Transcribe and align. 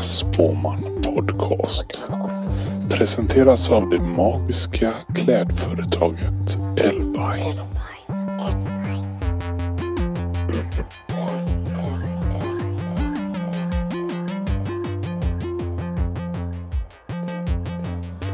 Niklas 0.00 0.18
Spåman 0.18 1.02
Podcast. 1.02 1.86
Presenteras 2.90 3.70
av 3.70 3.90
det 3.90 3.98
magiska 3.98 4.92
klädföretaget 5.14 6.58
Elvine. 6.76 7.66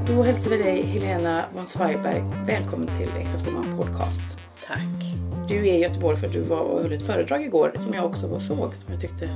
Då 0.07 0.23
hälsar 0.23 0.51
vi 0.51 0.57
dig 0.57 0.83
Helena 0.83 1.45
von 1.55 1.67
Zweigbergk 1.67 2.25
välkommen 2.47 2.91
till 2.99 3.09
Äkta 3.09 3.39
Spåman 3.39 3.77
Podcast. 3.77 4.39
Tack. 4.67 4.81
Du 5.49 5.55
är 5.55 5.75
i 5.75 5.79
Göteborg 5.79 6.17
för 6.17 6.27
att 6.27 6.33
du 6.33 6.41
var 6.41 6.61
och 6.61 6.83
höll 6.83 6.93
ett 6.93 7.07
föredrag 7.07 7.45
igår 7.45 7.73
som 7.79 7.95
jag 7.95 8.05
också 8.05 8.27
var 8.27 8.39
såg 8.39 8.75
som 8.75 8.93
jag 8.93 9.01
tyckte 9.01 9.29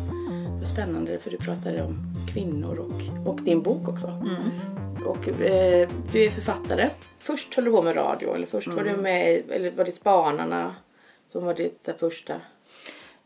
spännande 0.66 1.18
för 1.18 1.30
du 1.30 1.36
pratade 1.36 1.82
om 1.82 2.14
kvinnor 2.32 2.78
och, 2.78 3.28
och 3.32 3.40
din 3.40 3.62
bok 3.62 3.88
också. 3.88 4.22
Och 5.06 5.28
eh, 5.28 5.88
du 6.12 6.24
är 6.24 6.30
författare. 6.30 6.90
Först 7.18 7.54
höll 7.54 7.64
du 7.64 7.70
på 7.70 7.82
med 7.82 7.96
radio 7.96 8.34
eller 8.34 8.46
först 8.46 8.68
var 8.68 8.82
du 8.84 8.96
med 8.96 9.32
i- 9.32 9.44
eller 9.50 9.70
var 9.70 9.84
det 9.84 9.92
Spanarna 9.92 10.74
som 11.28 11.44
var 11.44 11.54
ditt 11.54 11.88
eh, 11.88 11.94
första 11.98 12.34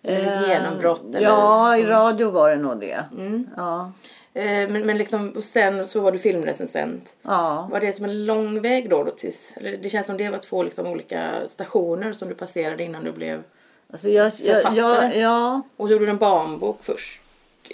eller 0.02 0.48
genombrott? 0.48 1.02
Eller, 1.14 1.20
Ja, 1.20 1.76
i 1.76 1.84
radio 1.84 2.30
var 2.30 2.50
det 2.50 2.56
nog 2.56 2.80
det. 2.80 3.04
Ja. 3.56 3.92
Eh, 4.34 4.44
men, 4.70 4.86
men 4.86 4.98
liksom, 4.98 5.30
och 5.36 5.44
sen 5.44 5.88
så 5.88 6.00
var 6.00 6.12
du 6.12 6.18
filmrecensent. 6.18 7.14
ja. 7.22 7.68
Var 7.72 7.80
det 7.80 7.92
som 7.92 8.04
en 8.04 8.24
lång 8.26 8.60
väg 8.62 8.90
då? 8.90 9.04
då 9.04 9.10
tills, 9.10 9.54
det 9.82 9.90
känns 9.90 10.06
som 10.06 10.16
det 10.16 10.30
var 10.30 10.38
två 10.38 10.62
liksom 10.62 10.86
olika 10.86 11.30
stationer 11.48 12.12
som 12.12 12.28
du 12.28 12.34
passerade 12.34 12.84
innan 12.84 13.04
du 13.04 13.12
blev... 13.12 13.42
Alltså 13.92 14.08
jag, 14.08 14.24
jag, 14.24 14.32
Författare? 14.62 14.76
jag, 14.78 15.16
ja. 15.16 15.62
Och 15.76 15.88
så 15.88 15.92
gjorde 15.92 16.04
du 16.06 16.10
en 16.10 16.18
barnbok 16.18 16.78
först. 16.82 17.20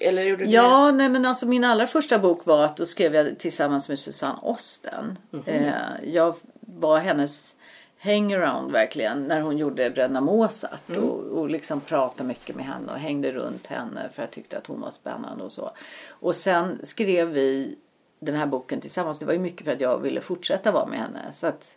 Eller 0.00 0.22
gjorde 0.22 0.44
du 0.44 0.50
Ja, 0.50 0.92
nej 0.92 1.08
men 1.08 1.26
alltså 1.26 1.46
min 1.46 1.64
allra 1.64 1.86
första 1.86 2.18
bok 2.18 2.46
var 2.46 2.64
att 2.64 2.76
då 2.76 2.86
skrev 2.86 3.14
jag 3.14 3.38
tillsammans 3.38 3.88
med 3.88 3.98
Susanne 3.98 4.38
Osten. 4.42 5.18
Eh, 5.46 5.72
jag 6.04 6.34
var 6.60 6.98
hennes 6.98 7.54
hangaround 7.98 8.72
verkligen 8.72 9.24
när 9.24 9.40
hon 9.40 9.58
gjorde 9.58 9.90
Bröderna 9.90 10.20
Mozart 10.20 10.90
och, 10.96 11.20
och 11.20 11.50
liksom 11.50 11.80
pratade 11.80 12.28
mycket 12.28 12.56
med 12.56 12.64
henne 12.64 12.92
och 12.92 12.98
hängde 12.98 13.32
runt 13.32 13.66
henne 13.66 14.08
för 14.14 14.22
jag 14.22 14.30
tyckte 14.30 14.58
att 14.58 14.66
hon 14.66 14.80
var 14.80 14.90
spännande 14.90 15.44
och 15.44 15.52
så. 15.52 15.70
Och 16.08 16.36
sen 16.36 16.80
skrev 16.82 17.28
vi 17.28 17.78
den 18.20 18.34
här 18.34 18.46
boken 18.46 18.80
tillsammans. 18.80 19.18
Det 19.18 19.26
var 19.26 19.32
ju 19.32 19.38
mycket 19.38 19.64
för 19.64 19.72
att 19.72 19.80
jag 19.80 19.98
ville 19.98 20.20
fortsätta 20.20 20.72
vara 20.72 20.86
med 20.86 20.98
henne. 20.98 21.32
Så 21.32 21.46
att 21.46 21.76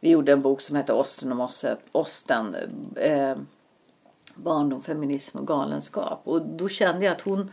vi 0.00 0.10
gjorde 0.10 0.32
en 0.32 0.42
bok 0.42 0.60
som 0.60 0.76
hette 0.76 0.92
Osten 0.92 1.30
och 1.30 1.36
Mosse, 1.36 1.76
Osten. 1.92 2.56
Eh, 2.96 3.36
barndom, 4.38 4.82
feminism 4.82 5.38
och 5.38 5.46
galenskap. 5.46 6.20
Och 6.24 6.42
då 6.42 6.68
kände 6.68 7.04
jag 7.04 7.12
att 7.12 7.20
hon, 7.20 7.50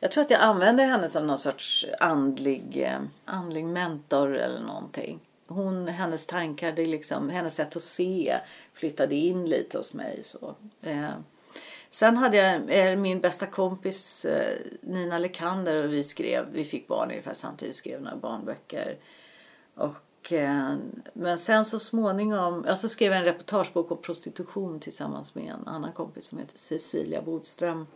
jag 0.00 0.12
tror 0.12 0.24
att 0.24 0.30
jag 0.30 0.40
använde 0.40 0.82
henne 0.82 1.08
som 1.08 1.26
någon 1.26 1.38
sorts 1.38 1.86
andlig, 2.00 2.82
eh, 2.82 3.00
andlig 3.24 3.64
mentor 3.64 4.36
eller 4.36 4.60
någonting. 4.60 5.20
Hon, 5.46 5.88
hennes 5.88 6.26
tankar, 6.26 6.72
det 6.72 6.86
liksom, 6.86 7.30
hennes 7.30 7.54
sätt 7.54 7.76
att 7.76 7.82
se 7.82 8.38
flyttade 8.74 9.14
in 9.14 9.44
lite 9.44 9.78
hos 9.78 9.94
mig. 9.94 10.20
Så. 10.24 10.54
Eh. 10.82 11.10
Sen 11.90 12.16
hade 12.16 12.36
jag 12.36 12.90
eh, 12.90 12.96
min 12.96 13.20
bästa 13.20 13.46
kompis 13.46 14.24
eh, 14.24 14.56
Nina 14.80 15.18
Lekander 15.18 15.84
och 15.84 15.92
vi 15.92 16.04
skrev, 16.04 16.46
vi 16.52 16.64
fick 16.64 16.88
barn 16.88 17.10
ungefär 17.10 17.34
samtidigt, 17.34 17.76
skrev 17.76 18.02
några 18.02 18.16
barnböcker. 18.16 18.98
Och, 19.74 19.94
eh, 20.28 20.74
men 21.12 21.38
sen 21.38 21.64
så 21.64 21.78
småningom, 21.78 22.64
alltså 22.68 22.88
skrev 22.88 23.12
jag 23.12 23.18
en 23.18 23.24
reportagebok 23.24 23.90
om 23.90 23.98
prostitution 23.98 24.80
tillsammans 24.80 25.34
med 25.34 25.44
en 25.44 25.68
annan 25.68 25.92
kompis 25.92 26.26
som 26.26 26.38
heter 26.38 26.58
Cecilia 26.58 27.22
Bodström. 27.22 27.86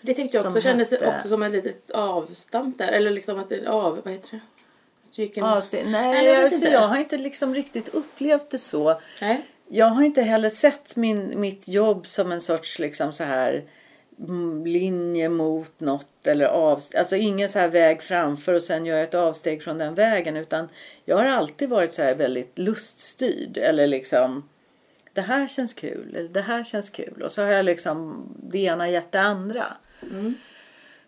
Det 0.00 0.14
tyckte 0.14 0.36
jag 0.36 0.46
också 0.46 0.60
kändes 0.60 0.90
hette- 0.90 1.14
också 1.16 1.28
som 1.28 1.42
ett 1.42 1.52
litet 1.52 1.90
avstamp 1.90 2.78
där. 2.78 2.88
Eller 2.92 3.10
liksom 3.10 3.38
att 3.38 3.48
det 3.48 3.66
av... 3.66 4.00
Vad 4.04 4.14
heter 4.14 4.30
det? 4.30 4.40
Gick 5.22 5.36
en... 5.36 5.44
Nej, 5.44 5.82
nej, 5.92 6.26
jag 6.26 6.52
inte. 6.52 6.68
jag 6.68 6.88
har 6.88 6.96
inte 6.96 7.16
liksom 7.16 7.54
riktigt 7.54 7.88
upplevt 7.88 8.50
det 8.50 8.58
så. 8.58 9.00
Nej. 9.20 9.46
Jag 9.68 9.86
har 9.86 10.02
inte 10.02 10.22
heller 10.22 10.50
sett 10.50 10.96
min, 10.96 11.40
mitt 11.40 11.68
jobb 11.68 12.06
som 12.06 12.32
en 12.32 12.40
sorts 12.40 12.78
liksom 12.78 13.12
så 13.12 13.24
här 13.24 13.64
linje 14.64 15.28
mot 15.28 15.80
något 15.80 16.26
eller 16.26 16.46
av, 16.46 16.80
alltså 16.96 17.16
ingen 17.16 17.48
så 17.48 17.58
här 17.58 17.68
väg 17.68 18.02
framför 18.02 18.54
och 18.54 18.62
sen 18.62 18.86
gör 18.86 18.96
jag 18.96 19.02
ett 19.04 19.14
avsteg 19.14 19.62
från 19.62 19.78
den 19.78 19.94
vägen 19.94 20.36
utan 20.36 20.68
jag 21.04 21.16
har 21.16 21.24
alltid 21.24 21.68
varit 21.68 21.92
så 21.92 22.02
här 22.02 22.14
väldigt 22.14 22.58
luststyrd 22.58 23.56
eller 23.56 23.86
liksom 23.86 24.48
det 25.12 25.20
här 25.20 25.48
känns 25.48 25.74
kul 25.74 26.14
eller 26.16 26.28
det 26.28 26.40
här 26.40 26.64
känns 26.64 26.90
kul 26.90 27.22
och 27.22 27.32
så 27.32 27.42
har 27.42 27.52
jag 27.52 27.64
liksom 27.64 28.26
det 28.42 28.58
ena 28.58 28.90
gett 28.90 29.12
det 29.12 29.20
andra. 29.20 29.76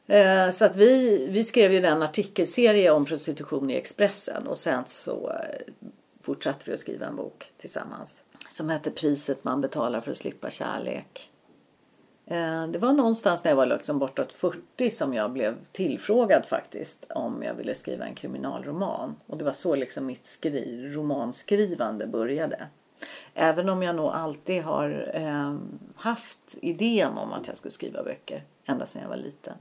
Eh, 0.06 0.50
Så 0.50 0.64
att 0.64 0.76
vi, 0.76 1.26
vi 1.30 1.44
skrev 1.44 1.72
ju 1.72 1.86
en 1.86 2.02
artikelserie 2.02 2.90
om 2.90 3.04
prostitution 3.04 3.70
i 3.70 3.74
Expressen 3.76 4.46
och 4.46 4.58
sen 4.58 4.84
så 4.86 5.30
eh, 5.30 5.74
fortsatte 6.22 6.64
vi 6.66 6.74
att 6.74 6.80
skriva 6.80 7.06
en 7.06 7.16
bok 7.16 7.52
tillsammans. 7.60 8.22
Som 8.48 8.68
hette 8.68 8.90
Priset 8.90 9.44
man 9.44 9.60
betalar 9.60 10.00
för 10.00 10.10
att 10.10 10.16
slippa 10.16 10.50
kärlek. 10.50 11.30
Eh, 12.30 12.66
det 12.66 12.78
var 12.78 12.92
någonstans 12.92 13.44
när 13.44 13.50
jag 13.50 13.56
var 13.56 13.66
liksom 13.66 13.98
bortåt 13.98 14.32
40 14.32 14.90
som 14.90 15.14
jag 15.14 15.32
blev 15.32 15.56
tillfrågad 15.72 16.46
faktiskt 16.46 17.06
om 17.14 17.42
jag 17.42 17.54
ville 17.54 17.74
skriva 17.74 18.04
en 18.06 18.14
kriminalroman. 18.14 19.16
Och 19.26 19.38
det 19.38 19.44
var 19.44 19.52
så 19.52 19.74
liksom 19.74 20.06
mitt 20.06 20.26
skri- 20.26 20.92
romanskrivande 20.92 22.06
började. 22.06 22.66
Även 23.34 23.68
om 23.68 23.82
jag 23.82 23.96
nog 23.96 24.10
alltid 24.10 24.62
har 24.62 25.10
eh, 25.14 25.56
haft 25.94 26.56
idén 26.62 27.18
om 27.18 27.32
att 27.32 27.46
jag 27.46 27.56
skulle 27.56 27.72
skriva 27.72 28.02
böcker. 28.02 28.44
Ända 28.66 28.86
sedan 28.86 29.02
jag 29.02 29.08
var 29.08 29.16
liten. 29.16 29.54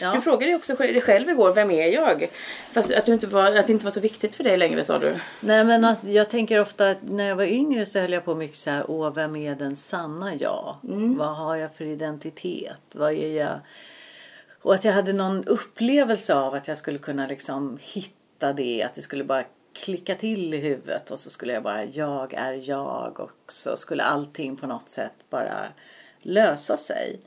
Ja. 0.00 0.12
Du 0.12 0.20
frågade 0.20 0.50
ju 0.50 0.56
också 0.56 0.74
dig 0.74 1.00
själv 1.00 1.30
igår, 1.30 1.52
vem 1.52 1.70
är 1.70 1.88
jag? 1.88 2.28
Fast 2.72 2.94
att, 2.94 3.06
du 3.06 3.12
inte 3.12 3.26
var, 3.26 3.56
att 3.56 3.66
det 3.66 3.72
inte 3.72 3.84
var 3.84 3.92
så 3.92 4.00
viktigt 4.00 4.34
för 4.34 4.44
dig 4.44 4.56
längre 4.56 4.84
sa 4.84 4.98
du. 4.98 5.16
Nej 5.40 5.64
men 5.64 5.84
att 5.84 6.04
jag 6.04 6.30
tänker 6.30 6.60
ofta 6.60 6.90
att 6.90 6.98
när 7.02 7.28
jag 7.28 7.36
var 7.36 7.44
yngre 7.44 7.86
så 7.86 7.98
höll 7.98 8.12
jag 8.12 8.24
på 8.24 8.34
mycket 8.34 8.56
så 8.56 8.70
här, 8.70 8.90
åh 8.90 9.14
vem 9.14 9.36
är 9.36 9.54
den 9.54 9.76
sanna 9.76 10.34
jag? 10.34 10.76
Vad 11.16 11.36
har 11.36 11.56
jag 11.56 11.74
för 11.74 11.84
identitet? 11.84 12.82
Vad 12.94 13.12
är 13.12 13.42
jag? 13.42 13.60
Och 14.62 14.74
att 14.74 14.84
jag 14.84 14.92
hade 14.92 15.12
någon 15.12 15.44
upplevelse 15.44 16.34
av 16.34 16.54
att 16.54 16.68
jag 16.68 16.78
skulle 16.78 16.98
kunna 16.98 17.26
liksom 17.26 17.78
hitta 17.82 18.52
det, 18.52 18.82
att 18.82 18.94
det 18.94 19.02
skulle 19.02 19.24
bara 19.24 19.44
klicka 19.84 20.14
till 20.14 20.54
i 20.54 20.56
huvudet 20.56 21.10
och 21.10 21.18
så 21.18 21.30
skulle 21.30 21.52
jag 21.52 21.62
bara, 21.62 21.84
jag 21.84 22.34
är 22.34 22.68
jag 22.68 23.20
och 23.20 23.52
så 23.52 23.76
skulle 23.76 24.02
allting 24.02 24.56
på 24.56 24.66
något 24.66 24.88
sätt 24.88 25.12
bara 25.30 25.66
lösa 26.22 26.76
sig. 26.76 27.20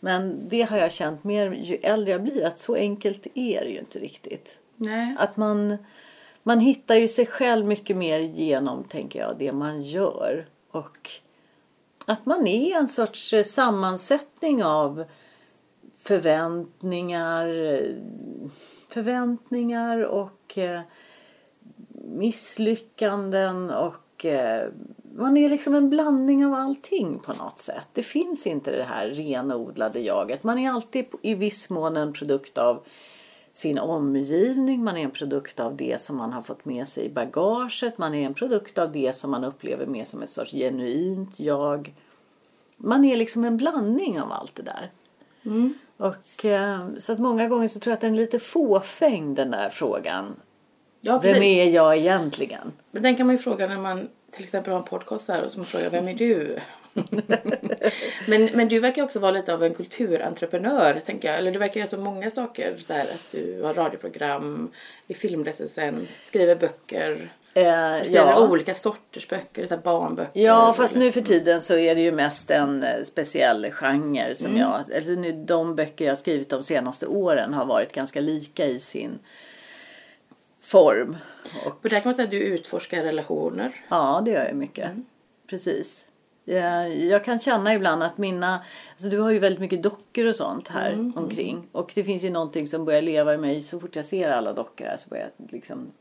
Men 0.00 0.48
det 0.48 0.62
har 0.62 0.78
jag 0.78 0.92
känt 0.92 1.24
mer 1.24 1.52
ju 1.52 1.74
äldre 1.76 2.10
jag 2.10 2.22
blir 2.22 2.44
att 2.44 2.58
så 2.58 2.74
enkelt 2.74 3.26
är 3.34 3.60
det 3.60 3.70
ju 3.70 3.78
inte 3.78 3.98
riktigt. 3.98 4.60
Nej. 4.76 5.16
Att 5.18 5.36
man, 5.36 5.76
man 6.42 6.60
hittar 6.60 6.94
ju 6.94 7.08
sig 7.08 7.26
själv 7.26 7.66
mycket 7.66 7.96
mer 7.96 8.18
genom, 8.18 8.84
tänker 8.84 9.20
jag, 9.20 9.36
det 9.38 9.52
man 9.52 9.82
gör. 9.82 10.48
Och 10.70 11.10
att 12.06 12.26
man 12.26 12.46
är 12.46 12.78
en 12.78 12.88
sorts 12.88 13.32
eh, 13.32 13.44
sammansättning 13.44 14.64
av 14.64 15.04
förväntningar, 16.00 17.46
förväntningar 18.88 20.04
och 20.04 20.58
eh, 20.58 20.80
misslyckanden 22.04 23.70
och 23.70 24.24
eh, 24.24 24.68
man 25.20 25.36
är 25.36 25.48
liksom 25.48 25.74
en 25.74 25.90
blandning 25.90 26.46
av 26.46 26.54
allting 26.54 27.18
på 27.18 27.32
något 27.32 27.58
sätt. 27.58 27.86
Det 27.92 28.02
finns 28.02 28.46
inte 28.46 28.70
det 28.70 28.84
här 28.84 29.06
renodlade 29.06 30.00
jaget. 30.00 30.44
Man 30.44 30.58
är 30.58 30.70
alltid 30.70 31.04
i 31.22 31.34
viss 31.34 31.70
mån 31.70 31.96
en 31.96 32.12
produkt 32.12 32.58
av 32.58 32.82
sin 33.52 33.78
omgivning, 33.78 34.84
man 34.84 34.96
är 34.96 35.04
en 35.04 35.10
produkt 35.10 35.60
av 35.60 35.76
det 35.76 36.00
som 36.00 36.16
man 36.16 36.32
har 36.32 36.42
fått 36.42 36.64
med 36.64 36.88
sig 36.88 37.04
i 37.04 37.10
bagaget, 37.10 37.98
man 37.98 38.14
är 38.14 38.26
en 38.26 38.34
produkt 38.34 38.78
av 38.78 38.92
det 38.92 39.16
som 39.16 39.30
man 39.30 39.44
upplever 39.44 39.86
mer 39.86 40.04
som 40.04 40.22
ett 40.22 40.30
sorts 40.30 40.52
genuint 40.52 41.40
jag. 41.40 41.94
Man 42.76 43.04
är 43.04 43.16
liksom 43.16 43.44
en 43.44 43.56
blandning 43.56 44.20
av 44.20 44.32
allt 44.32 44.54
det 44.54 44.62
där. 44.62 44.90
Och, 45.96 46.44
eh, 46.44 46.88
så 46.98 47.12
att 47.12 47.18
många 47.18 47.48
gånger 47.48 47.68
så 47.68 47.80
tror 47.80 47.90
jag 47.90 47.94
att 47.94 48.00
den 48.00 48.14
är 48.14 48.18
lite 48.18 48.38
fåfäng 48.38 49.34
den 49.34 49.50
där 49.50 49.70
frågan. 49.70 50.36
Ja, 51.00 51.18
Vem 51.18 51.42
är 51.42 51.70
jag 51.70 51.96
egentligen? 51.96 52.72
Men 52.90 53.02
den 53.02 53.16
kan 53.16 53.26
man 53.26 53.36
ju 53.36 53.42
fråga 53.42 53.66
när 53.66 53.78
man 53.78 54.08
till 54.32 54.44
exempel 54.44 54.72
har 54.72 54.78
en 54.80 54.86
podcast 54.86 55.28
här 55.28 55.42
och 55.46 55.52
som 55.52 55.64
frågar 55.64 55.90
vem 55.90 56.08
är 56.08 56.14
du? 56.14 56.58
men, 58.28 58.44
men 58.54 58.68
du 58.68 58.78
verkar 58.78 59.02
också 59.02 59.18
vara 59.18 59.30
lite 59.32 59.54
av 59.54 59.64
en 59.64 59.74
kulturentreprenör 59.74 61.00
tänker 61.06 61.28
jag. 61.28 61.38
Eller 61.38 61.50
du 61.50 61.58
verkar 61.58 61.80
göra 61.80 61.90
så 61.90 61.96
många 61.98 62.30
saker. 62.30 62.76
Så 62.86 62.92
här, 62.92 63.02
att 63.02 63.28
du 63.32 63.62
har 63.62 63.74
radioprogram, 63.74 64.70
är 65.08 65.14
filmrecensent, 65.14 66.08
skriver 66.26 66.54
böcker. 66.56 67.32
Eh, 67.54 68.12
ja. 68.12 68.48
olika 68.48 68.74
sorters 68.74 69.28
böcker, 69.28 69.66
så 69.66 69.76
barnböcker. 69.76 70.40
Ja, 70.40 70.72
fast 70.76 70.94
eller- 70.96 71.04
nu 71.04 71.12
för 71.12 71.20
tiden 71.20 71.60
så 71.60 71.74
är 71.76 71.94
det 71.94 72.00
ju 72.00 72.12
mest 72.12 72.50
en 72.50 72.82
eh, 72.82 73.02
speciell 73.04 73.70
genre 73.72 74.34
som 74.34 74.46
Mm. 74.46 74.60
jag... 74.60 74.72
Alltså 74.96 75.10
nu, 75.12 75.32
de 75.32 75.76
böcker 75.76 76.04
jag 76.04 76.12
har 76.12 76.16
skrivit 76.16 76.50
de 76.50 76.62
senaste 76.62 77.06
åren 77.06 77.54
har 77.54 77.64
varit 77.66 77.92
ganska 77.92 78.20
lika 78.20 78.66
i 78.66 78.80
sin 78.80 79.18
form. 80.70 81.16
Och 81.66 81.84
Och 81.84 81.88
där 81.90 82.00
kan 82.00 82.02
man 82.04 82.14
säga 82.14 82.24
att 82.24 82.30
du 82.30 82.38
utforskar 82.38 83.02
relationer. 83.02 83.72
ja, 83.88 84.22
det 84.24 84.30
gör 84.30 84.44
jag 84.44 84.56
mycket. 84.56 84.86
Mm. 84.86 85.04
Precis. 85.46 86.06
Jag 87.10 87.24
kan 87.24 87.38
känna 87.38 87.74
ibland 87.74 88.02
att 88.02 88.18
mina... 88.18 88.64
Alltså 88.92 89.08
du 89.08 89.18
har 89.18 89.30
ju 89.30 89.38
väldigt 89.38 89.60
mycket 89.60 89.82
dockor 89.82 90.26
och 90.26 90.36
sånt 90.36 90.68
här 90.68 91.12
omkring. 91.16 91.68
Och 91.72 91.92
det 91.94 92.04
finns 92.04 92.24
ju 92.24 92.30
någonting 92.30 92.66
som 92.66 92.84
börjar 92.84 93.02
leva 93.02 93.34
i 93.34 93.38
mig. 93.38 93.62
Så 93.62 93.80
fort 93.80 93.96
jag 93.96 94.04
ser 94.04 94.30
alla 94.30 94.52
dockor 94.52 94.84
här 94.84 94.96
så 94.96 95.08
börjar 95.08 95.30
liksom 95.48 95.92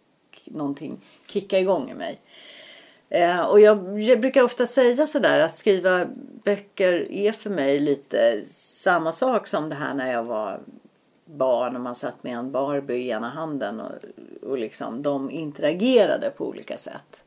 någonting 0.46 1.02
kicka 1.28 1.60
igång 1.60 1.90
i 1.90 1.94
mig. 1.94 2.20
Eh, 3.10 3.42
och 3.42 3.60
jag, 3.60 4.02
jag 4.02 4.20
brukar 4.20 4.44
ofta 4.44 4.68
säga 4.68 5.08
sådär 5.08 5.40
att 5.40 5.58
skriva 5.58 6.06
böcker 6.44 7.12
är 7.12 7.32
för 7.32 7.50
mig 7.50 7.80
lite 7.80 8.42
samma 8.84 9.12
sak 9.12 9.48
som 9.48 9.70
det 9.70 9.76
här 9.76 9.94
när 9.94 10.14
jag 10.14 10.24
var 10.24 10.60
barn 11.36 11.76
och 11.76 11.82
man 11.82 11.96
satt 11.96 12.24
med 12.24 12.34
en 12.38 12.52
Barbie 12.52 12.96
i 12.96 13.10
ena 13.10 13.30
handen 13.30 13.80
och, 13.80 13.92
och 14.50 14.58
liksom 14.58 15.02
de 15.02 15.32
interagerade 15.32 16.30
på 16.30 16.48
olika 16.48 16.78
sätt. 16.78 17.24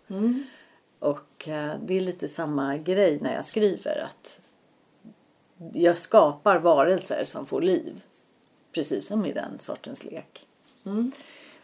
Och 0.99 1.49
eh, 1.49 1.73
det 1.85 1.97
är 1.97 2.01
lite 2.01 2.29
samma 2.29 2.77
grej 2.77 3.19
när 3.21 3.35
jag 3.35 3.45
skriver 3.45 4.07
att 4.09 4.41
jag 5.73 5.99
skapar 5.99 6.59
varelser 6.59 7.25
som 7.25 7.47
får 7.47 7.61
liv. 7.63 8.03
Precis 8.73 9.07
som 9.07 9.27
i 9.27 9.33
den 9.33 9.59
sortens 9.59 10.05
lek. 10.05 10.47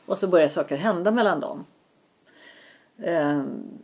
Och 0.06 0.19
så 0.19 0.26
börjar 0.29 0.49
saker 0.49 0.76
hända 0.76 1.11
mellan 1.11 1.40
dem. 1.40 1.64
Ehm, 3.02 3.79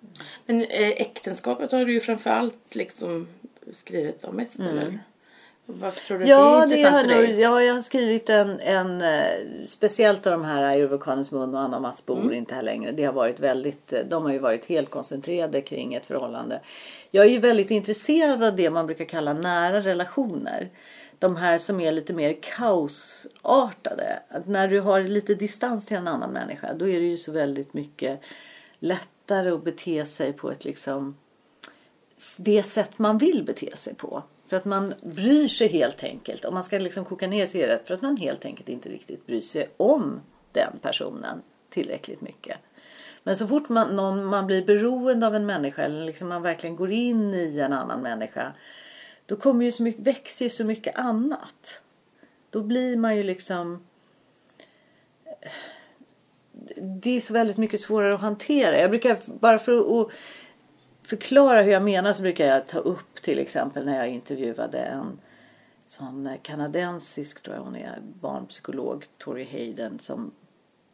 Men 0.47 0.61
eh, 0.62 0.89
äktenskapet 0.89 1.73
har 1.73 1.85
du 1.85 1.93
ju 1.93 2.01
framförallt 2.01 2.75
liksom 2.75 3.27
skrivit 3.75 4.25
om 4.25 4.37
mest, 4.37 4.59
eller? 4.61 4.99
Varför 5.66 6.06
tror 6.06 6.19
du. 6.19 6.26
Ja, 6.26 6.62
att 6.62 6.69
det 6.69 6.75
är 6.75 6.76
det 6.76 6.81
intressant 6.81 7.11
har 7.12 7.16
för 7.16 7.26
dig? 7.26 7.40
ja, 7.40 7.62
jag 7.62 7.75
har 7.75 7.82
skrivit 7.82 8.28
en, 8.31 8.61
en 8.61 9.02
eh, 9.02 9.25
speciellt 9.66 10.26
av 10.26 10.32
de 10.32 10.44
här 10.44 10.78
Ur 10.78 10.87
vulkanens 10.87 11.31
mun 11.32 11.55
och 11.55 11.61
Anna 11.61 11.81
Mats 11.81 12.06
bor 12.06 12.20
Mm. 12.20 12.32
inte 12.32 12.55
här 12.55 12.62
längre. 12.62 12.93
Det 12.93 13.05
har 13.05 13.12
varit 13.12 13.40
väldigt, 13.40 13.93
eh, 13.93 14.00
de 14.08 14.22
har 14.22 14.32
ju 14.32 14.38
varit 14.38 14.66
helt 14.66 14.90
koncentrerade 14.90 15.61
kring 15.61 15.94
ett 15.94 16.06
förhållande. 16.06 16.61
Jag 17.11 17.25
är 17.25 17.31
ju 17.31 17.38
väldigt 17.38 17.70
intresserad 17.70 18.43
av 18.43 18.56
det 18.56 18.70
man 18.70 18.87
brukar 18.87 19.05
kalla 19.05 19.32
nära 19.32 19.81
relationer. 19.81 20.70
De 21.19 21.37
här 21.37 21.58
som 21.58 21.81
är 21.81 21.93
lite 21.93 22.12
mer 22.12 22.37
kaosartade. 22.43 24.22
Att 24.28 24.46
när 24.46 24.69
du 24.69 24.81
har 24.81 25.00
lite 25.02 25.34
distans 25.34 25.87
till 25.87 25.96
en 25.96 26.08
annan 26.08 26.31
människa 26.31 26.75
då 26.75 26.88
är 26.88 27.00
det 27.00 27.06
ju 27.06 27.17
så 27.17 27.32
väldigt 27.32 27.75
mycket 27.75 28.20
lättare 28.78 29.50
att 29.50 29.64
bete 29.64 30.06
sig 30.06 30.32
på 30.32 30.50
ett 30.50 30.64
liksom 30.64 31.17
det 32.37 32.62
sätt 32.62 32.99
man 32.99 33.19
vill 33.19 33.44
bete 33.44 33.76
sig 33.76 33.94
på. 33.94 34.22
För 34.55 34.59
att 34.59 34.65
man 34.65 34.95
bryr 35.03 35.49
sig 35.49 35.69
helt 35.69 36.05
enkelt. 36.05 36.45
Om 36.45 36.55
man 36.55 36.65
ska 36.65 36.79
liksom 36.79 37.05
koka 37.05 37.27
ner 37.27 37.47
sig 37.47 37.67
rätt. 37.67 37.87
För 37.87 37.95
att 37.95 38.03
man 38.03 38.17
helt 38.17 38.45
enkelt 38.45 38.69
inte 38.69 38.89
riktigt 38.89 39.27
bryr 39.27 39.41
sig 39.41 39.69
om 39.77 40.21
den 40.53 40.79
personen 40.83 41.43
tillräckligt 41.71 42.21
mycket. 42.21 42.59
Men 43.23 43.37
så 43.37 43.47
fort 43.47 43.69
man, 43.69 43.97
någon, 43.97 44.25
man 44.25 44.47
blir 44.47 44.65
beroende 44.65 45.27
av 45.27 45.35
en 45.35 45.47
människa 45.47 45.83
eller 45.83 46.05
liksom 46.05 46.29
man 46.29 46.43
verkligen 46.43 46.77
går 46.77 46.93
in 46.93 47.35
i 47.35 47.59
en 47.59 47.73
annan 47.73 48.01
människa. 48.01 48.53
Då 49.27 49.37
kommer 49.37 49.65
ju 49.65 49.73
så 49.73 49.83
mycket, 49.83 50.06
växer 50.06 50.45
ju 50.45 50.51
så 50.51 50.65
mycket 50.65 50.99
annat. 50.99 51.83
Då 52.51 52.62
blir 52.62 52.97
man 52.97 53.17
ju 53.17 53.23
liksom 53.23 53.87
det 57.03 57.17
är 57.17 57.21
så 57.21 57.33
väldigt 57.33 57.56
mycket 57.56 57.81
svårare 57.81 58.15
att 58.15 58.21
hantera. 58.21 58.81
Jag 58.81 58.91
brukar, 58.91 59.17
bara 59.41 59.59
för 59.59 60.01
att 60.03 60.11
förklara 61.05 61.62
hur 61.62 61.73
jag 61.73 61.83
menar 61.83 62.12
så 62.12 62.23
brukar 62.23 62.47
jag 62.47 62.67
ta 62.67 62.79
upp 62.79 63.15
till 63.23 63.39
exempel 63.39 63.87
när 63.87 63.97
jag 63.97 64.09
intervjuade 64.09 64.79
en 64.79 65.19
sån 65.87 66.31
kanadensisk, 66.43 67.43
tror 67.43 67.56
jag 67.56 67.62
hon 67.62 67.77
är, 67.77 67.99
barnpsykolog, 68.21 69.06
Tori 69.19 69.45
Hayden 69.45 69.99
som 69.99 70.33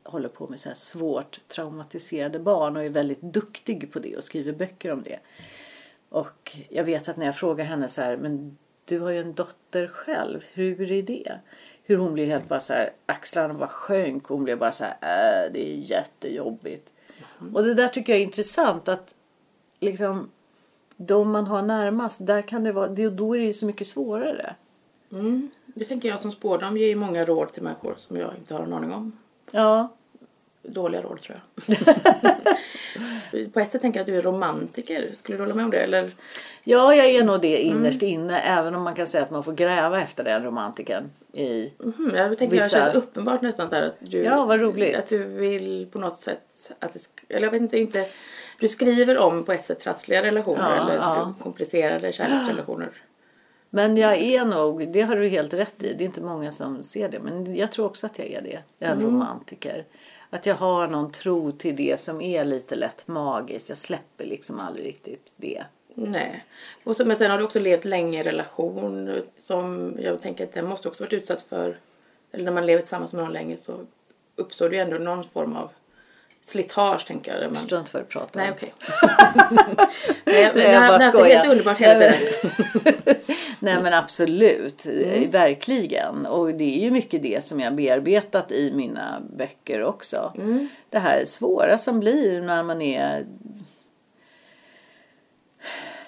håller 0.05 0.29
på 0.29 0.49
med 0.49 0.61
så 0.61 0.69
här 0.69 0.77
svårt 0.77 1.41
traumatiserade 1.49 2.39
barn 2.39 2.77
och 2.77 2.85
är 2.85 2.91
väldigt 2.91 3.23
duktig 3.23 3.93
på 3.93 3.99
det 3.99 4.17
och 4.17 4.25
skriver 4.25 4.53
böcker 4.53 4.93
om 4.93 5.03
det. 5.03 5.19
Och 6.09 6.57
jag 6.69 6.85
vet 6.85 7.09
att 7.09 7.17
när 7.17 7.27
jag 7.27 7.37
frågar 7.37 7.65
henne 7.65 7.89
så 7.89 8.01
här, 8.01 8.17
men 8.17 8.59
du 8.85 9.01
har 9.01 9.11
ju 9.11 9.21
en 9.21 9.35
dotter 9.35 9.87
själv, 9.87 10.45
hur 10.53 10.93
är 10.93 11.03
det? 11.03 11.39
Hur 11.83 11.97
hon 11.97 12.15
blev 12.15 12.27
helt 12.27 12.49
bara 12.49 12.61
så 12.61 12.73
här, 12.73 12.91
axlarna 13.07 13.55
bara 13.55 13.69
sjönk 13.69 14.31
och 14.31 14.37
hon 14.37 14.45
blev 14.45 14.59
bara 14.59 14.73
så 14.73 14.85
här, 14.85 15.47
äh, 15.47 15.53
det 15.53 15.73
är 15.73 15.77
jättejobbigt. 15.77 16.93
Och 17.55 17.65
det 17.65 17.75
där 17.75 17.89
tycker 17.89 18.13
jag 18.13 18.21
är 18.21 18.25
intressant 18.25 18.89
att 18.89 19.15
liksom 19.81 20.31
de 20.97 21.31
man 21.31 21.47
har 21.47 21.63
närmast, 21.63 22.27
där 22.27 22.43
kan 22.43 22.65
det 22.65 22.73
vara, 22.73 22.89
det, 22.89 23.11
då 23.11 23.35
är 23.35 23.39
det 23.39 23.45
ju 23.45 23.53
så 23.53 23.67
mycket 23.67 23.87
svårare. 23.87 24.55
Mm. 25.13 25.51
Det 25.67 25.85
tänker 25.85 26.09
jag 26.09 26.21
som 26.21 26.33
spårdam 26.33 26.77
ger 26.77 26.87
ju 26.87 26.95
många 26.95 27.25
råd 27.25 27.53
till 27.53 27.63
människor 27.63 27.95
som 27.97 28.17
jag 28.17 28.31
inte 28.39 28.55
har 28.55 28.63
en 28.63 28.73
aning 28.73 28.93
om. 28.93 29.13
Ja, 29.53 29.89
Dåliga 30.63 31.03
råd 31.03 31.21
tror 31.21 31.41
jag. 31.57 31.77
På 33.53 33.61
ett 33.61 33.71
sätt 33.71 33.81
tänker 33.81 33.99
jag 34.01 34.03
att 34.03 34.07
du 34.07 34.17
är 34.19 34.23
romantiker. 34.23 35.11
Skulle 35.15 35.39
du 35.39 35.43
hålla 35.45 35.55
med 35.55 35.65
om 35.65 35.71
det? 35.71 35.79
Eller? 35.81 36.11
ja 36.65 36.95
jag 36.95 37.07
är 37.07 37.25
nog 37.25 37.41
det 37.41 37.59
innerst 37.59 38.03
inne 38.03 38.41
även 38.41 38.75
om 38.75 38.83
man 38.83 38.95
kan 38.95 39.07
säga 39.07 39.25
att 39.25 39.31
man 39.31 39.45
får 39.45 39.53
gräva 39.53 40.01
efter 40.01 40.25
den 40.25 40.45
romantiken 40.45 41.11
i 41.33 41.73
Mhm, 41.79 42.13
jag 42.17 42.39
tänker 42.39 42.57
att 42.57 42.63
Vissa- 42.63 42.79
det 42.79 42.85
känns 42.85 42.95
uppenbart 42.95 43.43
nästan 43.43 43.71
så 43.71 43.77
att 43.77 43.95
du, 43.99 44.19
Ja, 44.25 44.45
vad 44.47 44.61
roligt. 44.61 44.97
att 44.97 45.07
du 45.07 45.25
vill 45.25 45.89
på 45.93 45.99
något 45.99 46.21
sätt 46.21 46.73
att 46.79 46.93
det, 46.93 47.01
eller 47.29 47.47
jag 47.47 47.51
vet 47.53 47.63
inte, 47.63 47.79
inte 47.79 48.07
du 48.61 48.69
skriver 48.69 49.19
om 49.19 49.45
på 49.45 49.53
ett 49.53 49.65
sätt 49.65 49.81
trassliga 49.81 50.23
relationer 50.23 50.77
Ja, 50.77 50.83
eller 50.85 50.95
ja. 50.97 51.35
komplicerade 51.43 52.13
kärleksrelationer. 52.13 52.89
Men 53.71 53.97
jag 53.97 54.19
är 54.19 54.45
nog, 54.45 54.93
det 54.93 55.01
har 55.01 55.17
du 55.17 55.29
helt 55.29 55.55
rätt 55.55 55.83
i, 55.83 55.95
det 55.95 56.05
är 56.05 56.07
inte 56.07 56.21
många 56.21 56.53
som 56.53 56.83
ser 56.83 57.09
det. 57.09 57.19
Men 57.21 57.55
jag 57.57 57.73
tror 57.73 57.87
också 57.87 58.07
att 58.07 58.19
jag 58.19 58.27
är 58.29 58.41
det, 58.43 58.87
en 58.87 59.03
romantiker. 59.03 59.85
Att 60.31 60.47
jag 60.47 60.55
har 60.55 60.89
någon 60.89 61.13
tro 61.13 61.53
till 61.53 61.77
det 61.77 62.01
som 62.01 62.21
är 62.21 62.45
lite 62.45 62.75
lätt 62.75 63.09
magiskt. 63.09 63.69
Jag 63.69 63.79
släpper 63.79 64.25
liksom 64.25 64.59
aldrig 64.59 64.87
riktigt 64.87 65.33
det. 65.37 65.65
Nej. 65.95 66.45
Och 66.85 66.97
så, 66.97 67.05
men 67.05 67.17
sen 67.17 67.31
har 67.31 67.39
du 67.39 67.45
också 67.45 67.61
levt 67.61 67.85
länge 67.85 68.17
i 68.17 68.21
en 68.21 68.25
relation 68.25 69.23
som 69.39 69.95
jag 70.01 70.23
tänker 70.23 70.45
att 70.45 70.53
den 70.53 70.67
måste 70.67 70.89
också 70.89 71.05
varit 71.05 71.13
utsatt 71.13 71.43
för, 71.43 71.79
eller 72.33 72.45
när 72.45 72.53
man 72.53 72.67
lever 72.67 72.83
tillsammans 72.83 73.13
med 73.13 73.25
någon 73.25 73.33
länge 73.33 73.57
så 73.57 73.87
uppstår 74.37 74.69
det 74.69 74.77
ju 74.77 74.83
ändå 74.83 74.99
någon 74.99 75.25
form 75.25 75.57
av 75.57 75.71
slitage 76.45 77.07
tänker 77.07 77.33
jag. 77.33 77.41
Där 77.41 77.47
Jag 77.47 77.57
förstår 77.57 77.79
inte 77.79 77.91
vad 77.93 78.03
du 78.03 78.07
pratar 78.07 78.41
nej 78.41 78.51
om. 78.51 78.57
okej. 78.57 78.73
Nej, 80.25 80.51
men 80.55 80.75
har 80.75 80.89
bara 80.89 80.99
det 80.99 81.05
har 81.05 81.13
haft 81.13 81.13
det 81.19 81.35
helt 81.35 81.51
underbart 81.51 81.79
hela 81.79 82.01
tiden. 82.01 82.15
Nej 83.63 83.77
men 83.83 83.93
absolut, 83.95 84.87
Eh, 84.87 85.31
verkligen. 85.31 86.27
Och 86.27 86.55
det 86.55 86.79
är 86.79 86.85
ju 86.85 86.91
mycket 86.91 87.23
det 87.23 87.45
som 87.45 87.61
jag 87.61 87.75
bearbetat 87.75 88.53
i 88.53 88.73
mina 88.75 89.23
böcker 89.37 89.83
också. 89.83 90.33
Det 90.91 90.99
här 90.99 91.25
svåra 91.25 91.79
som 91.79 92.01
blir 92.01 92.41
när 92.41 92.63
man 92.63 92.83
är 92.83 93.27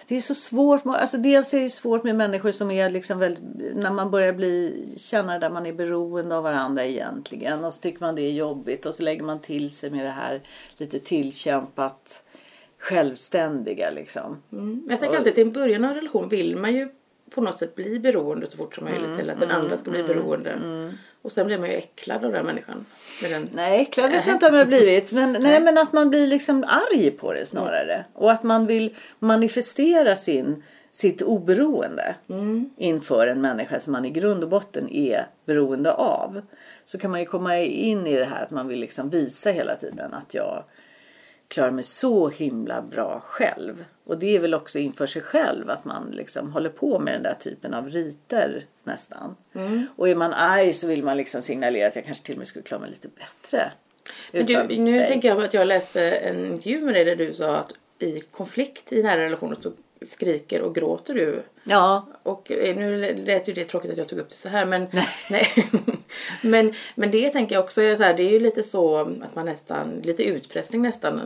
det 0.09 0.17
är 0.17 0.21
så 0.21 0.35
svårt. 0.35 0.83
Alltså 0.85 1.17
dels 1.17 1.55
är 1.55 1.61
det 1.61 1.71
svårt 1.71 2.05
med 2.05 2.17
människor 2.17 2.51
som 2.51 2.71
är 2.71 2.91
liksom 2.91 3.19
väldigt, 3.19 3.43
när 3.75 3.91
man 3.91 4.11
börjar 4.11 4.33
bli, 4.33 4.87
känna 4.99 5.39
där 5.39 5.51
man 5.51 5.67
är 5.67 5.73
beroende 5.73 6.37
av 6.37 6.43
varandra 6.43 6.85
egentligen. 6.85 7.65
Och 7.65 7.73
så 7.73 7.81
tycker 7.81 8.01
man 8.01 8.15
det 8.15 8.23
är 8.23 8.33
jobbigt 8.33 8.87
och 8.87 8.95
så 8.95 9.03
lägger 9.03 9.23
man 9.23 9.41
till 9.41 9.71
sig 9.71 9.91
med 9.91 10.05
det 10.05 10.11
här 10.11 10.41
lite 10.77 10.99
tillkämpat 10.99 12.25
självständiga 12.79 13.91
liksom. 13.91 14.43
Mm. 14.53 14.87
Jag 14.91 15.01
tänker 15.01 15.17
alltid 15.17 15.35
till 15.35 15.47
en 15.47 15.53
början 15.53 15.85
av 15.85 15.91
en 15.91 15.97
relation 15.97 16.29
vill 16.29 16.57
man 16.57 16.75
ju 16.75 16.89
på 17.35 17.41
något 17.41 17.59
sätt 17.59 17.75
bli 17.75 17.99
beroende 17.99 18.47
så 18.47 18.57
fort 18.57 18.75
som 18.75 18.85
möjligt. 18.85 19.07
Mm, 19.07 19.21
eller 19.21 19.33
att 19.33 19.41
den 19.41 19.51
andra 19.51 19.77
ska 19.77 19.91
bli 19.91 20.03
beroende. 20.03 20.59
Och 21.23 21.33
sen 21.33 21.47
blir 21.47 21.59
man 21.59 21.71
ju 21.71 21.77
äcklad 21.77 22.25
av 22.25 22.33
den 22.33 22.47
människan. 22.47 22.87
Den, 23.23 23.49
Nej, 23.53 23.85
klar 23.85 24.09
vet 24.09 24.27
jag 24.27 24.37
inte 24.37 24.49
om 24.49 24.55
jag 24.55 24.67
blivit. 24.67 25.13
Men, 25.13 25.33
nej, 25.41 25.61
men 25.61 25.79
att 25.79 25.93
man 25.93 26.11
blir 26.11 26.27
liksom 26.27 26.65
arg 26.69 27.11
på 27.11 27.33
det 27.33 27.47
snarare. 27.47 28.05
Och 28.13 28.33
att 28.33 28.43
man 28.43 28.67
vill 28.67 28.95
manifestera 29.19 30.17
sin, 30.17 30.63
sitt 30.93 31.23
oberoende 31.23 32.15
inför 32.77 33.27
en 33.27 33.41
människa 33.41 33.81
som 33.81 33.93
man 33.93 34.05
i 34.05 34.11
grund 34.11 34.43
och 34.43 34.49
botten 34.49 34.89
är 34.91 35.27
beroende 35.47 35.93
av. 35.93 36.43
Så 36.85 36.99
kan 36.99 37.11
man 37.11 37.21
ju 37.21 37.27
komma 37.27 37.59
in 37.59 38.07
i 38.07 38.17
det 38.17 38.25
här 38.25 38.43
att 38.43 38.51
man 38.51 38.69
vill 38.69 38.81
liksom 38.81 39.11
visa 39.11 39.51
hela 39.51 39.75
tiden 39.75 40.15
att 40.15 40.35
jag 40.35 40.65
klarar 41.53 41.71
mig 41.71 41.85
så 41.85 42.29
himla 42.29 42.83
bra 42.83 43.23
själv. 43.27 43.85
Och 44.05 44.19
det 44.19 44.37
är 44.37 44.41
väl 44.41 44.55
också 44.55 44.79
inför 44.79 45.07
sig 45.07 45.23
själv 45.23 45.71
att 45.71 45.85
man 45.85 46.11
liksom 46.11 46.53
håller 46.53 46.71
på 46.71 46.99
med 46.99 47.15
den 47.15 47.23
där 47.23 47.35
typen 47.35 47.75
av 47.75 47.91
riter 47.91 48.67
nästan. 48.85 49.37
Och 49.97 50.09
är 50.09 50.15
man 50.15 50.33
arg 50.33 50.73
så 50.73 50.87
vill 50.87 51.03
man 51.05 51.17
liksom 51.17 51.43
signalera 51.43 51.89
att 51.89 51.97
jag 51.97 52.05
kanske 52.05 52.25
till 52.25 52.35
och 52.35 52.39
med 52.39 52.47
skulle 52.47 52.63
klara 52.63 52.81
mig 52.81 52.91
lite 52.91 53.09
bättre. 53.09 53.73
Men 54.33 54.47
du, 54.47 54.79
nu 54.79 54.99
dig. 54.99 55.07
tänker 55.07 55.29
jag 55.29 55.39
på 55.39 55.45
att 55.45 55.55
jag 55.55 55.69
läste 55.69 56.11
en 56.11 56.47
intervju 56.47 56.81
med 56.81 56.95
dig 56.95 57.05
där 57.05 57.17
du 57.17 57.35
sa 57.35 57.57
att 57.57 57.73
i 57.99 58.21
konflikt 58.21 58.93
i 58.93 59.03
nära 59.03 59.25
relationer 59.25 59.57
så 59.61 59.73
skriker 60.07 60.61
och 60.63 60.75
gråter 60.75 61.15
du. 61.15 61.43
Ja, 61.65 62.07
Och 62.23 62.51
eh, 62.53 62.77
nu 62.77 63.15
lät 63.27 63.49
ju 63.49 63.53
det 63.53 63.65
tråkigt 63.65 63.91
att 63.91 63.99
jag 63.99 64.09
tog 64.09 64.19
upp 64.19 64.31
det 64.31 64.37
så 64.37 64.49
här 64.49 64.67
men 64.67 64.87
nej. 65.31 65.47
men, 66.43 66.73
men 66.95 67.11
det 67.11 67.31
tänker 67.31 67.55
jag 67.55 67.65
också 67.65 67.83
är 67.83 67.97
så 67.97 68.03
här, 68.03 68.15
det 68.15 68.23
är 68.23 68.31
ju 68.31 68.41
lite 68.41 68.63
så 68.63 68.97
att 68.97 69.35
man 69.35 69.45
nästan, 69.47 70.01
lite 70.03 70.23
utpressning 70.25 70.83
nästan. 70.83 71.21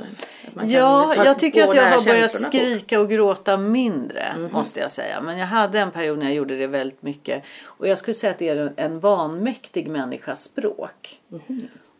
Ja 0.66 1.14
jag 1.24 1.38
tycker 1.38 1.68
att 1.68 1.74
jag 1.74 1.82
har 1.82 2.04
börjat 2.04 2.42
skrika 2.42 3.00
och 3.00 3.10
gråta 3.10 3.56
mindre 3.56 4.48
måste 4.52 4.80
jag 4.80 4.90
säga. 4.90 5.20
Men 5.20 5.38
jag 5.38 5.46
hade 5.46 5.78
en 5.78 5.90
period 5.90 6.18
när 6.18 6.26
jag 6.26 6.34
gjorde 6.34 6.56
det 6.56 6.66
väldigt 6.66 7.02
mycket. 7.02 7.42
Och 7.64 7.88
jag 7.88 7.98
skulle 7.98 8.14
säga 8.14 8.30
att 8.32 8.38
det 8.38 8.48
är 8.48 8.72
en- 8.76 9.00
vanmäktig 9.00 9.88
människas 9.88 10.42
språk. 10.42 11.20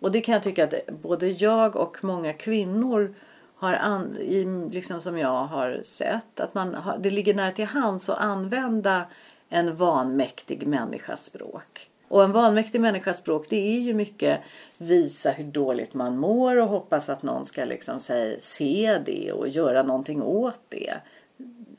Och 0.01 0.13
det 0.13 0.21
kan 0.21 0.33
jag 0.35 0.43
tycka 0.43 0.65
att 0.65 0.75
både 1.03 1.29
jag 1.29 1.77
och 1.77 1.97
många 2.01 2.33
kvinnor 2.33 3.15
har 3.57 3.73
an, 3.73 4.17
i, 4.17 4.45
liksom 4.73 5.01
som 5.01 5.19
jag 5.19 5.45
har 5.45 5.81
sett, 5.85 6.41
att 6.41 6.55
man 6.55 6.75
har, 6.75 6.99
det 6.99 7.11
ligger 7.11 7.35
nära 7.35 7.51
till 7.51 7.65
hands 7.65 8.09
att 8.09 8.19
använda 8.19 9.05
en 9.49 9.77
vanmäktig 9.77 10.67
människas 10.67 11.25
språk. 11.25 11.91
Och 12.09 12.25
en 12.25 12.33
vanmäktig 12.33 12.81
människas 12.81 13.19
språk 13.19 13.47
det 13.51 13.77
är 13.77 13.81
ju 13.81 13.95
mycket 13.95 14.41
visa 14.79 15.31
hur 15.31 15.45
dåligt 15.45 15.95
man 15.95 16.19
mår 16.19 16.57
och 16.57 16.69
hoppas 16.69 17.09
att 17.09 17.23
någon 17.23 17.47
ska 17.47 17.65
liksom 17.65 18.01
säga, 18.01 18.37
se 18.41 18.99
det 19.05 19.33
och 19.33 19.49
göra 19.49 19.83
någonting 19.83 20.23
åt 20.23 20.61
det. 20.69 20.95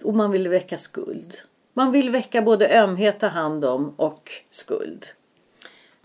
Och 0.03 0.13
man 0.13 0.31
vill 0.31 0.50
väcka 0.50 0.77
skuld. 0.77 1.36
Man 1.74 1.91
vill 1.91 2.10
väcka 2.10 2.41
både 2.41 2.79
ömhet, 2.79 3.19
ta 3.19 3.27
hand 3.27 3.65
om 3.65 3.93
och 3.98 4.31
skuld. 4.50 5.05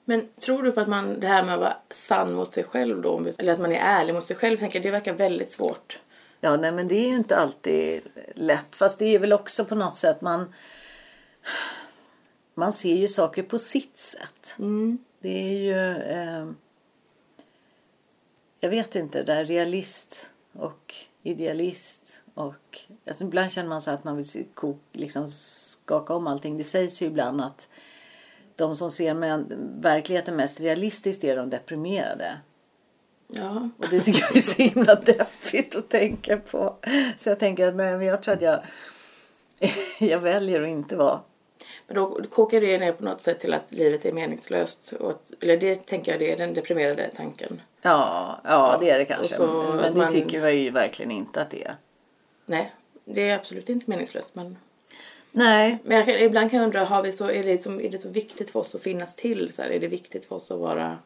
Men 0.05 0.29
tror 0.41 0.63
du 0.63 0.73
på 0.73 0.81
att 0.81 0.89
man, 0.89 1.21
det 1.21 1.27
här 1.27 1.43
med 1.43 1.55
att 1.55 1.61
vara 1.61 1.77
sann 1.91 2.35
mot 2.35 2.55
sig 2.55 2.65
själv 2.65 3.03
då, 3.03 3.27
eller 3.39 3.53
att 3.53 3.61
man 3.61 3.73
är 3.73 3.81
ärlig 3.81 4.15
mot 4.15 4.27
sig 4.27 4.37
själv, 4.37 4.57
tänker 4.59 4.81
det 4.81 4.91
verkar 4.91 5.13
väldigt 5.13 5.51
svårt. 5.51 5.99
Ja, 6.41 6.57
nej 6.57 6.73
men 6.73 6.89
det 6.89 6.95
är 6.95 7.09
ju 7.09 7.17
inte 7.17 7.37
alltid 7.37 8.03
lätt. 8.35 8.77
Fast 8.77 8.99
det 8.99 9.05
är 9.05 9.19
väl 9.19 9.33
också 9.33 9.65
på 9.65 9.75
något 9.75 9.97
sätt 9.97 10.21
man 10.21 10.53
man 12.55 12.73
ser 12.73 12.95
ju 12.95 13.09
saker 13.09 13.43
på 13.43 13.59
sitt 13.59 13.99
sätt. 13.99 14.55
Mm. 14.59 14.99
Det 15.21 15.29
är 15.29 15.59
ju... 15.59 16.01
Eh, 16.01 16.47
jag 18.61 18.71
vet 18.71 18.95
inte, 18.95 19.23
det 19.23 19.35
där 19.35 19.45
realist 19.45 20.31
och 20.53 20.95
idealist. 21.23 22.23
Och, 22.35 22.81
alltså 23.07 23.25
ibland 23.25 23.53
känner 23.53 23.69
man 23.69 23.83
så 23.83 23.91
att 23.91 24.05
man 24.05 24.17
vill 24.17 24.49
liksom 24.93 25.29
skaka 25.29 26.15
om 26.15 26.27
allting. 26.27 26.59
Det 26.59 26.65
sägs 26.65 27.03
ju 27.03 27.07
ibland 27.07 27.41
att 27.41 27.69
de 28.63 28.77
som 28.77 28.91
ser 28.91 29.45
verkligheten 29.83 30.37
mest 30.37 30.61
realistiskt 30.61 31.25
är 31.25 31.37
de 31.37 31.51
deprimerade. 31.51 32.37
Ja. 33.29 33.69
Och 33.79 33.87
det 33.91 34.01
tycker 34.01 34.21
jag 34.21 34.37
är 34.37 34.41
så 34.41 34.63
himla 34.63 34.95
deppigt 34.95 35.77
att 35.77 35.89
tänka 35.89 36.37
på. 36.37 36.77
Så 37.19 37.29
jag 37.29 37.39
tänker 37.39 37.69
att 37.69 37.75
nej, 37.75 37.97
men 37.97 38.07
jag 38.07 38.23
tror 38.23 38.35
att 38.35 38.43
jag, 38.43 38.61
jag 40.01 40.19
väljer 40.19 40.63
att 40.63 40.69
inte 40.69 40.97
vara 40.97 41.21
men 41.87 41.97
då 41.97 42.21
kokar 42.31 42.61
det 42.61 42.79
ner 42.79 42.93
på 42.93 43.05
något 43.05 43.21
sätt 43.21 43.41
till 43.41 43.55
att 43.55 43.73
livet 43.73 44.05
är 44.05 44.13
meningslöst. 44.13 44.93
Och 44.93 45.11
att, 45.11 45.31
eller 45.41 45.57
det 45.57 45.87
tänker 45.87 46.13
jag 46.13 46.21
det 46.21 46.33
är 46.33 46.37
den 46.37 46.55
deprimerade 46.55 47.11
tanken. 47.17 47.61
Ja, 47.83 48.41
ja 48.45 48.77
det 48.81 48.91
är 48.91 48.99
det 48.99 49.05
kanske. 49.05 49.37
så 49.37 49.47
men 49.47 49.77
men 49.77 49.93
det 49.93 49.99
man- 49.99 50.13
tycker 50.13 50.41
jag 50.41 50.55
ju 50.55 50.71
verkligen 50.71 51.11
inte 51.11 51.43
att 51.43 51.51
det 51.51 51.65
är. 51.65 51.75
Nej, 52.47 52.73
det 53.05 53.29
är 53.29 53.39
absolut 53.39 53.69
inte 53.69 53.91
meningslöst. 53.91 54.29
Men, 54.33 54.57
Nej, 55.33 55.79
men 55.85 55.97
jag 55.97 56.07
kan, 56.07 56.15
ibland 56.15 56.51
kan 56.51 56.59
jag 56.59 56.65
undra, 56.67 56.85
har 56.85 57.03
vi 57.03 57.13
så, 57.13 57.25
är, 57.25 57.33
det 57.35 57.43
liksom, 57.43 57.81
är 57.81 57.89
det 57.89 57.99
så 57.99 58.09
viktigt 58.09 58.51
för 58.51 58.61
oss 58.61 58.75
att 58.75 58.83
finnas 58.83 59.15
till? 59.15 59.53
Så 59.53 59.63
här, 59.63 59.71
är 59.71 59.81
det 59.81 59.87
viktigt 59.89 60.25
för 60.25 60.37
oss 60.37 60.51
att 60.51 60.59
vara... 60.59 60.99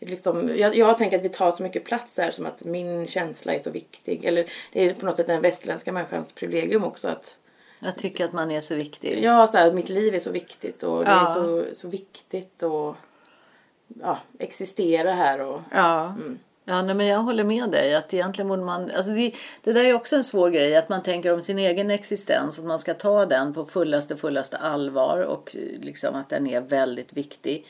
Liksom, 0.00 0.50
jag, 0.56 0.76
jag 0.76 0.98
tänker 0.98 1.16
att 1.16 1.24
vi 1.24 1.28
tar 1.28 1.50
så 1.50 1.62
mycket 1.62 1.84
plats 1.84 2.14
där 2.14 2.30
som 2.30 2.46
att 2.46 2.64
min 2.64 3.06
känsla 3.06 3.54
är 3.54 3.60
så 3.62 3.70
viktig. 3.70 4.24
Eller 4.24 4.46
det 4.72 4.82
är 4.88 4.94
på 4.94 5.06
något 5.06 5.16
sätt 5.16 5.26
den 5.26 5.40
västerländska 5.42 5.92
människans 5.92 6.32
privilegium 6.32 6.84
också. 6.84 7.08
att 7.08 7.36
jag 7.80 7.96
tycker 7.96 8.24
att 8.24 8.32
man 8.32 8.50
är 8.50 8.60
så 8.60 8.74
viktig. 8.74 9.18
Ja, 9.22 9.46
så 9.46 9.56
här, 9.56 9.72
mitt 9.72 9.88
liv 9.88 10.14
är 10.14 10.18
så 10.20 10.30
viktigt 10.30 10.82
och 10.82 11.04
det 11.04 11.10
Ja. 11.10 11.28
är 11.30 11.34
så, 11.34 11.64
så 11.74 11.88
viktigt 11.88 12.62
att 12.62 12.96
ja, 14.00 14.18
existera 14.38 15.12
här. 15.12 15.40
Och, 15.40 15.60
Ja. 15.74 16.14
Ja, 16.68 16.82
nej, 16.82 16.94
men 16.94 17.06
jag 17.06 17.18
håller 17.18 17.44
med 17.44 17.70
dig. 17.70 17.94
Att 17.94 18.14
egentligen 18.14 18.48
borde 18.48 18.62
man, 18.62 18.90
alltså 18.90 19.12
det, 19.12 19.34
det 19.62 19.72
där 19.72 19.84
är 19.84 19.94
också 19.94 20.16
en 20.16 20.24
svår 20.24 20.50
grej. 20.50 20.76
Att 20.76 20.88
man 20.88 21.02
tänker 21.02 21.32
om 21.32 21.42
sin 21.42 21.58
egen 21.58 21.90
existens. 21.90 22.58
Att 22.58 22.64
man 22.64 22.78
ska 22.78 22.94
ta 22.94 23.26
den 23.26 23.54
på 23.54 23.64
fullaste, 23.64 24.16
fullaste 24.16 24.56
allvar. 24.56 25.20
Och 25.20 25.56
liksom 25.80 26.14
att 26.14 26.28
den 26.28 26.46
är 26.46 26.60
väldigt 26.60 27.12
viktig. 27.12 27.66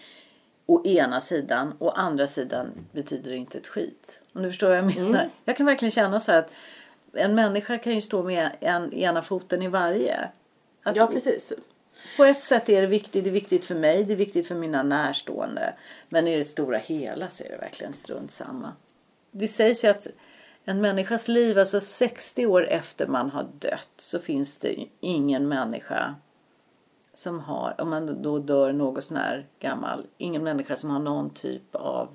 Å 0.67 0.87
ena 0.87 1.21
sidan. 1.21 1.75
Å 1.79 1.89
andra 1.91 2.27
sidan 2.27 2.67
betyder 2.93 3.31
det 3.31 3.37
inte 3.37 3.59
ett 3.59 3.67
skit. 3.67 4.21
Om 4.33 4.43
du 4.43 4.49
förstår 4.49 4.69
vad 4.69 4.77
jag 4.77 4.97
menar. 4.97 5.31
Jag 5.45 5.57
kan 5.57 5.67
verkligen 5.67 5.93
känna 5.93 6.21
så 6.21 6.33
här 6.33 6.39
att 6.39 6.53
en 7.13 7.35
människa 7.35 7.79
kan 7.79 7.95
ju 7.95 8.01
stå 8.01 8.23
med 8.23 8.51
en, 8.61 8.93
ena 8.95 9.23
foten 9.23 9.63
i 9.63 9.69
varje. 9.69 10.29
Att 10.83 10.97
ja, 10.97 11.07
precis. 11.07 11.53
på 12.17 12.25
ett 12.25 12.43
sätt 12.43 12.69
är 12.69 12.81
det 12.81 12.87
viktigt. 12.87 13.25
Det 13.25 13.31
är 13.31 13.33
viktigt 13.33 13.65
för 13.65 13.75
mig. 13.75 14.05
Det 14.05 14.13
är 14.13 14.17
viktigt 14.17 14.49
för 14.49 14.55
mina 14.55 14.83
närstående. 14.83 15.75
Men 16.09 16.29
i 16.29 16.37
det 16.37 16.45
stora 16.45 16.79
hela 16.79 17.29
så 17.29 17.45
är 17.45 17.49
det 17.49 17.57
verkligen 17.57 17.93
strunt 17.93 18.31
samma. 18.31 18.73
Det 19.31 19.49
sägs 19.49 19.85
ju 19.85 19.89
att 19.89 20.07
en 20.65 20.81
människas 20.81 21.29
liv, 21.29 21.59
alltså 21.59 21.81
60 21.81 22.47
år 22.47 22.67
efter 22.67 23.07
man 23.07 23.31
har 23.31 23.47
dött 23.59 23.93
så 23.97 24.19
finns 24.19 24.57
det 24.57 24.87
ingen 25.01 25.49
människa 25.49 26.15
som 27.15 27.41
har, 27.41 27.81
om 27.81 27.91
man 27.91 28.23
då 28.23 28.39
dör 28.39 28.73
något 28.73 29.05
sån 29.05 29.17
här 29.17 29.47
gammal, 29.59 30.07
ingen 30.19 30.45
människa 30.45 30.77
som 30.77 30.91
har 30.91 30.99
någon 30.99 31.31
typ 31.31 31.75
av 31.75 32.09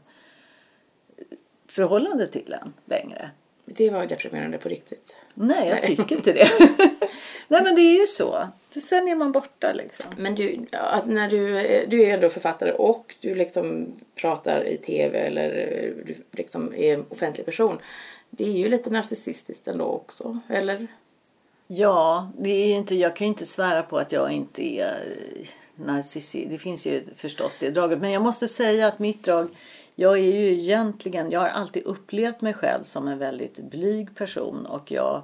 förhållande 1.67 2.27
till 2.27 2.55
en 2.61 2.73
längre. 2.85 3.31
Det 3.65 3.89
var 3.89 4.05
deprimerande 4.05 4.57
på 4.57 4.69
riktigt. 4.69 5.15
Nej, 5.33 5.67
jag 5.69 5.81
tycker 5.83 6.15
inte 6.15 6.33
det. 6.33 6.47
Nej, 7.47 7.63
men 7.63 7.75
det 7.75 7.81
är 7.81 7.99
ju 8.01 8.07
så. 8.07 8.47
Sen 8.69 9.07
är 9.07 9.15
man 9.15 9.31
borta 9.31 9.73
liksom. 9.73 10.11
Men 10.17 10.35
du, 10.35 10.59
när 11.05 11.29
du, 11.29 11.57
är- 11.59 11.87
du 11.87 12.03
är 12.03 12.13
ändå 12.13 12.29
författare 12.29 12.71
och 12.71 13.15
du 13.19 13.35
liksom 13.35 13.87
pratar 14.15 14.63
i 14.67 14.77
tv 14.77 15.19
eller 15.19 15.49
du 16.05 16.15
liksom 16.31 16.73
är 16.75 16.93
en 16.93 17.05
offentlig 17.09 17.45
person. 17.45 17.77
Det 18.29 18.43
är 18.43 18.51
ju 18.51 18.69
lite 18.69 18.89
narcissistiskt 18.89 19.67
ändå 19.67 19.85
också, 19.85 20.39
eller? 20.49 20.87
Ja, 21.67 22.31
det 22.37 22.49
är 22.49 22.75
inte, 22.75 22.95
jag 22.95 23.15
kan 23.15 23.27
ju 23.27 23.29
inte 23.29 23.45
svära 23.45 23.83
på 23.83 23.97
att 23.97 24.11
jag 24.11 24.31
inte 24.31 24.63
är 24.79 24.95
narcissist. 25.75 26.49
Det 26.49 26.57
finns 26.57 26.85
ju 26.85 27.03
förstås 27.17 27.57
det 27.59 27.69
draget. 27.69 27.99
Men 27.99 28.11
jag 28.11 28.21
måste 28.21 28.47
säga 28.47 28.87
att 28.87 28.99
mitt 28.99 29.23
drag, 29.23 29.47
jag 29.95 30.17
är 30.17 30.39
ju 30.41 30.53
egentligen, 30.53 31.31
jag 31.31 31.39
har 31.39 31.47
alltid 31.47 31.83
upplevt 31.83 32.41
mig 32.41 32.53
själv 32.53 32.83
som 32.83 33.07
en 33.07 33.19
väldigt 33.19 33.57
blyg 33.57 34.15
person 34.15 34.65
och 34.65 34.91
jag 34.91 35.23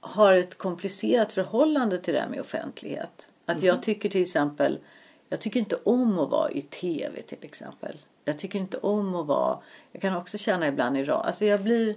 har 0.00 0.32
ett 0.32 0.58
komplicerat 0.58 1.32
förhållande 1.32 1.98
till 1.98 2.14
det 2.14 2.20
här 2.20 2.28
med 2.28 2.40
offentlighet. 2.40 3.30
Att 3.46 3.62
jag 3.62 3.82
tycker 3.82 4.08
till 4.08 4.22
exempel, 4.22 4.78
jag 5.28 5.40
tycker 5.40 5.60
inte 5.60 5.76
om 5.84 6.18
att 6.18 6.30
vara 6.30 6.50
i 6.50 6.62
tv 6.62 7.22
till 7.22 7.38
exempel. 7.44 7.96
Jag 8.24 8.38
tycker 8.38 8.58
inte 8.58 8.76
om 8.76 9.14
att 9.14 9.26
vara, 9.26 9.58
jag 9.92 10.02
kan 10.02 10.16
också 10.16 10.38
känna 10.38 10.68
ibland 10.68 10.96
i 10.96 11.00
radio, 11.00 11.12
alltså 11.12 11.44
jag 11.44 11.62
blir 11.62 11.96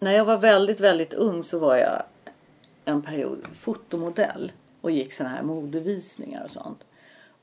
När 0.00 0.12
jag 0.12 0.24
var 0.24 0.38
väldigt, 0.38 0.80
väldigt 0.80 1.12
ung 1.12 1.44
så 1.44 1.58
var 1.58 1.76
jag 1.76 2.02
en 2.84 3.02
period 3.02 3.46
fotomodell 3.54 4.52
och 4.80 4.90
gick 4.90 5.12
såna 5.12 5.28
här 5.28 5.42
modevisningar 5.42 6.44
och 6.44 6.50
sånt. 6.50 6.86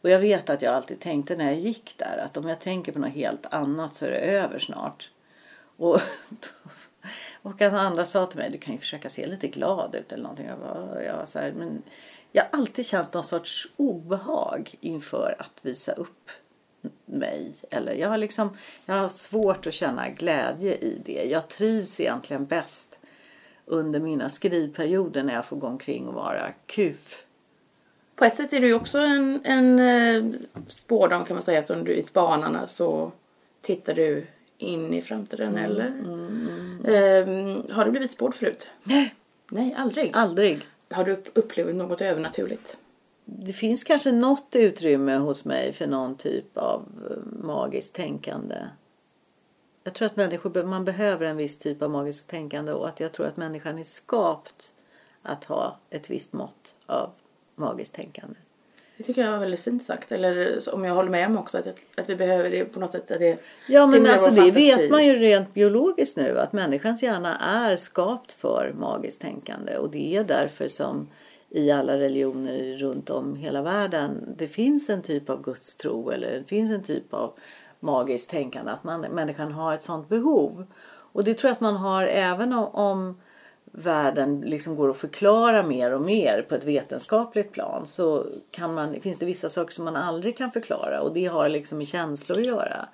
Och 0.06 0.12
jag 0.12 0.20
vet 0.20 0.50
att 0.50 0.62
jag 0.62 0.74
alltid 0.74 1.00
tänkte 1.00 1.36
när 1.36 1.46
jag 1.46 1.60
gick 1.60 1.96
där 1.98 2.18
att 2.18 2.38
om 2.38 2.48
jag 2.48 2.60
tänker 2.60 2.92
på 2.92 3.00
något 3.00 3.14
helt 3.14 3.54
annat 3.54 3.96
så 3.96 4.06
är 4.06 4.10
det 4.10 4.18
över 4.18 4.60
snart. 4.60 5.12
Och, 5.78 6.00
och 7.42 7.62
andra 7.62 8.06
sa 8.06 8.26
till 8.26 8.40
mig, 8.40 8.50
du 8.52 8.58
kan 8.58 8.74
ju 8.74 8.80
försöka 8.80 9.10
se 9.10 9.28
lite 9.28 9.48
glad 9.48 9.96
ut 9.96 10.12
eller 10.12 10.24
någonting. 10.24 10.48
Jag 10.48 10.60
bara, 10.60 11.04
jag 11.04 11.28
så 11.28 11.40
här, 11.40 11.52
men 11.52 11.84
jag 12.32 12.44
har 12.44 12.60
alltid 12.60 12.86
känt 12.86 13.14
någon 13.14 13.24
sorts 13.24 13.68
obehag 13.76 14.76
inför 14.82 15.36
att 15.40 15.60
visa 15.62 15.92
upp 15.92 16.30
mig. 17.06 17.54
Eller 17.72 17.94
jag 17.94 18.10
har 18.10 18.18
liksom, 18.18 18.58
jag 18.86 18.96
har 18.96 19.10
svårt 19.10 19.68
att 19.68 19.74
känna 19.74 20.10
glädje 20.10 20.76
i 20.76 21.02
det. 21.06 21.30
Jag 21.32 21.48
trivs 21.48 22.00
egentligen 22.00 22.46
bäst 22.46 23.00
under 23.66 24.00
mina 24.00 24.30
skrivperioder 24.30 25.24
när 25.24 25.34
jag 25.34 25.46
får 25.46 25.58
gå 25.58 25.68
omkring 25.68 26.08
och 26.08 26.14
vara 26.14 26.52
kuf. 26.66 27.26
På 28.16 28.26
ett 28.26 28.36
sätt 28.36 28.54
är 28.54 28.60
du 28.62 28.68
ju 28.68 28.74
också 28.74 28.98
en, 29.00 29.42
en 29.44 29.80
eh, 29.80 30.40
spårdam 30.68 31.26
kan 31.26 31.36
man 31.36 31.44
säga. 31.44 31.64
Som 31.64 31.84
du 31.84 31.94
i 31.96 32.04
Spanarna 32.04 32.68
så 32.68 33.12
tittar 33.62 33.94
du 33.94 34.26
in 34.58 34.94
i 34.94 35.02
framtiden, 35.02 35.58
eller? 35.58 35.86
Ehm, 36.88 37.64
har 37.72 37.86
du 37.86 37.92
blivit 37.92 38.12
spådd 38.12 38.36
förut? 38.36 38.68
Nej, 38.84 39.16
Nej, 39.52 39.76
aldrig. 39.78 40.12
aldrig. 40.14 40.62
Har 40.90 41.04
du 41.04 41.12
upp- 41.12 41.30
upplevt 41.34 41.76
något 41.76 42.02
övernaturligt? 42.02 42.78
Det 43.26 43.54
finns 43.54 43.84
kanske 43.84 44.12
något 44.12 44.48
utrymme 44.56 45.16
hos 45.16 45.46
mig 45.46 45.74
för 45.74 45.88
någon 45.88 46.18
typ 46.18 46.58
av 46.58 46.82
eh, 47.10 47.46
magiskt 47.46 47.94
tänkande. 47.96 48.56
Jag 49.84 49.94
tror 49.94 50.06
att 50.06 50.16
människor, 50.16 50.64
man 50.64 50.86
behöver 50.86 51.26
en 51.26 51.38
viss 51.38 51.58
typ 51.58 51.82
av 51.82 51.90
magiskt 51.90 52.28
tänkande 52.28 52.72
och 52.72 52.88
att 52.88 53.00
jag 53.00 53.12
tror 53.12 53.26
att 53.26 53.38
människan 53.38 53.80
är 53.80 53.84
skapt 53.84 54.72
att 55.22 55.44
ha 55.44 55.78
ett 55.90 56.10
visst 56.10 56.34
mått 56.34 56.76
av 56.86 57.10
magiskt 57.56 57.96
tänkande. 57.96 58.36
Det 58.98 59.04
tycker 59.04 59.22
jag 59.22 59.32
var 59.32 59.40
väldigt 59.40 59.60
fint 59.60 59.84
sagt. 59.84 60.12
Eller 60.12 60.60
om 60.74 60.86
jag 60.86 60.96
håller 60.96 61.10
med 61.10 61.28
om 61.28 61.38
också 61.38 61.58
att, 61.58 61.68
att 61.96 62.10
vi 62.10 62.16
behöver 62.16 62.50
det 62.50 62.66
på 62.66 62.80
något 62.80 62.92
sätt. 62.92 63.12
Att 63.12 63.20
det 63.20 63.38
Ja 63.68 63.88
men 63.88 64.08
alltså 64.08 64.32
det 64.32 64.52
vet 64.52 64.92
man 64.92 65.06
ju 65.06 65.16
rent 65.16 65.54
biologiskt 65.54 66.18
nu 66.18 66.40
att 66.40 66.54
människans 66.54 67.04
hjärna 67.04 67.38
är 67.38 67.76
skapt 67.76 68.32
för 68.32 68.74
magiskt 68.78 69.22
tänkande 69.22 69.78
och 69.78 69.90
det 69.90 70.16
är 70.16 70.24
därför 70.24 70.68
som 70.68 71.08
i 71.50 71.72
alla 71.72 71.98
religioner 71.98 72.78
runt 72.78 73.10
om 73.10 73.36
hela 73.36 73.62
världen 73.62 74.36
det 74.38 74.48
finns 74.48 74.90
en 74.90 75.02
typ 75.02 75.30
av 75.30 75.42
gudstro 75.42 76.10
eller 76.10 76.38
det 76.38 76.44
finns 76.44 76.72
en 76.72 76.84
typ 76.84 77.14
av 77.14 77.34
magiskt 77.80 78.30
tänkande 78.30 78.72
att 78.72 78.84
man, 78.84 79.02
människan 79.02 79.52
har 79.52 79.74
ett 79.74 79.84
sånt 79.84 80.10
behov. 80.10 80.66
Och 80.88 81.24
det 81.24 81.34
tror 81.34 81.50
jag 81.50 81.54
att 81.54 81.62
man 81.62 81.76
har 81.76 82.04
även 82.04 82.54
om, 82.54 82.66
om 82.66 83.18
världen 83.78 84.42
liksom 84.42 84.76
går 84.76 84.90
att 84.90 84.98
förklara 84.98 85.64
mer 85.64 85.92
och 85.92 86.02
mer 86.02 86.42
på 86.42 86.56
ett 86.56 86.64
vetenskapligt 86.64 87.52
plan 87.52 87.86
så 87.86 88.26
kan 88.52 88.74
man, 88.74 89.02
finns 89.02 89.20
det 89.20 89.26
vissa 89.26 89.50
saker 89.50 89.74
som 89.74 89.86
man 89.86 89.96
aldrig 89.96 90.38
kan 90.38 90.52
förklara 90.52 91.02
och 91.02 91.14
det 91.14 91.26
har 91.26 91.50
liksom 91.50 91.78
med 91.78 91.88
känslor 91.88 92.40
att 92.40 92.46
göra. 92.46 92.88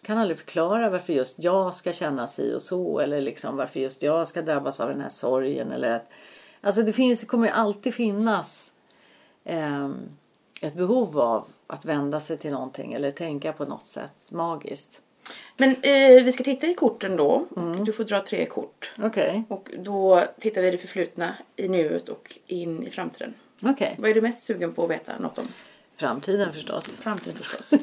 Du 0.00 0.06
kan 0.06 0.18
aldrig 0.18 0.38
förklara 0.38 0.90
varför 0.90 1.12
just 1.12 1.38
jag 1.38 1.74
ska 1.74 1.92
känna 1.92 2.26
si 2.26 2.54
och 2.54 2.62
så 2.62 2.98
eller 3.00 3.20
liksom 3.20 3.56
varför 3.56 3.80
just 3.80 4.02
jag 4.02 4.28
ska 4.28 4.42
drabbas 4.42 4.80
av 4.80 4.88
den 4.88 5.00
här 5.00 5.10
sorgen 5.10 5.72
eller 5.72 5.90
att 5.90 6.10
alltså 6.60 6.82
det 6.82 6.92
finns, 6.92 7.20
det 7.20 7.26
kommer 7.26 7.48
alltid 7.48 7.94
finnas 7.94 8.72
eh, 9.44 9.88
ett 10.62 10.74
behov 10.74 11.20
av 11.20 11.44
att 11.66 11.84
vända 11.84 12.20
sig 12.20 12.38
till 12.38 12.52
någonting 12.52 12.92
eller 12.92 13.10
tänka 13.10 13.52
på 13.52 13.64
något 13.64 13.86
sätt 13.86 14.30
magiskt. 14.30 15.02
Men 15.56 15.70
eh, 15.82 16.24
vi 16.24 16.32
ska 16.32 16.44
titta 16.44 16.66
i 16.66 16.74
korten 16.74 17.16
då. 17.16 17.46
Mm. 17.56 17.84
Du 17.84 17.92
får 17.92 18.04
dra 18.04 18.20
tre 18.20 18.46
kort. 18.46 18.92
Okej. 19.02 19.44
Och 19.48 19.70
då 19.78 20.24
tittar 20.40 20.62
vi 20.62 20.68
i 20.68 20.70
det 20.70 20.78
förflutna, 20.78 21.34
i 21.56 21.68
nuet 21.68 22.08
och 22.08 22.38
in 22.46 22.86
i 22.86 22.90
framtiden. 22.90 23.34
Okej. 23.62 23.96
Vad 23.98 24.10
är 24.10 24.14
du 24.14 24.20
mest 24.20 24.46
sugen 24.46 24.72
på 24.72 24.84
att 24.84 24.90
veta 24.90 25.18
något 25.18 25.38
om? 25.38 25.48
Framtiden 25.96 26.52
förstås. 26.52 26.96
Framtiden 26.96 27.36
förstås. 27.36 27.70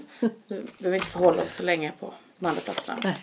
Du 0.48 0.62
behöver 0.78 0.96
inte 0.96 1.08
förhålla 1.08 1.44
oss 1.44 1.56
så 1.56 1.64
länge 1.64 1.92
på 2.00 2.14
de 2.40 2.46
andra 2.46 2.62
platserna. 2.62 3.14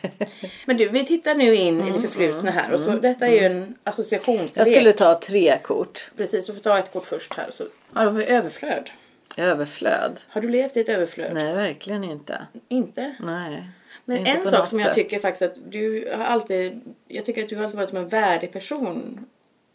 Men 0.67 0.77
du, 0.77 0.89
vi 0.89 1.07
tittar 1.07 1.35
nu 1.35 1.55
in 1.55 1.75
mm, 1.75 1.87
i 1.87 1.91
det 1.91 1.97
mm, 1.97 2.03
förflutna 2.03 2.51
här. 2.51 2.73
Och 2.73 2.81
så, 2.81 2.91
mm, 2.91 3.03
detta 3.03 3.27
är 3.27 3.33
ju 3.33 3.39
en 3.39 3.75
associationslek. 3.85 4.57
Jag 4.57 4.67
skulle 4.67 4.93
ta 4.93 5.21
tre 5.21 5.59
kort. 5.63 6.11
Precis, 6.17 6.47
du 6.47 6.55
får 6.55 6.61
ta 6.61 6.79
ett 6.79 6.93
kort 6.93 7.07
först 7.07 7.35
här. 7.35 7.51
Så, 7.51 7.65
ja, 7.95 8.01
då 8.01 8.11
har 8.11 8.11
vi 8.11 8.25
överflöd. 8.25 8.91
Överflöd? 9.37 10.21
Har 10.29 10.41
du 10.41 10.49
levt 10.49 10.77
i 10.77 10.81
ett 10.81 10.89
överflöd? 10.89 11.35
Nej, 11.35 11.55
verkligen 11.55 12.05
inte. 12.05 12.47
Inte? 12.69 13.15
Nej. 13.21 13.69
Men 14.05 14.17
inte 14.17 14.31
en 14.31 14.49
sak 14.49 14.69
som 14.69 14.79
jag 14.79 14.95
tycker 14.95 15.19
faktiskt 15.19 15.43
att 15.43 15.71
du 15.71 16.13
har 16.17 16.25
alltid... 16.25 16.81
Jag 17.09 17.25
tycker 17.25 17.43
att 17.43 17.49
du 17.49 17.57
har 17.57 17.65
alltid 17.65 17.77
varit 17.77 17.89
som 17.89 17.99
en 17.99 18.09
värdig 18.09 18.53
person. 18.53 19.27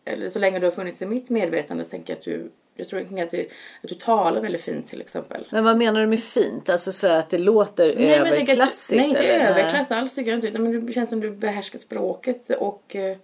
Eller 0.05 0.29
så 0.29 0.39
länge 0.39 0.59
du 0.59 0.65
har 0.65 0.71
funnits 0.71 1.01
i 1.01 1.05
mitt 1.05 1.29
medvetande 1.29 1.83
så 1.83 1.89
tänker 1.89 2.13
jag 2.13 2.17
att 2.17 2.25
du 2.25 2.49
jag 2.77 2.87
tror 2.87 2.99
att 2.99 3.31
du, 3.31 3.41
att 3.83 3.89
du 3.89 3.95
talar 3.95 4.41
väldigt 4.41 4.61
fint 4.61 4.87
till 4.87 5.01
exempel. 5.01 5.47
Men 5.51 5.63
vad 5.63 5.77
menar 5.77 6.01
du 6.01 6.07
med 6.07 6.23
fint? 6.23 6.69
Alltså 6.69 6.91
så 6.91 7.07
att 7.07 7.29
det 7.29 7.37
låter 7.37 7.95
nej, 7.95 8.15
överklassigt? 8.15 8.99
nej, 8.99 9.09
inte 9.09 9.27
överklass 9.27 9.91
alls 9.91 10.15
tycker 10.15 10.31
jag 10.31 10.45
inte. 10.45 10.59
Men 10.59 10.85
det 10.85 10.93
känns 10.93 11.09
som 11.09 11.19
du 11.19 11.31
behärskar 11.31 11.79
språket 11.79 12.49
och 12.49 12.95
eh, 12.95 13.17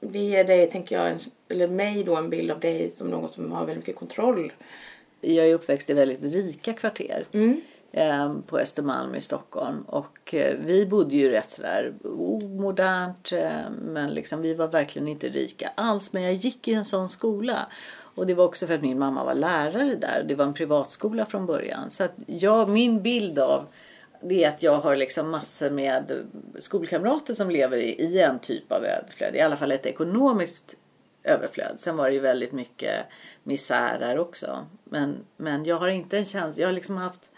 det 0.00 0.18
ger 0.18 0.44
dig, 0.44 0.70
tänker 0.70 0.96
jag, 0.96 1.10
en, 1.10 1.18
eller 1.48 1.66
mig 1.66 2.04
då 2.04 2.16
en 2.16 2.30
bild 2.30 2.50
av 2.50 2.60
dig 2.60 2.90
som 2.96 3.08
någon 3.08 3.28
som 3.28 3.52
har 3.52 3.66
väldigt 3.66 3.86
mycket 3.86 3.96
kontroll. 3.96 4.52
Jag 5.20 5.46
är 5.46 5.54
uppväxt 5.54 5.90
i 5.90 5.94
väldigt 5.94 6.34
rika 6.34 6.72
kvarter. 6.72 7.24
Mm. 7.32 7.60
Ehm, 7.98 8.42
på 8.42 8.58
Östermalm 8.58 9.14
i 9.14 9.20
Stockholm. 9.20 9.82
Och 9.82 10.34
eh, 10.34 10.56
vi 10.64 10.86
bodde 10.86 11.16
ju 11.16 11.30
rätt 11.30 11.50
sådär 11.50 11.94
omodernt. 12.04 13.32
Eh, 13.32 13.70
men 13.82 14.10
liksom, 14.10 14.42
vi 14.42 14.54
var 14.54 14.68
verkligen 14.68 15.08
inte 15.08 15.28
rika 15.28 15.72
alls. 15.74 16.12
Men 16.12 16.22
jag 16.22 16.34
gick 16.34 16.68
i 16.68 16.74
en 16.74 16.84
sån 16.84 17.08
skola. 17.08 17.66
Och 17.98 18.26
det 18.26 18.34
var 18.34 18.44
också 18.44 18.66
för 18.66 18.74
att 18.74 18.82
min 18.82 18.98
mamma 18.98 19.24
var 19.24 19.34
lärare 19.34 19.94
där. 19.94 20.24
Det 20.28 20.34
var 20.34 20.44
en 20.44 20.54
privatskola 20.54 21.26
från 21.26 21.46
början. 21.46 21.90
Så 21.90 22.04
att 22.04 22.12
jag, 22.26 22.68
min 22.68 23.02
bild 23.02 23.38
av 23.38 23.66
det 24.20 24.44
är 24.44 24.48
att 24.48 24.62
jag 24.62 24.78
har 24.78 24.96
liksom 24.96 25.30
massor 25.30 25.70
med 25.70 26.12
skolkamrater 26.58 27.34
som 27.34 27.50
lever 27.50 27.76
i, 27.76 27.90
i 27.90 28.20
en 28.20 28.38
typ 28.38 28.72
av 28.72 28.84
överflöd. 28.84 29.34
I 29.34 29.40
alla 29.40 29.56
fall 29.56 29.72
ett 29.72 29.86
ekonomiskt 29.86 30.74
överflöd. 31.24 31.76
Sen 31.78 31.96
var 31.96 32.08
det 32.08 32.14
ju 32.14 32.20
väldigt 32.20 32.52
mycket 32.52 33.06
misär 33.42 33.98
där 33.98 34.18
också. 34.18 34.66
Men, 34.84 35.16
men 35.36 35.64
jag 35.64 35.76
har 35.76 35.88
inte 35.88 36.18
en 36.18 36.24
känsla, 36.24 36.60
jag 36.60 36.68
har 36.68 36.72
liksom 36.74 36.96
haft, 36.96 37.32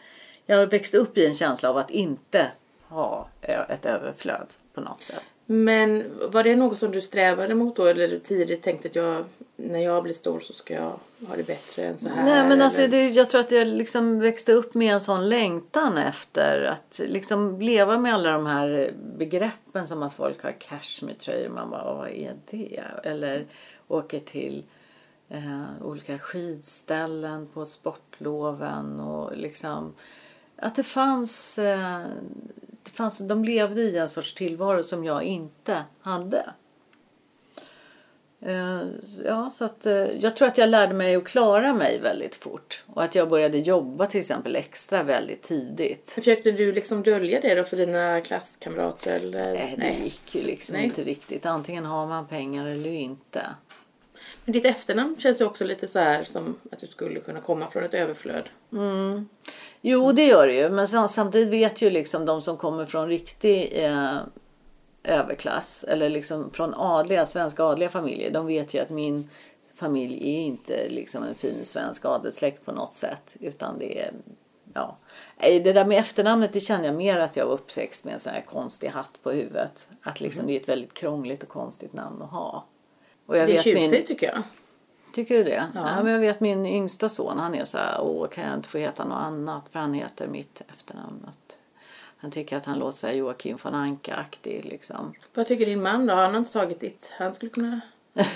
jag 0.48 0.58
har 0.58 0.66
växt 0.66 0.94
upp 0.94 1.18
i 1.18 1.26
en 1.26 1.34
känsla 1.34 1.70
av 1.70 1.76
att 1.76 1.90
inte 1.90 2.50
ha 2.88 3.28
ett 3.42 3.86
överflöd 3.86 4.54
på 4.74 4.80
något 4.80 5.02
sätt. 5.02 5.22
Men 5.46 6.04
var 6.30 6.44
det 6.44 6.56
något 6.56 6.78
som 6.78 6.90
du 6.90 7.00
strävade 7.00 7.54
mot 7.54 7.76
då 7.76 7.86
eller 7.86 8.18
tidigt 8.18 8.62
tänkte 8.62 8.88
att 8.88 8.94
jag 8.94 9.24
när 9.56 9.78
jag 9.78 10.02
blir 10.02 10.14
stor 10.14 10.40
så 10.40 10.52
ska 10.52 10.74
jag 10.74 10.98
ha 11.28 11.36
det 11.36 11.46
bättre 11.46 11.84
än 11.84 11.98
så 11.98 12.08
här? 12.08 12.24
Nej 12.24 12.48
men 12.48 12.62
alltså 12.62 12.86
det, 12.86 13.08
jag 13.08 13.30
tror 13.30 13.40
att 13.40 13.50
jag 13.50 13.66
liksom 13.66 14.20
växte 14.20 14.52
upp 14.52 14.74
med 14.74 14.94
en 14.94 15.00
sån 15.00 15.28
längtan 15.28 15.98
efter 15.98 16.62
att 16.62 17.00
liksom 17.06 17.60
leva 17.60 17.98
med 17.98 18.14
alla 18.14 18.30
de 18.30 18.46
här 18.46 18.92
begreppen 19.18 19.86
som 19.86 20.02
att 20.02 20.14
folk 20.14 20.42
har 20.42 20.52
cashmere-tröjor. 20.52 21.48
Man 21.48 21.70
bara, 21.70 21.94
vad 21.94 22.08
är 22.08 22.32
det? 22.50 22.82
Eller 23.04 23.46
åker 23.88 24.20
till 24.20 24.64
eh, 25.28 25.62
olika 25.82 26.18
skidställen 26.18 27.46
på 27.54 27.66
sportloven 27.66 29.00
och 29.00 29.36
liksom 29.36 29.94
att 30.58 30.74
det 30.74 30.82
fanns, 30.82 31.58
eh, 31.58 32.00
det 32.82 32.90
fanns, 32.90 33.18
de 33.18 33.44
levde 33.44 33.80
i 33.80 33.98
en 33.98 34.08
sorts 34.08 34.34
tillvaro 34.34 34.82
som 34.82 35.04
jag 35.04 35.22
inte 35.22 35.84
hade. 36.00 36.44
Eh, 38.40 38.82
ja, 39.24 39.50
så 39.54 39.64
att, 39.64 39.86
eh, 39.86 39.92
jag 39.92 40.36
tror 40.36 40.48
att 40.48 40.58
jag 40.58 40.68
lärde 40.68 40.94
mig 40.94 41.16
att 41.16 41.24
klara 41.24 41.74
mig 41.74 42.00
väldigt 42.00 42.34
fort. 42.34 42.84
Och 42.86 43.04
att 43.04 43.14
jag 43.14 43.28
började 43.28 43.58
jobba 43.58 44.06
till 44.06 44.20
exempel 44.20 44.56
extra 44.56 45.02
väldigt 45.02 45.42
tidigt. 45.42 46.10
Försökte 46.10 46.50
du 46.50 46.72
liksom 46.72 47.02
dölja 47.02 47.40
det 47.40 47.54
då 47.54 47.64
för 47.64 47.76
dina 47.76 48.20
klasskamrater? 48.20 49.16
Eller? 49.16 49.54
Nej, 49.54 49.76
det 49.78 50.04
gick 50.04 50.34
ju 50.34 50.42
liksom 50.42 50.76
Nej. 50.76 50.84
inte 50.84 51.04
riktigt. 51.04 51.46
Antingen 51.46 51.84
har 51.84 52.06
man 52.06 52.26
pengar 52.26 52.66
eller 52.66 52.92
inte. 52.92 53.46
Men 54.48 54.52
ditt 54.52 54.64
efternamn 54.64 55.16
känns 55.18 55.40
ju 55.40 55.44
också 55.44 55.64
lite 55.64 55.88
så 55.88 55.98
här 55.98 56.24
som 56.24 56.56
att 56.72 56.78
du 56.78 56.86
skulle 56.86 57.20
kunna 57.20 57.40
komma 57.40 57.66
från 57.66 57.84
ett 57.84 57.94
överflöd. 57.94 58.48
Mm. 58.72 59.28
Jo, 59.80 60.12
det 60.12 60.26
gör 60.26 60.46
det 60.46 60.54
ju. 60.54 60.70
Men 60.70 61.08
samtidigt 61.08 61.48
vet 61.48 61.82
ju 61.82 61.90
liksom 61.90 62.26
de 62.26 62.42
som 62.42 62.56
kommer 62.56 62.86
från 62.86 63.08
riktig 63.08 63.84
eh, 63.84 64.16
överklass 65.04 65.84
eller 65.84 66.08
liksom 66.08 66.50
från 66.50 66.74
adliga, 66.74 67.26
svenska 67.26 67.64
adliga 67.64 67.88
familjer. 67.88 68.30
De 68.30 68.46
vet 68.46 68.74
ju 68.74 68.78
att 68.78 68.90
min 68.90 69.30
familj 69.74 70.14
är 70.14 70.40
inte 70.40 70.88
liksom 70.88 71.22
en 71.22 71.34
fin 71.34 71.64
svensk 71.64 72.04
adelssläkt 72.04 72.64
på 72.64 72.72
något 72.72 72.94
sätt. 72.94 73.36
Utan 73.40 73.78
det 73.78 74.02
är, 74.02 74.10
ja. 74.74 74.96
Det 75.40 75.72
där 75.72 75.84
med 75.84 75.98
efternamnet 75.98 76.52
det 76.52 76.60
känner 76.60 76.84
jag 76.84 76.94
mer 76.94 77.18
att 77.18 77.36
jag 77.36 77.46
var 77.46 77.52
uppväxt 77.52 78.04
med 78.04 78.14
en 78.14 78.20
sån 78.20 78.32
här 78.32 78.44
konstig 78.52 78.88
hatt 78.88 79.22
på 79.22 79.30
huvudet. 79.30 79.88
Att 80.02 80.20
liksom 80.20 80.40
mm. 80.40 80.46
det 80.46 80.56
är 80.56 80.60
ett 80.60 80.68
väldigt 80.68 80.94
krångligt 80.94 81.42
och 81.42 81.48
konstigt 81.48 81.92
namn 81.92 82.22
att 82.22 82.30
ha. 82.30 82.64
Och 83.28 83.36
jag 83.36 83.48
det 83.48 83.56
är 83.56 83.62
tjusigt 83.62 83.90
min... 83.90 84.04
tycker 84.04 84.26
jag. 84.26 84.42
Tycker 85.14 85.36
du 85.36 85.44
det? 85.44 85.64
Ja. 85.74 85.90
ja. 85.96 86.02
men 86.02 86.12
jag 86.12 86.20
vet 86.20 86.40
min 86.40 86.66
yngsta 86.66 87.08
son 87.08 87.38
han 87.38 87.54
är 87.54 87.64
så 87.64 87.78
här, 87.78 88.00
åh 88.00 88.28
kan 88.28 88.44
jag 88.44 88.54
inte 88.54 88.68
få 88.68 88.78
heta 88.78 89.04
något 89.04 89.22
annat 89.24 89.64
för 89.72 89.78
han 89.78 89.94
heter 89.94 90.28
mitt 90.28 90.62
efternamn. 90.70 91.26
Att 91.28 91.58
han 92.16 92.30
tycker 92.30 92.56
att 92.56 92.64
han 92.64 92.78
låter 92.78 92.98
sig 92.98 93.16
Joakim 93.16 93.58
von 93.62 93.74
Anka-aktig 93.74 94.64
liksom. 94.64 95.14
Vad 95.34 95.46
tycker 95.46 95.66
din 95.66 95.82
man 95.82 96.06
då? 96.06 96.14
Har 96.14 96.22
han 96.22 96.36
inte 96.36 96.52
tagit 96.52 96.80
ditt? 96.80 97.12
Han 97.18 97.34
skulle 97.34 97.50
kunna 97.50 97.80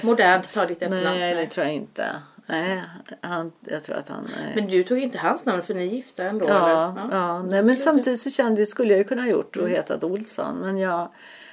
modernt 0.03 0.53
ta 0.53 0.67
ditt 0.67 0.83
efternamn? 0.83 1.19
Nej, 1.19 1.35
det 1.35 1.47
tror 1.47 1.67
jag 1.67 1.75
inte. 1.75 2.07
Nej, 2.47 2.83
han, 3.21 3.53
jag 3.61 3.83
tror 3.83 3.97
att 3.97 4.09
han... 4.09 4.29
Nej. 4.37 4.53
Men 4.55 4.67
du 4.67 4.83
tog 4.83 4.99
inte 4.99 5.19
hans 5.19 5.45
namn 5.45 5.63
för 5.63 5.75
ni 5.75 5.83
är 5.83 5.91
gifta 5.91 6.25
ändå? 6.25 6.49
Ja, 6.49 6.65
eller? 6.65 7.03
ja. 7.03 7.09
ja. 7.11 7.43
Nej, 7.43 7.63
men 7.63 7.77
samtidigt 7.77 8.21
så 8.21 8.31
kände 8.31 8.61
jag, 8.61 8.69
skulle 8.69 8.91
jag 8.91 8.99
ju 8.99 9.05
kunna 9.05 9.23
ha 9.23 9.29
gjort 9.29 9.57
och 9.57 9.63
mm. 9.63 9.77
hetat 9.77 10.05
Olsson. 10.05 10.59
Men 10.59 10.79
jag, 10.79 11.09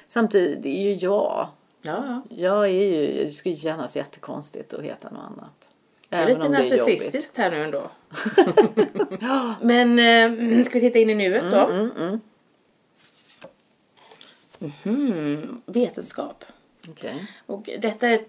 samtidigt, 0.08 0.62
det 0.62 0.68
är 0.68 0.82
ju 0.82 0.92
jag. 0.92 1.48
Ja, 1.82 2.22
ja. 2.28 2.36
Jag 2.36 2.64
är 2.64 2.68
ju, 2.68 3.24
det 3.24 3.30
skulle 3.30 3.56
kännas 3.56 3.96
jättekonstigt 3.96 4.74
att 4.74 4.82
heta 4.82 5.10
något 5.10 5.24
annat. 5.24 5.68
Det 6.08 6.16
är 6.16 6.26
lite 6.26 6.48
narcissistiskt 6.48 7.36
här 7.36 7.50
nu 7.50 7.64
ändå. 7.64 7.90
Men 9.60 9.98
äh, 9.98 10.62
ska 10.64 10.74
vi 10.74 10.80
titta 10.80 10.98
in 10.98 11.10
i 11.10 11.14
nuet 11.14 11.50
då? 11.50 11.58
Mm, 11.58 11.90
mm, 11.98 12.20
mm. 14.84 15.12
Mm 15.12 15.62
Vetenskap. 15.66 16.44
Okay. 16.90 17.14
Och 17.46 17.70
detta 17.78 18.08
är, 18.08 18.20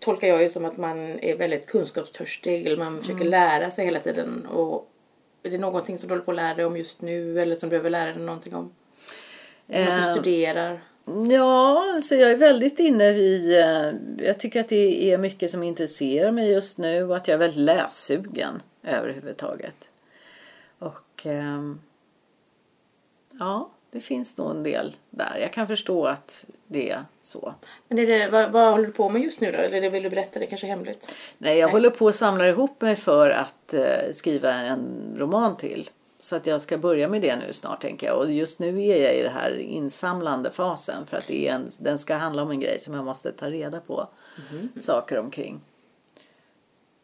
tolkar 0.00 0.28
jag 0.28 0.42
ju 0.42 0.48
som 0.48 0.64
att 0.64 0.76
man 0.76 0.98
är 0.98 1.36
väldigt 1.36 1.66
kunskapstörstig. 1.66 2.66
Eller 2.66 2.76
man 2.76 3.00
försöker 3.00 3.20
mm. 3.20 3.30
lära 3.30 3.70
sig 3.70 3.84
hela 3.84 4.00
tiden. 4.00 4.46
Och 4.46 4.90
är 5.42 5.50
det 5.50 5.58
någonting 5.58 5.98
som 5.98 6.08
du 6.08 6.14
håller 6.14 6.24
på 6.24 6.30
att 6.30 6.36
lära 6.36 6.54
dig 6.54 6.64
om 6.64 6.76
just 6.76 7.00
nu? 7.00 7.40
Eller 7.40 7.56
som 7.56 7.68
du 7.68 7.70
behöver 7.70 7.90
lära 7.90 8.12
dig 8.12 8.22
någonting 8.22 8.54
om? 8.54 8.64
Något 8.64 8.74
du 9.66 9.76
eh, 9.76 10.12
studerar? 10.12 10.80
Ja, 11.30 11.92
alltså 11.94 12.14
jag 12.14 12.30
är 12.30 12.36
väldigt 12.36 12.78
inne 12.78 13.08
i... 13.08 13.60
Eh, 13.60 14.26
jag 14.26 14.38
tycker 14.38 14.60
att 14.60 14.68
det 14.68 15.12
är 15.12 15.18
mycket 15.18 15.50
som 15.50 15.62
intresserar 15.62 16.32
mig 16.32 16.50
just 16.50 16.78
nu 16.78 17.04
och 17.04 17.16
att 17.16 17.28
jag 17.28 17.34
är 17.34 17.38
väldigt 17.38 17.60
lässugen 17.60 18.62
överhuvudtaget. 18.82 19.90
Och 20.78 21.26
ehm, 21.26 21.80
ja, 23.38 23.70
det 23.90 24.00
finns 24.00 24.36
nog 24.36 24.50
en 24.50 24.62
del 24.62 24.96
där. 25.10 25.38
Jag 25.40 25.52
kan 25.52 25.66
förstå 25.66 26.06
att 26.06 26.44
det 26.66 26.90
är 26.90 27.04
så. 27.22 27.54
Men 27.88 27.98
är 27.98 28.06
det, 28.06 28.28
vad, 28.28 28.52
vad 28.52 28.70
håller 28.70 28.86
du 28.86 28.92
på 28.92 29.08
med 29.08 29.22
just 29.22 29.40
nu 29.40 29.52
då? 29.52 29.58
Eller 29.58 29.90
vill 29.90 30.02
du 30.02 30.10
berätta 30.10 30.38
det 30.38 30.46
kanske 30.46 30.66
hemligt? 30.66 31.14
Nej, 31.38 31.58
jag 31.58 31.66
Nej. 31.66 31.72
håller 31.72 31.90
på 31.90 32.08
att 32.08 32.14
samla 32.14 32.48
ihop 32.48 32.80
mig 32.80 32.96
för 32.96 33.30
att 33.30 33.74
uh, 33.74 34.12
skriva 34.12 34.54
en 34.54 35.14
roman 35.18 35.56
till. 35.56 35.90
Så 36.26 36.36
att 36.36 36.46
jag 36.46 36.62
ska 36.62 36.78
börja 36.78 37.08
med 37.08 37.22
det 37.22 37.36
nu 37.36 37.52
snart 37.52 37.80
tänker 37.80 38.06
jag. 38.06 38.18
Och 38.18 38.32
just 38.32 38.58
nu 38.58 38.82
är 38.82 39.04
jag 39.04 39.14
i 39.16 39.22
den 39.22 39.32
här 39.32 39.58
insamlande 39.58 40.50
fasen. 40.50 41.06
För 41.06 41.16
att 41.16 41.26
det 41.26 41.48
är 41.48 41.54
en, 41.54 41.70
den 41.78 41.98
ska 41.98 42.14
handla 42.14 42.42
om 42.42 42.50
en 42.50 42.60
grej 42.60 42.80
som 42.80 42.94
jag 42.94 43.04
måste 43.04 43.32
ta 43.32 43.50
reda 43.50 43.80
på 43.80 44.08
mm. 44.50 44.68
saker 44.80 45.18
omkring. 45.18 45.60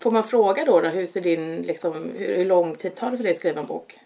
Får 0.00 0.10
man 0.10 0.24
fråga 0.24 0.64
då, 0.64 0.80
då 0.80 0.88
hur, 0.88 1.06
ser 1.06 1.20
din, 1.20 1.62
liksom, 1.62 2.12
hur, 2.16 2.36
hur 2.36 2.44
lång 2.44 2.74
tid 2.74 2.94
tar 2.94 3.10
det 3.10 3.16
för 3.16 3.24
dig 3.24 3.32
att 3.32 3.38
skriva 3.38 3.60
en 3.60 3.66
bok? 3.66 3.98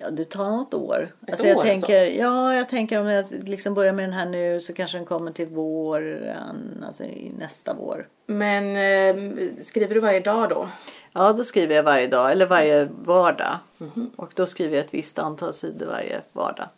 Ja, 0.00 0.10
det 0.10 0.24
tar 0.24 0.50
något 0.50 0.74
år. 0.74 1.12
Ett 1.22 1.30
alltså, 1.30 1.44
år 1.44 1.50
jag 1.50 1.62
tänker, 1.62 2.04
alltså? 2.04 2.20
Ja, 2.20 2.54
jag 2.54 2.68
tänker 2.68 3.00
om 3.00 3.06
jag 3.06 3.26
liksom 3.30 3.74
börjar 3.74 3.92
med 3.92 4.04
den 4.04 4.12
här 4.12 4.26
nu 4.26 4.60
så 4.60 4.72
kanske 4.72 4.98
den 4.98 5.06
kommer 5.06 5.32
till 5.32 5.46
våren, 5.46 6.84
alltså 6.86 7.04
nästa 7.38 7.74
vår. 7.74 8.08
Men 8.26 8.76
eh, 8.76 9.48
skriver 9.64 9.94
du 9.94 10.00
varje 10.00 10.20
dag 10.20 10.48
då? 10.48 10.68
Ja, 11.12 11.32
då 11.32 11.44
skriver 11.44 11.74
jag 11.74 11.82
varje 11.82 12.06
dag 12.06 12.32
eller 12.32 12.46
varje 12.46 12.84
vardag. 12.84 13.58
Mm 13.80 13.92
-hmm. 13.92 14.10
Och 14.16 14.32
då 14.34 14.46
skriver 14.46 14.76
jag 14.76 14.84
ett 14.84 14.94
visst 14.94 15.18
antal 15.18 15.54
sidor 15.54 15.86
varje 15.86 16.20
vardag. 16.32 16.68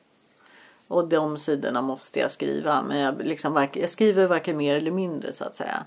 Och 0.88 1.08
de 1.08 1.38
sidorna 1.38 1.82
måste 1.82 2.20
jag 2.20 2.30
skriva. 2.30 2.82
Men 2.82 2.98
jag, 2.98 3.14
liksom, 3.22 3.68
jag 3.72 3.90
skriver 3.90 4.26
varken 4.26 4.56
mer 4.56 4.74
eller 4.74 4.90
mindre 4.90 5.32
så 5.32 5.44
att 5.44 5.56
säga. 5.56 5.84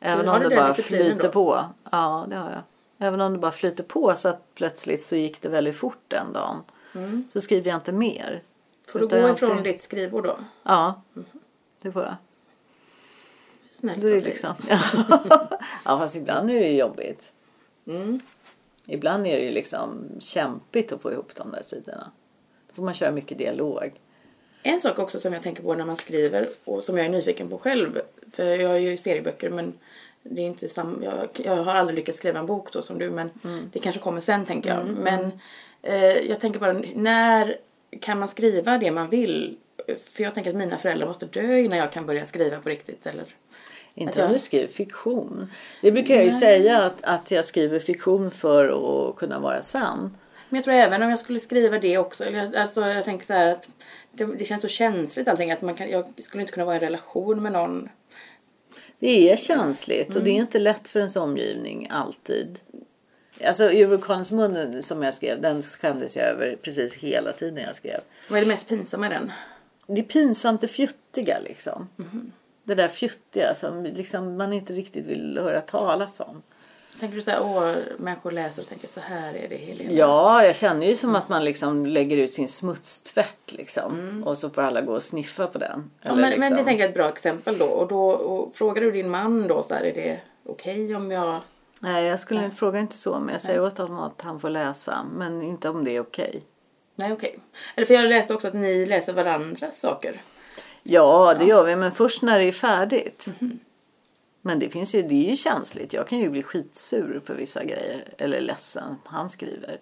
Även 0.00 0.24
Du 0.24 0.30
har 0.30 0.36
om 0.36 0.48
det 0.48 0.56
bara 0.56 0.74
flyter 0.74 1.22
då? 1.22 1.28
på. 1.28 1.64
Ja, 1.90 2.26
det 2.30 2.36
har 2.36 2.50
jag. 2.50 2.62
Även 3.02 3.20
om 3.20 3.32
det 3.32 3.38
bara 3.38 3.52
flyter 3.52 3.84
på 3.84 4.14
så 4.14 4.28
att 4.28 4.54
plötsligt 4.54 5.04
så 5.04 5.16
gick 5.16 5.42
det 5.42 5.48
väldigt 5.48 5.76
fort 5.76 6.02
den 6.08 6.32
dagen. 6.32 6.62
Så 7.32 7.40
skriver 7.40 7.70
jag 7.70 7.76
inte 7.76 7.92
mer. 7.92 8.42
Får 8.86 8.98
du 8.98 9.06
gå 9.08 9.16
ifrån 9.28 9.50
alltid- 9.50 9.64
ditt 9.74 9.82
skrivbord 9.82 10.24
då? 10.24 10.36
Ja, 10.62 11.02
det 11.80 11.92
får 11.92 12.02
jag. 12.02 12.14
Snällt 13.80 13.98
är 14.04 14.08
det 14.08 14.14
dig. 14.14 14.20
liksom. 14.20 14.54
ja, 15.84 15.98
fast 15.98 16.16
ibland 16.16 16.50
är 16.50 16.54
det 16.54 16.68
ju 16.68 16.78
jobbigt. 16.78 17.32
Mm. 17.86 18.20
Ibland 18.86 19.26
är 19.26 19.36
det 19.36 19.44
ju 19.44 19.50
liksom 19.50 20.04
kämpigt 20.20 20.92
att 20.92 21.02
få 21.02 21.12
ihop 21.12 21.34
de 21.34 21.50
där 21.50 21.62
sidorna. 21.62 22.10
Då 22.68 22.74
får 22.74 22.82
man 22.82 22.94
köra 22.94 23.10
mycket 23.10 23.38
dialog. 23.38 24.00
En 24.62 24.80
sak 24.80 24.98
också 24.98 25.20
som 25.20 25.32
jag 25.32 25.42
tänker 25.42 25.62
på 25.62 25.74
när 25.74 25.84
man 25.84 25.96
skriver 25.96 26.48
och 26.64 26.82
som 26.82 26.96
jag 26.96 27.06
är 27.06 27.10
nyfiken 27.10 27.48
på 27.48 27.58
själv. 27.58 28.00
För 28.32 28.44
jag 28.44 28.68
har 28.68 28.76
ju 28.76 28.96
serieböcker 28.96 29.50
men 29.50 29.72
det 30.22 30.40
är 30.40 30.46
inte 30.46 30.68
sam- 30.68 31.02
jag, 31.04 31.28
jag 31.44 31.56
har 31.64 31.74
aldrig 31.74 31.96
lyckats 31.96 32.18
skriva 32.18 32.38
en 32.40 32.46
bok 32.46 32.72
då 32.72 32.82
som 32.82 32.98
du 32.98 33.10
men 33.10 33.30
det 33.72 33.78
kanske 33.78 34.00
kommer 34.00 34.20
sen 34.20 34.44
tänker 34.44 34.70
jag. 34.70 34.86
Men 35.02 35.32
eh, 35.82 36.04
jag 36.18 36.40
tänker 36.40 36.60
bara 36.60 36.72
när 36.94 37.56
kan 38.00 38.18
man 38.18 38.28
skriva 38.28 38.78
det 38.78 38.90
man 38.90 39.08
vill? 39.10 39.56
För 40.04 40.22
jag 40.22 40.34
tänker 40.34 40.50
att 40.50 40.56
mina 40.56 40.78
föräldrar 40.78 41.06
måste 41.06 41.26
dö 41.26 41.58
innan 41.58 41.78
jag 41.78 41.92
kan 41.92 42.06
börja 42.06 42.26
skriva 42.26 42.60
på 42.60 42.68
riktigt 42.68 43.06
eller? 43.06 43.24
Inte 43.94 44.18
jag- 44.20 44.26
om 44.26 44.32
du 44.32 44.38
skriver 44.38 44.68
fiktion. 44.68 45.50
Det 45.82 45.92
brukar 45.92 46.14
jag 46.14 46.24
ju 46.24 46.30
säga 46.32 46.82
att, 46.82 47.02
att 47.04 47.30
jag 47.30 47.44
skriver 47.44 47.78
fiktion 47.78 48.30
för 48.30 48.64
att 49.10 49.16
kunna 49.16 49.38
vara 49.38 49.62
sann. 49.62 50.16
Men 50.48 50.56
jag 50.58 50.64
tror 50.64 50.74
även 50.74 51.02
om 51.02 51.10
jag 51.10 51.18
skulle 51.18 51.40
skriva 51.40 51.78
det 51.78 51.98
också. 51.98 52.24
Eller, 52.24 52.56
alltså, 52.56 52.80
jag 52.80 53.04
tänker 53.04 53.26
så 53.26 53.32
här 53.32 53.46
att 53.46 53.68
det, 54.12 54.24
det 54.24 54.44
känns 54.44 54.62
så 54.62 54.68
känsligt 54.68 55.28
allting. 55.28 55.50
Att 55.52 55.62
man 55.62 55.74
kan, 55.74 55.90
jag 55.90 56.04
skulle 56.22 56.40
inte 56.40 56.52
kunna 56.52 56.64
vara 56.66 56.74
i 56.74 56.78
en 56.78 56.84
relation 56.84 57.42
med 57.42 57.52
någon. 57.52 57.88
Det 59.02 59.32
är 59.32 59.36
känsligt 59.36 60.16
och 60.16 60.22
det 60.22 60.30
Mm. 60.30 60.36
är 60.36 60.40
inte 60.40 60.58
lätt 60.58 60.88
för 60.88 60.98
ens 60.98 61.16
omgivning 61.16 61.88
alltid. 61.90 62.60
Alltså 63.44 63.64
Euroconens 63.64 64.30
mun 64.30 64.82
som 64.82 65.02
jag 65.02 65.14
skrev, 65.14 65.40
den 65.40 65.62
skämdes 65.62 66.16
jag 66.16 66.26
över 66.26 66.56
precis 66.62 66.94
hela 66.94 67.32
tiden 67.32 67.64
jag 67.64 67.76
skrev. 67.76 68.00
Vad 68.30 68.38
är 68.38 68.42
det 68.44 68.48
mest 68.48 68.68
pinsamma 68.68 69.06
i 69.06 69.08
den? 69.08 69.32
Det 69.86 70.00
är 70.00 70.04
pinsamt 70.04 70.60
det 70.60 70.68
fjuttiga 70.68 71.38
liksom. 71.44 71.88
Mhm. 71.96 72.32
Det 72.64 72.74
där 72.74 72.88
fjuttiga 72.88 73.54
som 73.54 73.84
liksom 73.84 74.36
man 74.36 74.52
inte 74.52 74.72
riktigt 74.72 75.06
vill 75.06 75.38
höra 75.38 75.60
talas 75.60 76.20
om. 76.20 76.42
Tänker 77.00 77.16
du 77.16 77.22
så 77.22 77.30
här, 77.30 77.42
åh, 77.42 77.74
människor 77.98 78.30
läser 78.30 78.62
och 78.62 78.68
tänker 78.68 78.88
så 78.88 79.00
här 79.00 79.34
är 79.34 79.48
det 79.48 79.56
Helena. 79.56 79.90
Ja, 79.92 80.44
jag 80.44 80.56
känner 80.56 80.86
ju 80.86 80.94
som 80.94 81.14
att 81.14 81.28
man 81.28 81.44
liksom 81.44 81.86
lägger 81.86 82.16
ut 82.16 82.30
sin 82.32 82.48
smutstvätt 82.48 83.52
liksom. 83.52 84.22
Och 84.26 84.38
så 84.38 84.50
får 84.50 84.62
alla 84.62 84.80
gå 84.80 84.92
och 84.94 85.02
sniffa 85.02 85.46
på 85.46 85.58
den. 85.58 85.72
Mm. 85.72 85.90
Ja, 86.02 86.10
men, 86.14 86.20
men 86.20 86.30
liksom- 86.30 86.56
det 86.56 86.64
tänker 86.64 86.80
jag 86.84 86.86
är 86.86 86.88
ett 86.88 86.94
bra 86.94 87.08
exempel 87.08 87.58
då. 87.58 87.64
Och 87.64 87.88
då 87.88 88.10
och 88.10 88.54
frågar 88.54 88.82
du 88.82 88.90
din 88.90 89.10
man 89.10 89.48
då 89.48 89.62
så 89.62 89.74
här, 89.74 89.84
är 89.84 89.94
det 89.94 90.20
okej 90.46 90.94
om 90.94 91.10
jag... 91.10 91.40
Nej, 91.80 92.04
jag 92.04 92.20
skulle 92.20 92.44
inte 92.44 92.56
fråga 92.56 92.78
inte 92.80 92.96
så. 92.96 93.18
Men 93.20 93.32
jag 93.32 93.40
säger 93.40 93.62
åt 93.62 93.78
honom 93.78 93.98
att 93.98 94.20
han 94.22 94.40
får 94.40 94.50
läsa. 94.50 95.06
Men 95.14 95.42
inte 95.42 95.68
om 95.68 95.84
det 95.84 95.96
är 95.96 96.00
okej. 96.00 96.42
Nej 96.94 97.12
okej. 97.12 97.38
Eller 97.74 97.86
för 97.86 97.94
jag 97.94 98.08
läste 98.08 98.34
också 98.34 98.48
att 98.48 98.54
ni 98.54 98.86
läser 98.86 99.12
varandras 99.12 99.80
saker. 99.80 100.20
Ja, 100.82 101.34
det 101.38 101.44
gör 101.44 101.64
vi. 101.64 101.76
Men 101.76 101.92
först 101.92 102.22
när 102.22 102.38
det 102.38 102.44
är 102.44 102.52
färdigt. 102.52 103.26
Mhm. 103.38 103.58
Men 104.42 104.58
det 104.58 104.68
finns 104.70 104.94
ju, 104.94 105.02
det 105.02 105.26
är 105.26 105.30
ju 105.30 105.36
känsligt. 105.36 105.92
Jag 105.92 106.06
kan 106.08 106.18
ju 106.18 106.30
bli 106.30 106.42
skitsur 106.42 107.20
på 107.26 107.32
vissa 107.34 107.64
grejer. 107.64 108.04
Eller 108.18 108.40
ledsen. 108.40 108.96
Han 109.04 109.30
skriver. 109.30 109.78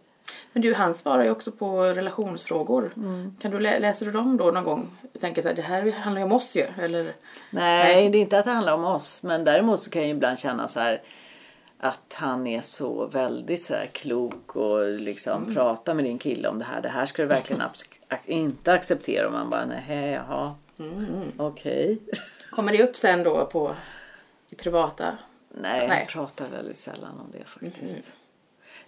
Men 0.52 0.62
du, 0.62 0.74
han 0.74 0.94
svarar 0.94 1.24
ju 1.24 1.30
också 1.30 1.52
på 1.52 1.82
relationsfrågor. 1.82 2.90
Mm. 2.96 3.36
Kan 3.40 3.50
du 3.50 3.58
lä- 3.60 3.78
läser 3.78 4.06
du 4.06 4.12
dem 4.12 4.36
då 4.36 4.44
någon 4.50 4.64
gång? 4.64 4.88
Jag 5.12 5.20
tänker 5.20 5.42
så 5.42 5.48
här, 5.48 5.54
det 5.54 5.62
här 5.62 5.90
handlar 5.90 6.20
ju 6.20 6.24
om 6.24 6.32
oss 6.32 6.56
ju. 6.56 6.66
Eller... 6.80 7.14
Nej, 7.50 8.08
det 8.10 8.18
är 8.18 8.20
inte 8.20 8.38
att 8.38 8.44
det 8.44 8.50
handlar 8.50 8.72
om 8.74 8.84
oss. 8.84 9.22
Men 9.22 9.44
däremot 9.44 9.80
så 9.80 9.90
kan 9.90 10.02
jag 10.02 10.08
ju 10.08 10.14
ibland 10.14 10.38
känna 10.38 10.68
så 10.68 10.80
här 10.80 11.02
att 11.78 12.14
han 12.14 12.46
är 12.46 12.60
så 12.62 13.06
väldigt 13.06 13.62
så 13.62 13.74
klok 13.92 14.56
och 14.56 14.88
liksom 14.88 15.42
Mm. 15.42 15.54
pratar 15.54 15.94
med 15.94 16.04
din 16.04 16.18
kille 16.18 16.48
om 16.48 16.58
det 16.58 16.64
här. 16.64 16.80
Det 16.82 16.88
här 16.88 17.06
ska 17.06 17.22
du 17.22 17.28
verkligen 17.28 17.62
inte 18.26 18.72
acceptera. 18.72 19.26
Och 19.26 19.32
man 19.32 19.50
bara, 19.50 19.64
nej, 19.66 20.10
jaha, 20.12 20.54
Mm. 20.78 21.32
okej. 21.36 21.98
Kommer 22.50 22.72
det 22.72 22.82
upp 22.82 22.96
sen 22.96 23.22
då 23.22 23.46
på 23.46 23.74
i 24.50 24.56
privata? 24.56 25.18
Nej, 25.54 25.88
Nej. 25.88 25.98
jag 25.98 26.08
pratar 26.08 26.48
väldigt 26.48 26.76
sällan 26.76 27.20
om 27.20 27.32
det 27.32 27.44
faktiskt. 27.44 28.12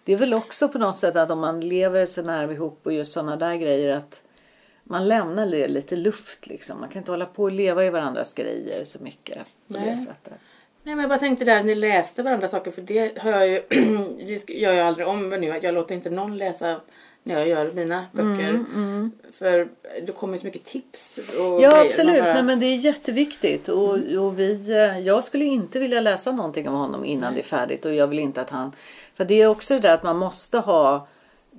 Det 0.04 0.12
är 0.12 0.16
väl 0.16 0.34
också 0.34 0.68
på 0.68 0.78
något 0.78 0.96
sätt 0.96 1.16
att 1.16 1.30
om 1.30 1.40
man 1.40 1.60
lever 1.60 2.06
så 2.06 2.22
nära 2.22 2.52
ihop 2.52 2.80
och 2.82 2.92
just 2.92 3.12
sådana 3.12 3.36
där 3.36 3.56
grejer 3.56 3.96
att 3.96 4.24
man 4.84 5.08
lämnar 5.08 5.46
det 5.46 5.68
lite 5.68 5.96
luft 5.96 6.46
liksom. 6.46 6.80
Man 6.80 6.88
kan 6.88 6.98
inte 6.98 7.10
hålla 7.10 7.26
på 7.26 7.42
och 7.42 7.52
leva 7.52 7.84
i 7.84 7.90
varandras 7.90 8.34
grejer 8.34 8.84
så 8.84 9.02
mycket 9.02 9.38
på 9.68 9.74
det 9.74 9.80
Nej. 9.80 9.98
sättet. 9.98 10.32
Nej 10.82 10.94
men 10.94 10.98
jag 10.98 11.08
bara 11.08 11.18
tänkte 11.18 11.44
där, 11.44 11.62
ni 11.62 11.74
läste 11.74 12.22
varandra 12.22 12.48
saker 12.48 12.70
för 12.70 12.82
det 12.82 13.18
har 13.18 13.30
jag 13.30 13.48
ju, 13.48 13.62
det 14.26 14.48
gör 14.48 14.72
jag 14.72 14.86
aldrig 14.86 15.06
om 15.06 15.30
nu. 15.30 15.46
Jag 15.62 15.74
låter 15.74 15.94
inte 15.94 16.10
någon 16.10 16.38
läsa 16.38 16.80
när 17.22 17.38
jag 17.38 17.48
gör 17.48 17.72
mina 17.72 18.06
böcker. 18.12 18.64
För 19.32 19.68
det 20.06 20.12
kommer 20.12 20.38
så 20.38 20.44
mycket 20.44 20.64
tips 20.64 21.18
och 21.38 21.62
Ja. 21.62 21.70
Man 21.70 21.86
absolut, 21.86 22.20
bara- 22.22 22.34
Nej, 22.34 22.42
men 22.42 22.60
det 22.60 22.66
är 22.66 22.76
jätteviktigt. 22.76 23.68
Och, 23.68 23.90
och 24.18 24.38
vi, 24.38 24.70
eh, 24.70 24.98
jag 24.98 25.24
skulle 25.24 25.44
inte 25.44 25.78
vilja 25.78 26.00
läsa 26.00 26.32
någonting 26.32 26.68
om 26.68 26.74
honom 26.74 27.04
innan 27.04 27.34
det 27.34 27.40
är 27.40 27.44
färdigt. 27.44 27.84
Och 27.84 27.94
jag 27.94 28.06
vill 28.06 28.18
inte 28.18 28.40
att 28.40 28.50
han... 28.50 28.72
För 29.14 29.24
det 29.24 29.42
är 29.42 29.46
också 29.46 29.74
det 29.74 29.80
där 29.80 29.94
att 29.94 30.02
man 30.02 30.16
måste 30.16 30.58
ha 30.58 31.06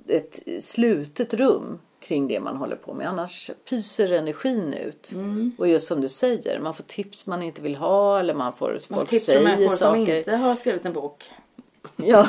ett 0.08 0.40
slutet 0.60 1.34
rum 1.34 1.78
kring 2.00 2.28
det 2.28 2.40
man 2.40 2.56
håller 2.56 2.76
på 2.76 2.94
med. 2.94 3.08
Annars 3.08 3.50
pyser 3.70 4.12
energin 4.12 4.72
ut. 4.74 5.12
Mm. 5.12 5.52
Och 5.58 5.68
just 5.68 5.86
som 5.88 6.00
du 6.00 6.08
säger, 6.08 6.60
man 6.60 6.74
får 6.74 6.84
tips 6.84 7.26
man 7.26 7.42
inte 7.42 7.62
vill 7.62 7.76
ha 7.76 8.20
eller 8.20 8.34
man 8.34 8.52
får 8.52 8.70
Man 8.70 8.98
folk 8.98 9.10
tipsar 9.10 9.32
om 9.32 9.36
säger 9.42 9.48
människor 9.56 9.76
som 9.76 9.78
saker. 9.78 10.18
inte 10.18 10.32
har 10.36 10.56
skrivit 10.56 10.84
en 10.86 10.92
bok. 10.92 11.24
Ja, 11.96 12.28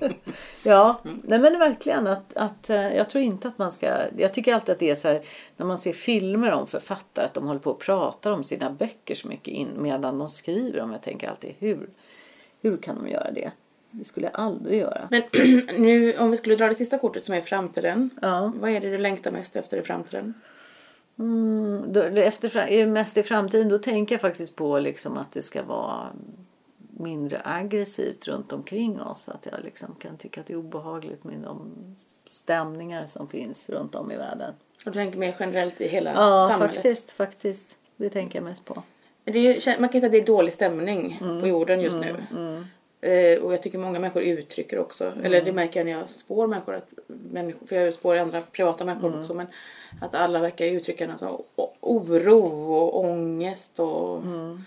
ja. 0.64 1.00
Nej, 1.04 1.38
men 1.38 1.58
verkligen 1.58 2.06
att, 2.06 2.36
att 2.36 2.70
eh, 2.70 2.96
jag 2.96 3.10
tror 3.10 3.24
inte 3.24 3.48
att 3.48 3.58
man 3.58 3.72
ska. 3.72 3.86
Jag 4.16 4.34
tycker 4.34 4.54
alltid 4.54 4.72
att 4.72 4.78
det 4.78 4.90
är 4.90 4.94
så 4.94 5.08
här 5.08 5.22
när 5.56 5.66
man 5.66 5.78
ser 5.78 5.92
filmer 5.92 6.52
om 6.52 6.66
författare 6.66 7.24
att 7.24 7.34
de 7.34 7.46
håller 7.46 7.60
på 7.60 7.70
och 7.70 7.80
pratar 7.80 8.32
om 8.32 8.44
sina 8.44 8.70
böcker 8.70 9.14
så 9.14 9.28
mycket 9.28 9.54
in, 9.54 9.68
medan 9.76 10.18
de 10.18 10.28
skriver 10.28 10.78
dem. 10.78 10.92
Jag 10.92 11.02
tänker 11.02 11.28
alltid 11.28 11.54
hur, 11.58 11.88
hur 12.62 12.76
kan 12.76 12.96
de 12.96 13.08
göra 13.08 13.30
det? 13.30 13.50
Det 13.90 14.04
skulle 14.04 14.26
jag 14.26 14.40
aldrig 14.40 14.80
göra. 14.80 15.08
Men 15.10 15.22
nu 15.82 16.18
om 16.18 16.30
vi 16.30 16.36
skulle 16.36 16.56
dra 16.56 16.68
det 16.68 16.74
sista 16.74 16.98
kortet 16.98 17.24
som 17.26 17.34
är 17.34 17.40
framtiden. 17.40 18.10
Ja. 18.22 18.52
Vad 18.60 18.70
är 18.70 18.80
det 18.80 18.90
du 18.90 18.98
längtar 18.98 19.30
mest 19.30 19.56
efter 19.56 19.76
i 19.76 19.82
framtiden? 19.82 20.34
Mm, 21.18 21.92
då, 21.92 22.00
efter, 22.00 22.86
mest 22.86 23.16
i 23.16 23.22
framtiden 23.22 23.68
då 23.68 23.78
tänker 23.78 24.14
jag 24.14 24.20
faktiskt 24.20 24.56
på 24.56 24.78
liksom 24.78 25.18
att 25.18 25.32
det 25.32 25.42
ska 25.42 25.62
vara 25.62 26.06
mindre 26.98 27.40
aggressivt 27.44 28.28
runt 28.28 28.52
omkring 28.52 29.00
oss. 29.02 29.28
Att 29.28 29.46
jag 29.52 29.64
liksom 29.64 29.94
kan 29.98 30.16
tycka 30.16 30.40
att 30.40 30.46
det 30.46 30.52
är 30.52 30.56
obehagligt 30.56 31.24
med 31.24 31.38
de 31.38 31.72
stämningar 32.26 33.06
som 33.06 33.28
finns 33.28 33.70
runt 33.70 33.94
om 33.94 34.12
i 34.12 34.16
världen. 34.16 34.52
Och 34.86 34.92
du 34.92 34.98
tänker 34.98 35.18
mer 35.18 35.36
generellt 35.40 35.80
i 35.80 35.88
hela 35.88 36.10
Ja, 36.12 36.48
samhället? 36.52 36.74
faktiskt, 36.76 37.10
faktiskt. 37.10 37.76
Det 37.96 38.08
tänker 38.10 38.38
jag 38.38 38.44
mest 38.44 38.64
på. 38.64 38.82
Men 39.24 39.34
Det 39.34 39.66
är 39.68 39.80
man 39.80 39.88
kan 39.88 39.98
ju 39.98 40.00
säga 40.00 40.06
att 40.06 40.12
det 40.12 40.18
är 40.18 40.26
dålig 40.36 40.52
stämning 40.52 41.18
Mm. 41.20 41.40
på 41.40 41.46
jorden 41.46 41.80
just 41.80 41.96
nu. 41.96 42.16
Eh, 43.00 43.38
och 43.42 43.52
jag 43.52 43.62
tycker 43.62 43.78
många 43.78 43.98
människor 43.98 44.22
uttrycker 44.22 44.78
också, 44.78 45.04
Mm. 45.04 45.24
eller 45.24 45.42
det 45.42 45.52
märker 45.52 45.80
jag 45.80 45.84
när 45.84 45.92
jag 45.92 46.10
spår 46.10 46.46
människor, 46.46 46.74
att 46.74 46.88
människor 47.06 47.66
för 47.66 47.76
jag 47.76 47.94
spår 47.94 48.16
andra 48.16 48.40
privata 48.40 48.84
människor 48.84 49.08
Mm. 49.08 49.20
också, 49.20 49.34
men 49.34 49.46
att 50.00 50.14
alla 50.14 50.38
verkar 50.40 50.66
uttrycka 50.66 51.06
någon 51.06 51.18
sån 51.18 51.42
oro 51.80 52.72
och 52.74 53.00
ångest 53.04 53.78
och 53.80 54.16
Mm. 54.22 54.64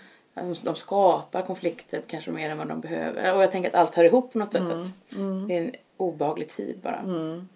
De 0.62 0.74
skapar 0.74 1.42
konflikter 1.42 2.02
kanske 2.06 2.30
mer 2.30 2.50
än 2.50 2.58
vad 2.58 2.68
de 2.68 2.80
behöver. 2.80 3.34
Och 3.34 3.42
jag 3.42 3.50
tänker 3.50 3.68
att 3.68 3.74
allt 3.74 3.94
hör 3.94 4.04
ihop 4.04 4.32
på 4.32 4.38
något 4.38 4.52
sätt. 4.52 4.62
Mm. 4.62 5.42
Att 5.42 5.48
det 5.48 5.54
är 5.56 5.64
en 5.64 5.74
obehaglig 5.96 6.48
tid 6.48 6.78
bara. 6.82 6.98
Mm. 6.98 7.48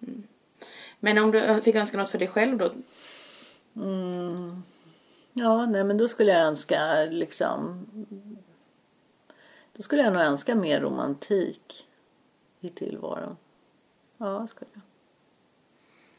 Men 1.00 1.18
om 1.18 1.30
du 1.30 1.60
fick 1.62 1.74
önska 1.74 1.98
något 1.98 2.10
för 2.10 2.18
dig 2.18 2.28
själv 2.28 2.58
då? 2.58 2.70
Ja, 5.32 5.66
nej 5.66 5.84
men 5.84 5.98
då 5.98 6.08
skulle 6.08 6.32
jag 6.32 6.46
önska 6.46 7.04
liksom... 7.10 7.86
Då 9.76 9.82
skulle 9.82 10.02
jag 10.02 10.12
nog 10.12 10.22
önska 10.22 10.54
mer 10.54 10.80
romantik 10.80 11.86
i 12.60 12.68
tillvaron. 12.68 13.36
Ja, 14.18 14.46
skulle 14.46 14.70
jag. 14.72 14.82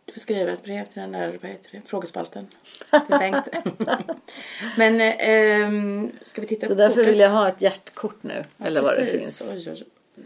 Du 0.06 0.14
får 0.14 0.20
skriva 0.20 0.52
ett 0.52 0.64
brev 0.64 0.86
till 0.86 1.02
den 1.02 1.12
där 1.12 1.40
vad 1.42 1.52
heter 1.52 1.70
det, 1.72 1.82
frågespalten. 1.86 2.48
Till 2.92 3.02
Bengt. 3.20 3.48
Men 4.78 5.02
eh, 5.02 6.10
ska 6.26 6.42
vi 6.42 6.48
titta 6.48 6.68
Så 6.68 6.74
på 6.74 6.78
därför 6.78 6.96
kortet? 6.96 7.08
vill 7.14 7.20
jag 7.20 7.30
ha 7.30 7.48
ett 7.50 7.62
hjärtkort 7.62 8.24
nu. 8.24 8.46
Ja, 8.58 8.66
eller 8.66 8.82
vad 8.82 8.98
det 8.98 9.06
finns. 9.06 9.42
Oj, 9.42 9.64
oj, 9.70 9.72
oj. 9.72 9.84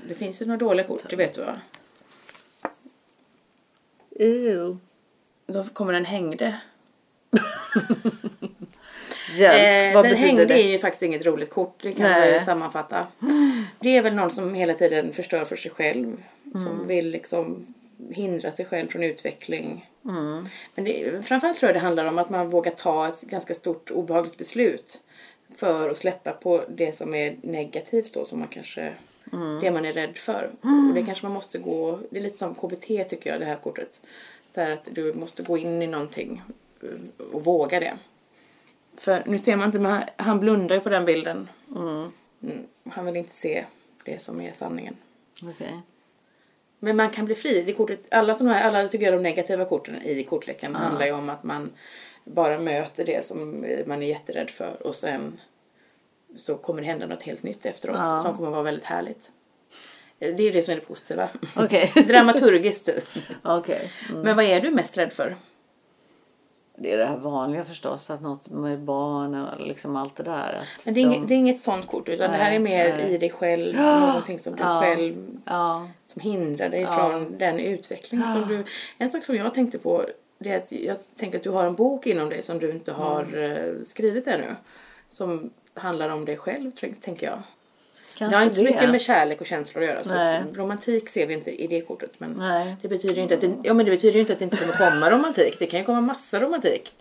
Det 0.08 0.16
finns 0.16 0.42
ju 0.42 0.46
några 0.46 0.58
dåliga 0.58 0.88
kort, 0.88 1.04
det 1.10 1.16
vet 1.16 1.34
du 1.34 1.42
va? 1.44 1.60
Ew. 4.20 4.78
Då 5.48 5.64
kommer 5.64 5.94
den 5.94 6.06
hängde. 6.06 6.60
Hjälp, 9.38 9.96
Eh, 9.96 10.02
den 10.04 10.16
hängde 10.16 10.46
det? 10.46 10.54
är 10.64 10.68
ju 10.72 10.78
faktiskt 10.78 11.04
inget 11.04 11.26
roligt 11.26 11.50
kort, 11.50 11.76
det 11.84 11.92
kan 11.92 12.12
Nej. 12.12 12.40
vi 12.40 12.46
sammanfatta. 12.46 13.08
Det 13.80 13.98
är 13.98 14.02
väl 14.02 14.14
någon 14.16 14.32
som 14.32 14.54
hela 14.54 14.74
tiden 14.74 15.14
förstör 15.14 15.46
för 15.46 15.56
sig 15.56 15.72
själv. 15.72 16.24
Mm. 16.56 16.66
Som 16.66 16.88
vill 16.88 17.10
liksom 17.10 17.74
hindra 18.12 18.52
sig 18.52 18.66
själv 18.66 18.88
från 18.88 19.04
utveckling. 19.04 19.90
Men 20.76 20.86
det, 20.86 21.26
framförallt 21.26 21.58
tror 21.58 21.68
jag 21.68 21.76
det 21.76 21.80
handlar 21.80 22.06
om 22.06 22.18
att 22.18 22.30
man 22.30 22.50
vågar 22.50 22.72
ta 22.72 23.08
ett 23.08 23.22
ganska 23.22 23.56
stort 23.56 23.92
obehagligt 23.92 24.38
beslut 24.38 25.00
för 25.56 25.90
att 25.90 25.98
släppa 25.98 26.32
på 26.32 26.64
det 26.70 26.98
som 26.98 27.16
är 27.16 27.36
negativt 27.42 28.14
då 28.14 28.26
som 28.26 28.40
man 28.40 28.48
kanske 28.48 28.94
det 29.62 29.72
man 29.72 29.86
är 29.86 29.94
rädd 29.94 30.18
för. 30.18 30.52
Och 30.90 30.94
det 30.94 31.04
kanske 31.04 31.26
man 31.26 31.34
måste 31.34 31.58
gå, 31.58 32.00
det 32.10 32.20
är 32.20 32.24
lite 32.24 32.38
som 32.38 32.56
KBT 32.56 33.10
tycker 33.10 33.30
jag 33.30 33.40
det 33.40 33.46
här 33.46 33.56
kortet. 33.56 34.00
Så 34.54 34.62
här 34.62 34.72
att 34.72 34.88
du 34.92 35.14
måste 35.14 35.44
gå 35.44 35.58
in 35.58 35.82
i 35.82 35.88
någonting 35.88 36.42
eh, 36.84 37.26
och 37.32 37.44
våga 37.44 37.80
det. 37.80 37.98
För 38.98 39.24
nu 39.26 39.40
ser 39.40 39.56
man 39.56 39.66
inte, 39.66 39.80
men 39.80 40.02
han 40.16 40.40
blundar 40.40 40.76
ju 40.76 40.82
på 40.82 40.90
den 40.90 41.06
bilden. 41.06 41.48
Mm, 41.76 42.12
Han 42.90 43.06
vill 43.06 43.16
inte 43.16 43.36
se 43.36 43.66
det 44.06 44.22
som 44.22 44.42
är 44.42 44.54
sanningen. 44.54 44.96
Okej. 45.44 45.82
Men 46.80 46.96
man 46.96 47.10
kan 47.10 47.26
bli 47.26 47.36
fri. 47.36 47.62
Det 47.66 47.74
kortet, 47.74 48.00
alla, 48.12 48.36
såna 48.36 48.54
här, 48.54 48.68
alla 48.68 48.88
tycker 48.88 49.06
jag 49.06 49.14
de 49.14 49.24
negativa 49.24 49.66
korten 49.66 50.02
i 50.04 50.24
kortleken 50.24 50.76
handlar 50.76 51.06
ju 51.06 51.12
om 51.12 51.30
att 51.30 51.44
man 51.44 51.72
bara 52.24 52.60
möter 52.60 53.06
det 53.06 53.26
som 53.26 53.66
man 53.86 54.04
är 54.04 54.08
jätterädd 54.08 54.50
för 54.50 54.88
och 54.88 54.96
sen 54.96 55.40
så 56.36 56.56
kommer 56.58 56.82
det 56.82 56.88
hända 56.88 57.06
något 57.08 57.24
helt 57.24 57.44
nytt 57.44 57.66
efteråt 57.66 57.98
Ja. 58.00 58.22
som 58.24 58.38
kommer 58.38 58.50
vara 58.50 58.64
väldigt 58.64 58.86
härligt. 58.86 59.32
Det 60.20 60.26
är 60.26 60.40
ju 60.42 60.52
det 60.52 60.64
som 60.64 60.72
är 60.72 60.76
det 60.76 60.86
positiva. 60.86 61.30
Okej. 61.56 61.92
Dramaturgiskt. 62.08 62.90
Okej. 63.44 63.92
Men 64.14 64.36
vad 64.36 64.46
är 64.46 64.62
du 64.62 64.72
mest 64.72 64.98
rädd 64.98 65.14
för? 65.14 65.36
Det 66.82 66.92
är 66.92 66.98
det 66.98 67.06
här 67.06 67.18
vanliga 67.18 67.64
förstås, 67.66 68.10
att 68.10 68.22
något 68.22 68.50
med 68.50 68.80
barn 68.80 69.36
och 69.36 69.68
liksom 69.68 69.96
allt 69.96 70.16
det 70.16 70.24
där. 70.24 70.60
Men 70.84 70.94
det 70.94 71.00
är, 71.02 71.06
de- 71.10 71.16
inget, 71.16 71.28
det 71.28 71.34
är 71.34 71.38
inget 71.38 71.62
sånt 71.62 71.88
kort 71.88 72.10
utan 72.10 72.32
det 72.32 72.38
här 72.38 72.46
är 72.52 72.60
Nej, 72.60 72.72
mer 72.88 72.98
nej. 72.98 73.14
i 73.14 73.18
dig 73.18 73.30
själv. 73.30 73.76
Någonting 74.08 74.40
som 74.40 74.56
du 74.56 74.64
Ja. 74.64 74.82
själv 74.82 75.28
Ja, 75.46 75.88
som 76.08 76.22
hindrar 76.22 76.70
dig 76.70 76.86
från 76.86 77.38
den 77.38 77.60
utveckling 77.60 78.22
som 78.22 78.46
du... 78.48 78.64
En 78.98 79.10
sak 79.10 79.24
som 79.26 79.36
jag 79.36 79.54
tänkte 79.54 79.78
på 79.80 80.06
det 80.40 80.50
är 80.52 80.58
att 80.58 80.72
jag 80.72 80.98
tänker 81.18 81.38
att 81.38 81.44
du 81.44 81.50
har 81.50 81.64
en 81.66 81.76
bok 81.76 82.08
inom 82.08 82.30
dig 82.30 82.44
som 82.44 82.60
du 82.60 82.72
inte 82.72 82.92
har 82.92 83.22
Mm. 83.24 83.52
eh, 83.52 83.74
skrivit 83.88 84.28
ännu. 84.28 84.56
Som 85.10 85.50
handlar 85.74 86.10
om 86.10 86.26
dig 86.26 86.38
själv, 86.38 86.72
tänker 87.02 87.28
jag. 87.28 87.40
Kanske 88.20 88.36
det 88.36 88.38
har 88.40 88.44
inte 88.46 88.56
så 88.56 88.64
mycket 88.64 88.90
med 88.90 89.02
kärlek 89.02 89.42
och 89.42 89.48
känslor 89.48 89.84
att 89.84 89.90
göra. 89.90 90.04
Så 90.04 90.14
Nej. 90.14 90.44
romantik 90.54 91.10
ser 91.10 91.28
vi 91.28 91.34
inte 91.34 91.62
i 91.64 91.68
det 91.68 91.82
kortet. 91.82 92.12
Men 92.18 92.32
Nej. 92.32 92.76
det 92.82 92.88
betyder 92.88 93.16
ju 93.16 93.22
inte 93.22 93.34
att 93.34 93.42
det, 93.42 93.54
ja, 93.64 93.74
men 93.74 93.86
det 93.86 93.92
betyder 93.92 94.14
ju 94.14 94.20
inte 94.20 94.34
att 94.34 94.40
det 94.40 94.46
inte 94.46 94.58
kommer 94.58 94.74
komma 94.92 95.10
romantik. 95.10 95.56
Det 95.60 95.66
kan 95.66 95.80
ju 95.80 95.86
komma 95.86 96.02
massa 96.02 96.40
romantik. 96.40 96.94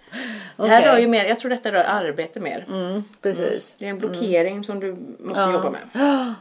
Det 0.56 0.66
här 0.68 0.82
rör 0.92 0.98
ju 0.98 1.06
mer, 1.06 1.24
jag 1.24 1.38
tror 1.38 1.50
detta 1.50 1.72
rör 1.72 1.84
arbete 1.84 2.40
mer. 2.40 2.66
Mm, 2.68 3.04
precis. 3.22 3.76
Det 3.78 3.86
är 3.86 3.90
en 3.90 3.98
blockering 3.98 4.64
som 4.64 4.80
du 4.80 4.92
måste 5.18 5.40
Ja. 5.40 5.52
jobba 5.52 5.70
med. 5.70 5.88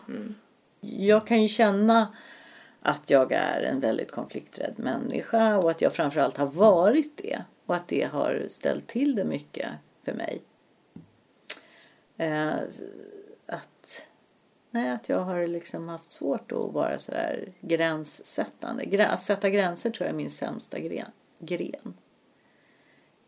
Jag 0.82 1.28
kan 1.28 1.42
ju 1.42 1.48
känna 1.48 2.08
att 2.82 3.10
jag 3.10 3.32
är 3.32 3.62
en 3.62 3.80
väldigt 3.80 4.12
konflikträdd 4.12 4.74
människa 4.78 5.58
och 5.58 5.72
att 5.72 5.82
jag 5.82 5.94
framförallt 5.94 6.38
har 6.38 6.46
varit 6.46 7.18
det. 7.24 7.42
Och 7.66 7.76
att 7.76 7.88
det 7.88 8.08
har 8.12 8.46
ställt 8.48 8.88
till 8.88 9.16
det 9.16 9.26
mycket 9.26 9.68
för 10.06 10.14
mig. 10.14 10.42
Eh, 12.18 12.54
nej, 14.78 14.92
att 14.92 15.10
jag 15.10 15.20
har 15.20 15.48
liksom 15.48 15.90
haft 15.90 16.10
svårt 16.10 16.52
att 16.52 16.74
vara 16.74 17.00
så 17.00 17.12
där 17.12 17.52
gränssättande. 17.62 19.08
Att 19.08 19.22
sätta 19.22 19.50
gränser 19.50 19.90
tror 19.90 20.06
jag 20.06 20.14
är 20.14 20.18
min 20.18 20.30
sämsta 20.30 20.80
gren. 20.80 21.12
gren. 21.40 21.94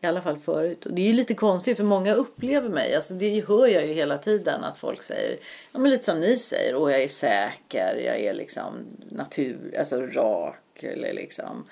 I 0.01 0.07
alla 0.07 0.21
fall 0.21 0.37
förut. 0.37 0.85
Och 0.85 0.93
det 0.93 1.01
är 1.01 1.07
ju 1.07 1.13
lite 1.13 1.33
konstigt 1.33 1.77
för 1.77 1.83
många 1.83 2.13
upplever 2.13 2.69
mig. 2.69 2.95
Alltså 2.95 3.13
det 3.13 3.47
hör 3.47 3.67
jag 3.67 3.87
ju 3.87 3.93
hela 3.93 4.17
tiden 4.17 4.63
att 4.63 4.77
folk 4.77 5.03
säger. 5.03 5.37
Ja 5.71 5.79
men 5.79 5.91
lite 5.91 6.05
som 6.05 6.19
ni 6.19 6.37
säger. 6.37 6.75
åh 6.75 6.91
jag 6.91 7.03
är 7.03 7.07
säker. 7.07 7.95
Jag 7.95 8.19
är 8.19 8.33
liksom 8.33 8.85
natur, 9.09 9.75
alltså 9.79 10.01
rak. 10.01 10.83
Eller 10.83 11.13
liksom. 11.13 11.65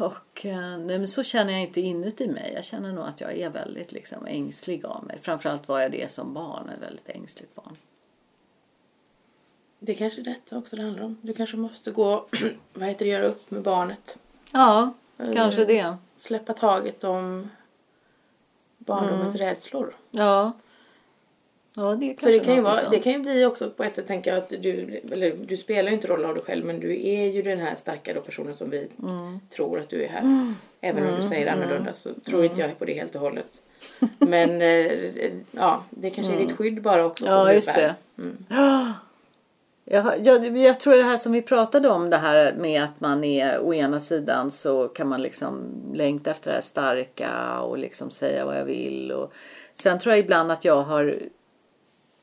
Och 0.00 0.46
eh, 0.46 0.78
nej, 0.78 1.06
så 1.06 1.22
känner 1.22 1.52
jag 1.52 1.62
inte 1.62 1.80
inuti 1.80 2.28
mig. 2.28 2.52
Jag 2.54 2.64
känner 2.64 2.92
nog 2.92 3.04
att 3.04 3.20
jag 3.20 3.36
är 3.38 3.50
väldigt 3.50 3.92
liksom 3.92 4.26
ängslig 4.26 4.86
av 4.86 5.04
mig. 5.04 5.18
Framförallt 5.22 5.68
var 5.68 5.80
jag 5.80 5.92
det 5.92 6.12
som 6.12 6.34
barn. 6.34 6.68
Ett 6.68 6.82
väldigt 6.82 7.08
ängsligt 7.08 7.54
barn. 7.54 7.76
Det 9.78 9.92
är 9.92 9.96
kanske 9.96 10.20
är 10.20 10.24
detta 10.24 10.58
också 10.58 10.76
det 10.76 10.82
handlar 10.82 11.04
om. 11.04 11.18
Du 11.22 11.32
kanske 11.34 11.56
måste 11.56 11.90
gå, 11.90 12.26
vad 12.74 12.88
heter 12.88 13.04
det, 13.04 13.10
göra 13.10 13.26
upp 13.26 13.50
med 13.50 13.62
barnet. 13.62 14.18
Ja, 14.52 14.92
kanske 15.16 15.62
Eller- 15.62 15.66
det. 15.90 15.96
Släppa 16.18 16.54
taget 16.54 17.04
om 17.04 17.48
barndomens 18.78 19.34
Mm. 19.34 19.36
rädslor. 19.48 19.96
Ja. 20.10 20.52
Ja, 21.78 21.94
det 22.00 22.06
kanske 22.06 22.30
det 22.30 22.38
kan, 22.44 22.54
ju 22.54 22.60
vara, 22.60 22.88
det 22.90 22.98
kan 22.98 23.12
ju 23.12 23.18
bli 23.18 23.44
också 23.44 23.70
på 23.70 23.84
ett 23.84 23.94
sätt 23.94 24.06
tänka 24.06 24.30
jag 24.30 24.38
att 24.38 24.48
du, 24.48 25.00
eller 25.12 25.36
du 25.46 25.56
spelar 25.56 25.88
ju 25.88 25.94
inte 25.94 26.08
roll 26.08 26.24
av 26.24 26.34
dig 26.34 26.42
själv 26.44 26.64
men 26.66 26.80
du 26.80 27.06
är 27.08 27.26
ju 27.26 27.42
den 27.42 27.58
här 27.58 27.76
starka 27.76 28.14
då 28.14 28.20
personen 28.20 28.56
som 28.56 28.70
vi 28.70 28.88
Mm. 29.02 29.40
tror 29.56 29.80
att 29.80 29.88
du 29.88 30.02
är 30.04 30.08
här. 30.08 30.54
Även 30.80 31.08
om 31.08 31.20
du 31.20 31.28
säger 31.28 31.52
annorlunda 31.52 31.92
så 31.92 32.10
tror 32.14 32.44
inte 32.44 32.60
jag 32.60 32.78
på 32.78 32.84
det 32.84 32.92
helt 32.94 33.14
och 33.14 33.20
hållet. 33.20 33.62
Men 34.18 34.62
eh, 34.62 35.32
ja, 35.50 35.84
det 35.90 36.10
kanske 36.10 36.32
är 36.32 36.38
ditt 36.38 36.52
skydd 36.52 36.82
bara 36.82 37.04
också. 37.04 37.26
Mm. 37.26 37.38
Ja, 37.38 37.52
just 37.52 37.74
det. 37.74 37.94
Ja. 38.48 38.92
Jag, 39.84 40.06
jag, 40.22 40.58
jag 40.58 40.80
tror 40.80 40.96
det 40.96 41.02
här 41.02 41.16
som 41.16 41.32
vi 41.32 41.42
pratade 41.42 41.88
om 41.88 42.10
det 42.10 42.16
här 42.16 42.54
med 42.58 42.84
att 42.84 43.00
man 43.00 43.24
är 43.24 43.60
å 43.60 43.74
ena 43.74 44.00
sidan 44.00 44.50
så 44.50 44.88
kan 44.88 45.08
man 45.08 45.22
liksom 45.22 45.64
längta 45.94 46.30
efter 46.30 46.50
det 46.50 46.54
här 46.54 46.60
starka 46.62 47.60
och 47.60 47.78
liksom 47.78 48.10
säga 48.10 48.44
vad 48.44 48.58
jag 48.58 48.64
vill. 48.64 49.12
Och 49.12 49.32
sen 49.74 49.98
tror 49.98 50.12
jag 50.14 50.20
ibland 50.24 50.52
att 50.52 50.64
jag 50.64 50.82
har 50.82 51.14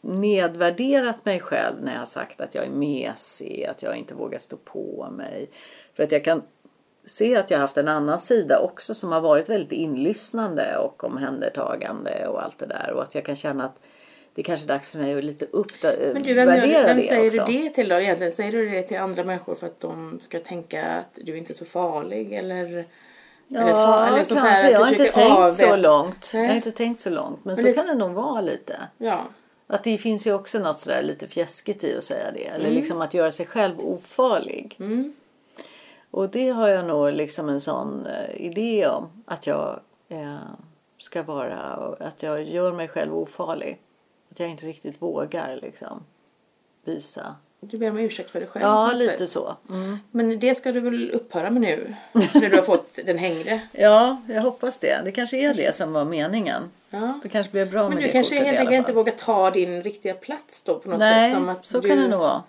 nedvärderat 0.04 1.26
mig 1.26 1.40
själv 1.40 1.76
när 1.84 1.92
jag 1.92 2.00
har 2.00 2.06
sagt 2.06 2.42
att 2.42 2.56
jag 2.56 2.66
är 2.66 2.70
mesig, 2.70 3.66
att 3.70 3.84
jag 3.84 3.96
inte 3.98 4.14
vågar 4.14 4.40
stå 4.40 4.58
på 4.58 5.08
mig. 5.12 5.50
För 5.96 6.04
att 6.04 6.12
jag 6.12 6.24
kan 6.24 6.42
se 7.06 7.36
att 7.36 7.52
jag 7.52 7.58
har 7.58 7.62
haft 7.62 7.78
en 7.78 7.88
annan 7.88 8.20
sida 8.20 8.60
också 8.60 8.94
som 8.94 9.12
har 9.12 9.22
varit 9.22 9.50
väldigt 9.50 9.72
inlyssnande 9.72 10.78
och 10.78 11.04
omhändertagande 11.04 12.28
och 12.28 12.44
allt 12.44 12.60
det 12.60 12.66
där. 12.66 12.92
Och 12.94 13.04
att 13.04 13.16
jag 13.16 13.26
kan 13.26 13.36
känna 13.36 13.66
att 13.66 13.76
det 14.36 14.44
kanske 14.44 14.66
är 14.66 14.68
dags 14.68 14.90
för 14.90 14.98
mig 15.00 15.18
att 15.18 15.24
lite 15.24 15.46
uppvärdera 15.46 16.14
Men 16.14 16.24
du, 16.24 16.34
vem, 16.34 16.48
vem 16.48 16.62
det 16.62 17.04
säger 17.04 17.28
också. 17.28 17.46
du 17.52 17.64
det 17.64 17.70
till 17.70 17.90
då 17.90 17.96
egentligen? 18.00 18.34
Säger 18.34 18.52
du 18.52 18.70
det 18.70 18.82
till 18.82 18.98
andra 18.98 19.24
människor 19.24 19.56
för 19.56 19.68
att 19.68 19.80
de 19.80 20.20
ska 20.22 20.40
tänka 20.40 20.86
att 20.86 21.20
du 21.26 21.38
inte 21.38 21.54
är 21.54 21.56
så 21.56 21.66
farlig 21.66 22.34
eller? 22.34 22.86
Ja, 23.48 23.62
eller 23.62 23.74
fa- 23.74 24.08
eller 24.08 24.24
så 24.24 24.34
kanske. 24.36 24.50
här 24.50 24.72
jag 24.72 24.80
har 24.80 24.88
inte 24.92 25.04
tänkt 25.04 25.56
så 25.58 25.66
avvä- 25.66 25.78
långt. 25.78 26.30
Jag 26.34 26.40
Nej. 26.40 26.48
har 26.50 26.56
inte 26.56 26.72
tänkt 26.72 27.02
så 27.02 27.10
långt. 27.10 27.46
Men, 27.46 27.56
Men 27.56 27.64
så 27.64 27.68
det- 27.70 27.74
kan 27.74 27.88
det 27.88 27.96
nog 27.96 28.12
vara 28.12 28.42
lite. 28.42 28.76
Ja. 28.98 29.22
Att 29.68 29.84
det 29.84 29.98
finns 29.98 30.28
ju 30.28 30.34
också 30.34 30.60
något 30.60 30.80
sådär 30.80 31.02
lite 31.04 31.28
fjäskigt 31.28 31.84
i 31.84 31.98
att 31.98 32.04
säga 32.04 32.32
det. 32.32 32.46
Eller 32.48 32.66
Mm. 32.66 32.76
liksom 32.76 33.02
att 33.02 33.14
göra 33.14 33.32
sig 33.32 33.46
själv 33.46 33.80
ofarlig. 33.80 34.78
Och 36.12 36.30
det 36.30 36.50
har 36.50 36.68
jag 36.70 36.86
nog 36.86 37.14
liksom 37.14 37.50
en 37.50 37.62
sån 37.62 38.06
eh, 38.06 38.46
idé 38.46 38.88
om. 38.88 39.24
Att 39.26 39.48
jag 39.48 39.80
eh, 40.08 40.36
ska 40.98 41.24
vara, 41.24 41.60
att 42.00 42.24
jag 42.24 42.44
gör 42.44 42.72
mig 42.72 42.88
själv 42.88 43.18
ofarlig. 43.18 43.82
Att 44.32 44.40
jag 44.40 44.50
inte 44.50 44.66
riktigt 44.66 45.02
vågar 45.02 45.60
liksom 45.62 46.04
visa. 46.86 47.36
Du 47.70 47.78
ber 47.78 47.90
om 47.90 47.98
ursäkt 47.98 48.32
för 48.32 48.40
dig 48.40 48.50
själv. 48.50 48.64
Ja, 48.66 48.92
lite 48.94 49.18
sätt. 49.18 49.30
så. 49.30 49.56
Mm. 49.70 49.98
Men 50.12 50.40
det 50.40 50.56
ska 50.56 50.72
du 50.72 50.80
väl 50.80 51.12
upphöra 51.12 51.50
med 51.50 51.62
nu? 51.62 51.96
när 52.14 52.50
du 52.50 52.56
har 52.56 52.64
fått 52.64 53.00
den 53.06 53.18
hängde. 53.18 53.62
Ja, 53.72 54.22
jag 54.28 54.42
hoppas 54.42 54.78
det. 54.80 55.02
Det 55.06 55.12
kanske 55.12 55.38
är 55.50 55.54
det 55.54 55.76
som 55.76 55.94
var 55.94 56.06
meningen. 56.06 56.64
Ja. 56.90 57.20
Det 57.24 57.30
kanske 57.30 57.52
blir 57.52 57.66
bra 57.66 57.82
Men 57.84 57.90
med 57.90 57.98
du 58.04 58.08
det 58.08 58.12
kanske 58.12 58.36
kortet 58.36 58.46
i 58.46 58.50
helt 58.50 58.60
enkelt 58.60 58.78
inte 58.78 58.94
vågar 58.94 59.14
ta 59.14 59.52
din 59.52 59.84
riktiga 59.84 60.14
plats 60.14 60.62
då 60.62 60.80
på 60.80 60.90
något 60.90 61.00
Nej, 61.00 61.34
sätt. 61.34 61.48
Att 61.48 61.66
så 61.66 61.80
du, 61.80 61.90
kan 61.90 61.98
det 61.98 62.08
nog 62.08 62.20
vara. 62.20 62.44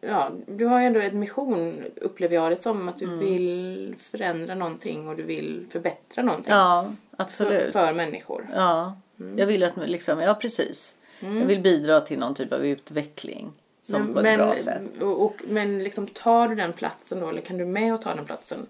Ja, 0.00 0.30
du 0.46 0.64
har 0.66 0.80
ju 0.80 0.86
ändå 0.86 1.00
en 1.00 1.18
mission 1.18 1.84
upplever 1.96 2.34
jag 2.34 2.52
det 2.52 2.62
som. 2.62 2.88
Att 2.88 2.98
du 2.98 3.04
Mm. 3.04 3.18
vill 3.18 3.94
förändra 4.10 4.54
någonting 4.54 5.08
och 5.08 5.16
du 5.16 5.22
vill 5.22 5.66
förbättra 5.70 6.22
någonting. 6.22 6.52
Ja, 6.52 6.86
för, 7.16 7.22
absolut. 7.22 7.72
för 7.72 7.92
människor. 7.94 8.48
Ja, 8.54 8.96
Mm. 9.20 9.38
jag 9.38 9.46
vill 9.46 9.62
att 9.64 9.76
liksom, 9.88 10.20
ja 10.20 10.34
precis. 10.34 10.94
Jag 11.20 11.28
vill 11.46 11.60
bidra 11.60 12.00
till 12.00 12.18
någon 12.18 12.34
typ 12.34 12.52
av 12.52 12.64
utveckling. 12.66 13.52
Som 13.90 14.02
Men, 14.02 14.12
på 14.12 14.18
ett 14.18 14.24
men, 14.24 14.38
bra 14.38 14.56
sätt. 14.56 15.02
och, 15.02 15.24
och, 15.24 15.42
men 15.48 15.78
liksom 15.78 16.06
tar 16.06 16.48
du 16.48 16.54
den 16.54 16.72
platsen 16.72 17.20
då 17.20 17.28
eller 17.28 17.40
kan 17.40 17.58
du 17.58 17.64
med 17.64 17.94
och 17.94 18.02
ta 18.02 18.14
den 18.14 18.26
platsen? 18.26 18.66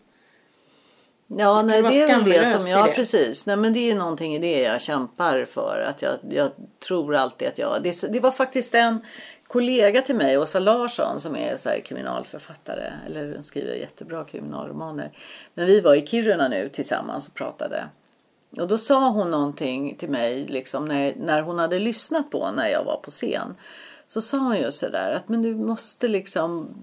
Ja, 1.26 1.62
nej, 1.62 1.82
vara 1.82 1.92
det 1.92 2.02
är 2.02 2.06
väl 2.06 2.24
det 2.24 2.46
som 2.46 2.68
jag, 2.68 2.86
det. 2.86 2.92
precis. 2.92 3.46
Nej, 3.46 3.56
men 3.56 3.72
det 3.72 3.90
är 3.90 3.94
någonting 3.94 4.34
i 4.34 4.38
det 4.38 4.60
jag 4.60 4.80
kämpar 4.80 5.44
för. 5.44 5.86
Att 5.88 6.02
jag, 6.02 6.14
jag 6.30 6.50
tror 6.86 7.14
alltid 7.14 7.48
att 7.48 7.58
jag, 7.58 7.82
det, 7.82 8.12
det 8.12 8.20
var 8.20 8.30
faktiskt 8.30 8.74
en 8.74 9.00
kollega 9.46 10.02
till 10.02 10.14
mig, 10.14 10.38
Åsa 10.38 10.58
Larsson, 10.58 11.20
som 11.20 11.36
är 11.36 11.56
så 11.56 11.70
kriminalförfattare. 11.84 12.92
Eller 13.06 13.42
skriver 13.42 13.74
jättebra 13.74 14.24
kriminalromaner. 14.24 15.10
Men 15.54 15.66
vi 15.66 15.80
var 15.80 15.94
i 15.94 16.06
Kiruna 16.06 16.48
nu 16.48 16.68
tillsammans 16.68 17.28
och 17.28 17.34
pratade. 17.34 17.88
Och 18.60 18.68
då 18.68 18.78
sa 18.78 19.08
hon 19.08 19.30
någonting 19.30 19.96
till 19.96 20.10
mig 20.10 20.46
liksom 20.48 20.84
när, 20.84 21.14
när 21.16 21.42
hon 21.42 21.58
hade 21.58 21.78
lyssnat 21.78 22.30
på 22.30 22.50
när 22.56 22.68
jag 22.68 22.84
var 22.84 22.96
på 22.96 23.10
scen. 23.10 23.54
Så 24.06 24.20
sa 24.20 24.38
hon 24.38 24.58
ju 24.58 24.72
sådär 24.72 25.12
att 25.12 25.28
men 25.28 25.42
du 25.42 25.54
måste 25.54 26.08
liksom 26.08 26.74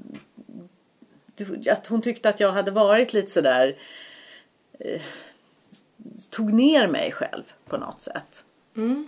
du, 1.36 1.70
att 1.70 1.88
hon 1.88 2.02
tyckte 2.02 2.30
att 2.30 2.40
jag 2.40 2.52
hade 2.52 2.72
varit 2.72 3.14
lite 3.14 3.32
sådär 3.32 3.76
eh, 4.80 5.02
tog 6.30 6.54
ner 6.54 6.88
mig 6.88 7.12
själv 7.12 7.44
på 7.66 7.78
något 7.78 8.02
sätt. 8.02 8.44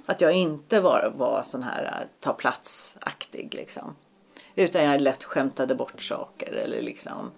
Att 0.06 0.22
jag 0.22 0.34
inte 0.34 0.80
var, 0.80 1.14
var 1.16 1.44
sån 1.44 1.64
här 1.64 1.84
eh, 1.84 2.08
ta 2.20 2.34
plats-aktig 2.34 3.54
liksom. 3.54 3.96
Utan 4.56 4.84
jag 4.84 5.02
lätt 5.02 5.24
skämtade 5.24 5.76
bort 5.76 6.02
saker 6.02 6.54
eller 6.54 6.82
liksom 6.82 7.32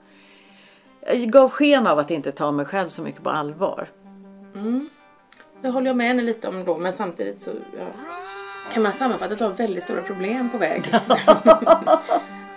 jag 1.08 1.30
gav 1.32 1.50
sken 1.50 1.88
av 1.88 2.00
att 2.00 2.12
inte 2.12 2.32
ta 2.32 2.52
mig 2.52 2.66
själv 2.66 2.90
så 2.90 3.02
mycket 3.02 3.24
på 3.24 3.30
allvar. 3.30 3.90
Det 5.62 5.70
håller 5.70 5.88
jag 5.88 5.96
med 5.98 6.08
henne 6.08 6.22
lite 6.22 6.48
om 6.48 6.66
då 6.66 6.78
men 6.78 6.94
samtidigt 6.94 7.42
så 7.42 7.52
ja, 7.78 7.86
kan 8.74 8.84
man 8.84 8.94
sammanfatta 8.94 9.34
att 9.34 9.38
du 9.40 9.44
har 9.46 9.52
väldigt 9.52 9.84
stora 9.84 10.02
problem 10.02 10.50
på 10.50 10.58
väg. 10.58 10.84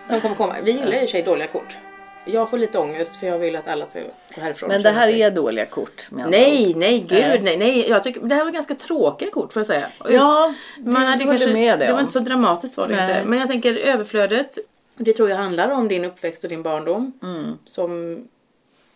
Som 0.09 0.20
kommer 0.20 0.35
komma. 0.35 0.55
Vi 0.62 0.70
gillar 0.70 0.92
i 0.92 0.96
och 0.96 1.01
för 1.01 1.07
sig 1.07 1.23
dåliga 1.23 1.46
kort. 1.49 1.79
Jag 2.25 2.51
får 2.51 2.59
lite 2.59 2.79
ångest 2.79 3.16
för 3.16 3.27
jag 3.27 3.38
vill 3.38 3.57
att 3.57 3.68
alla 3.68 3.87
ska 3.87 4.01
gå 4.01 4.40
härifrån. 4.40 4.68
Men 4.68 4.83
det 4.83 4.90
här 4.90 5.11
sig- 5.11 5.23
är 5.23 5.31
dåliga 5.31 5.66
kort. 5.66 6.09
Nej, 6.11 6.75
nej, 6.77 6.99
gud 7.01 7.11
Nej. 7.11 7.40
nej. 7.42 7.57
nej. 7.57 7.88
Jag 7.90 8.05
tycker, 8.05 8.20
det 8.20 8.35
här 8.35 8.44
var 8.44 8.51
ganska 8.53 8.75
tråkiga 8.75 9.31
kort 9.31 9.53
får 9.53 9.61
jag 9.61 9.66
säga. 9.66 9.87
Ja, 10.09 10.55
Man 10.79 10.94
du 10.94 11.07
hade 11.07 11.25
håller 11.25 11.38
kanske, 11.38 11.53
med 11.53 11.79
det 11.79 11.87
det 11.87 11.92
var 11.92 12.01
inte 12.01 12.12
så 12.12 12.20
dramatiskt 12.20 12.77
var 12.77 12.88
det 12.88 12.96
Nej. 12.96 13.16
inte. 13.16 13.29
Men 13.29 13.38
jag 13.38 13.49
tänker 13.49 13.75
överflödet. 13.75 14.59
Det 14.96 15.12
tror 15.12 15.31
jag 15.31 15.37
handlar 15.37 15.70
om 15.70 15.88
din 15.88 16.05
uppväxt 16.05 16.44
och 16.44 16.51
din 16.51 16.62
barndom. 16.62 17.12
Mm. 17.23 17.59
Som 17.64 18.18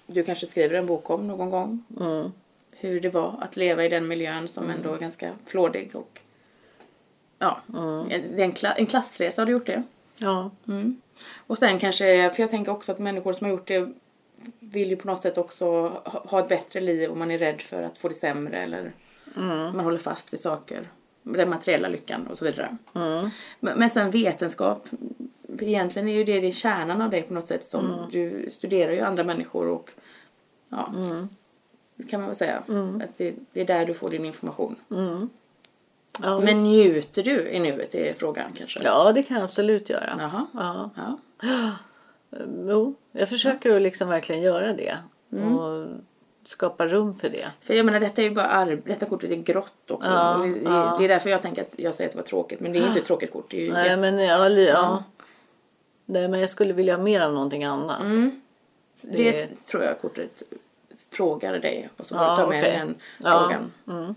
du 0.06 0.22
kanske 0.22 0.46
skriver 0.46 0.78
en 0.78 0.86
bok 0.86 1.10
om 1.10 1.28
någon 1.28 1.50
gång. 1.50 1.84
Mm. 2.00 2.32
Hur 2.70 3.00
det 3.00 3.08
var 3.08 3.34
att 3.40 3.56
leva 3.56 3.84
i 3.84 3.88
den 3.88 4.08
miljön 4.08 4.48
som 4.48 4.70
ändå 4.70 4.94
är 4.94 4.98
ganska 4.98 5.30
flådig. 5.46 5.90
Och, 5.92 6.20
ja, 7.44 7.78
Mm. 7.78 8.10
en, 8.10 8.36
det 8.36 8.42
är 8.42 8.44
en, 8.44 8.52
kla, 8.52 8.72
en 8.72 8.86
klassresa 8.86 9.40
har 9.42 9.46
du 9.46 9.52
gjort 9.52 9.66
det. 9.66 9.82
Ja. 10.18 10.50
Och 11.46 11.58
sen 11.58 11.78
kanske, 11.78 12.30
för 12.34 12.42
jag 12.42 12.50
tänker 12.50 12.72
också 12.72 12.92
att 12.92 12.98
människor 12.98 13.32
som 13.32 13.44
har 13.44 13.52
gjort 13.52 13.66
det 13.68 13.92
vill 14.60 14.90
ju 14.90 14.96
på 14.96 15.06
något 15.06 15.22
sätt 15.22 15.38
också 15.38 15.88
ha, 16.04 16.40
ett 16.40 16.48
bättre 16.48 16.80
liv 16.80 17.10
och 17.10 17.16
man 17.16 17.30
är 17.30 17.38
rädd 17.38 17.60
för 17.60 17.82
att 17.82 17.98
få 17.98 18.08
det 18.08 18.14
sämre 18.14 18.62
eller 18.62 18.92
man 19.74 19.84
håller 19.84 19.98
fast 19.98 20.32
vid 20.32 20.40
saker. 20.40 20.88
Den 21.22 21.50
materiella 21.50 21.88
lyckan 21.88 22.26
och 22.26 22.38
så 22.38 22.44
vidare. 22.44 22.76
Men, 23.60 23.78
men 23.78 23.90
sen 23.90 24.10
vetenskap, 24.10 24.88
egentligen 25.58 26.08
är 26.08 26.12
ju 26.12 26.24
det, 26.24 26.40
det 26.40 26.46
är 26.46 26.52
kärnan 26.52 27.02
av 27.02 27.10
det 27.10 27.22
på 27.22 27.34
något 27.34 27.48
sätt 27.48 27.64
som 27.66 28.08
du 28.12 28.46
studerar 28.50 28.92
ju 28.92 29.00
andra 29.00 29.24
människor 29.24 29.68
och 29.68 29.90
ja, 30.68 30.92
kan 32.10 32.20
man 32.20 32.28
väl 32.28 32.36
säga. 32.36 32.62
Att 33.04 33.16
det, 33.16 33.34
det 33.52 33.60
är 33.60 33.64
där 33.64 33.86
du 33.86 33.94
får 33.94 34.08
din 34.08 34.24
information. 34.24 34.76
Ja, 36.22 36.36
Men 36.40 36.46
visst. 36.54 36.66
njuter 36.66 37.22
du 37.22 37.48
i 37.48 37.60
nuet 37.60 37.94
är 37.94 38.14
frågan 38.14 38.52
kanske? 38.54 38.80
ja, 38.84 39.12
det 39.12 39.22
kan 39.22 39.36
jag 39.36 39.44
absolut 39.44 39.88
göra. 39.90 40.16
Jaha. 40.18 40.46
Ja. 40.52 40.90
Ja. 40.96 41.72
Jo, 42.68 42.94
jag 43.12 43.28
försöker 43.28 43.76
att 43.76 43.82
liksom 43.82 44.08
verkligen 44.08 44.42
göra 44.42 44.72
det. 44.72 44.96
Mm. 45.32 45.58
Och 45.58 45.86
skapa 46.44 46.86
rum 46.86 47.14
för 47.14 47.28
det. 47.28 47.46
För 47.60 47.74
jag 47.74 47.86
menar 47.86 48.00
detta 48.00 48.22
är 48.22 48.28
ju 48.28 48.34
bara 48.34 48.64
detta 48.64 49.06
kortet 49.06 49.30
är 49.30 49.34
grått 49.36 49.90
också. 49.90 50.10
Ja, 50.10 50.38
det, 50.38 50.60
ja. 50.64 50.96
det 50.98 51.04
är 51.04 51.08
därför 51.08 51.30
jag 51.30 51.42
tänker 51.42 51.62
att 51.62 51.74
jag 51.76 51.94
säger 51.94 52.08
att 52.08 52.12
det 52.12 52.18
var 52.18 52.26
tråkigt. 52.26 52.60
Men 52.60 52.72
det 52.72 52.78
är 52.78 52.86
inte 52.86 52.98
ett 52.98 53.04
tråkigt 53.04 53.32
kort. 53.32 53.50
Det 53.50 53.56
ju 53.56 53.72
Nej, 53.72 53.96
men, 53.96 54.18
ja, 54.18 54.48
ja. 54.48 55.04
Nej, 56.06 56.28
men 56.28 56.40
jag 56.40 56.50
skulle 56.50 56.72
vilja 56.72 56.96
ha 56.96 57.02
mer 57.02 57.20
av 57.20 57.32
någonting 57.32 57.64
annat. 57.64 58.02
det, 59.00 59.30
det- 59.30 59.64
tror 59.66 59.82
jag 59.82 60.00
kortet 60.00 60.42
frågar 61.10 61.58
dig. 61.58 61.88
Och 61.96 62.06
så 62.06 62.14
Ja, 62.14 62.36
du 62.36 62.42
ta 62.42 62.48
med 62.48 62.60
okej. 62.62 62.78
den 62.78 62.94
Ja, 63.18 63.40
frågan. 63.40 64.14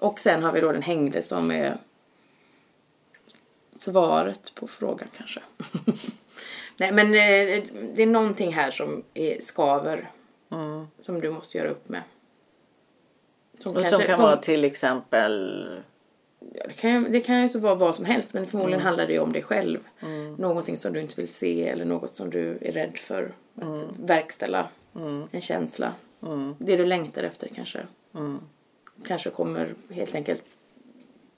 Och 0.00 0.20
sen 0.20 0.42
har 0.42 0.52
vi 0.52 0.60
då 0.60 0.72
den 0.72 0.82
hängde 0.82 1.22
som 1.22 1.50
är 1.50 1.78
svaret 3.78 4.54
på 4.54 4.66
frågan 4.66 5.08
kanske. 5.16 5.40
Nej 6.76 6.92
men 6.92 7.06
eh, 7.06 7.62
det 7.94 8.02
är 8.02 8.06
någonting 8.06 8.52
här 8.52 8.70
som 8.70 9.02
är 9.14 9.40
skaver. 9.40 10.10
Som 11.00 11.20
du 11.20 11.30
måste 11.30 11.58
göra 11.58 11.68
upp 11.68 11.88
med. 11.88 12.02
Som 13.58 13.72
Och 13.72 13.80
som 13.80 13.90
kanske 13.90 14.06
kan 14.06 14.16
kom- 14.16 14.24
vara 14.24 14.36
till 14.36 14.64
exempel... 14.64 15.66
Ja, 16.54 16.64
det, 16.68 16.72
kan, 16.74 16.90
ju- 16.90 17.08
det 17.08 17.20
kan 17.20 17.48
ju 17.48 17.58
vara 17.58 17.74
vad 17.74 17.94
som 17.94 18.04
helst 18.04 18.34
men 18.34 18.46
förmodligen 18.46 18.80
handlar 18.82 19.06
det 19.06 19.12
ju 19.12 19.18
om 19.18 19.32
dig 19.32 19.42
själv. 19.42 19.78
Mm. 20.02 20.34
Någonting 20.34 20.76
som 20.76 20.92
du 20.92 21.00
inte 21.00 21.14
vill 21.20 21.28
se 21.28 21.68
eller 21.68 21.84
något 21.84 22.16
som 22.16 22.30
du 22.30 22.58
är 22.60 22.72
rädd 22.72 22.98
för 22.98 23.32
att 23.54 23.62
Mm. 23.64 23.80
verkställa. 24.06 24.68
En 25.30 25.40
känsla. 25.40 25.92
Det 26.58 26.76
du 26.76 26.86
längtar 26.86 27.22
efter 27.22 27.48
kanske. 27.48 27.86
Mm. 28.98 29.08
Kanske 29.08 29.30
kommer 29.30 29.74
helt 29.90 30.14
enkelt 30.14 30.42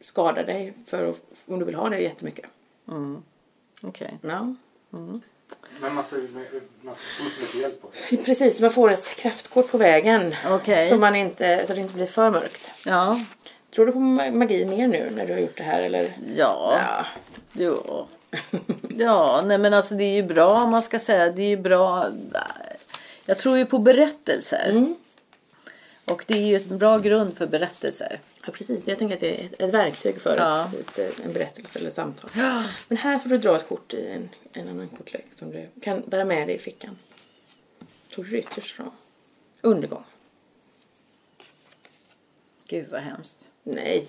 skada 0.00 0.42
dig 0.42 0.74
för 0.86 1.10
att, 1.10 1.20
om 1.46 1.58
du 1.58 1.64
vill 1.64 1.74
ha 1.74 1.88
det 1.88 1.98
jättemycket. 2.00 2.46
Okej. 3.82 4.18
Ja. 4.22 4.54
Men 5.80 5.94
man 5.94 6.04
får, 6.04 6.16
man 6.82 6.94
får 6.94 7.40
lite 7.40 7.58
hjälp 7.58 7.84
också. 7.84 8.16
Precis, 8.24 8.60
man 8.60 8.70
får 8.70 8.90
ett 8.90 9.16
kraftkort 9.16 9.70
på 9.70 9.78
vägen. 9.78 10.34
Okej. 10.48 10.88
Så, 10.88 10.96
man 10.96 11.16
inte, 11.16 11.66
så 11.66 11.74
det 11.74 11.80
inte 11.80 11.94
blir 11.94 12.06
för 12.06 12.30
mörkt. 12.30 12.70
Ja. 12.86 13.20
Tror 13.74 13.86
du 13.86 13.92
på 13.92 13.98
ma- 13.98 14.32
magi 14.34 14.64
mer 14.64 14.88
nu 14.88 15.10
när 15.10 15.26
du 15.26 15.32
har 15.32 15.40
gjort 15.40 15.56
det 15.56 15.62
här 15.62 15.82
eller? 15.82 16.16
Ja. 16.36 16.78
Ja. 16.88 17.06
Jo. 17.52 18.06
Ja, 18.96 19.42
nej 19.44 19.58
men 19.58 19.74
alltså 19.74 19.94
det 19.94 20.04
är 20.04 20.14
ju 20.14 20.22
bra 20.22 20.50
om 20.64 20.70
man 20.70 20.82
ska 20.82 20.98
säga. 20.98 21.30
Det 21.30 21.42
är 21.42 21.48
ju 21.48 21.56
bra. 21.56 22.06
Jag 23.26 23.38
tror 23.38 23.58
ju 23.58 23.66
på 23.66 23.78
berättelser. 23.78 24.70
Mm. 24.70 24.96
Och 26.10 26.24
det 26.28 26.34
är 26.34 26.46
ju 26.46 26.56
en 26.56 26.78
bra 26.78 26.98
grund 26.98 27.36
för 27.38 27.46
berättelser. 27.46 28.20
Ja, 28.46 28.52
precis. 28.52 28.88
Jag 28.88 28.98
tänker 28.98 29.14
att 29.14 29.20
det 29.20 29.40
är 29.44 29.48
ett- 29.68 29.74
verktyg 29.74 30.20
för 30.20 30.36
Ja. 30.36 30.70
ett, 30.80 30.98
ett, 30.98 31.20
en 31.20 31.32
berättelse 31.32 31.78
eller 31.78 31.90
samtal. 31.90 32.30
Men 32.88 32.98
här 32.98 33.18
får 33.18 33.30
du 33.30 33.38
dra 33.38 33.56
ett 33.56 33.68
kort 33.68 33.94
i 33.94 34.06
en, 34.08 34.28
en 34.52 34.68
annan 34.68 34.88
kortlek 34.88 35.26
som 35.34 35.50
du 35.50 35.68
kan 35.82 36.02
bära 36.06 36.24
med 36.24 36.48
dig 36.48 36.56
i 36.56 36.58
fickan. 36.58 36.98
Tog 38.14 38.24
du 38.24 38.38
ytterst 38.38 38.76
då? 38.78 38.92
Undergång. 39.60 40.04
Gud 42.68 42.88
vad 42.90 43.00
hemskt. 43.00 43.48
Nej. 43.62 44.06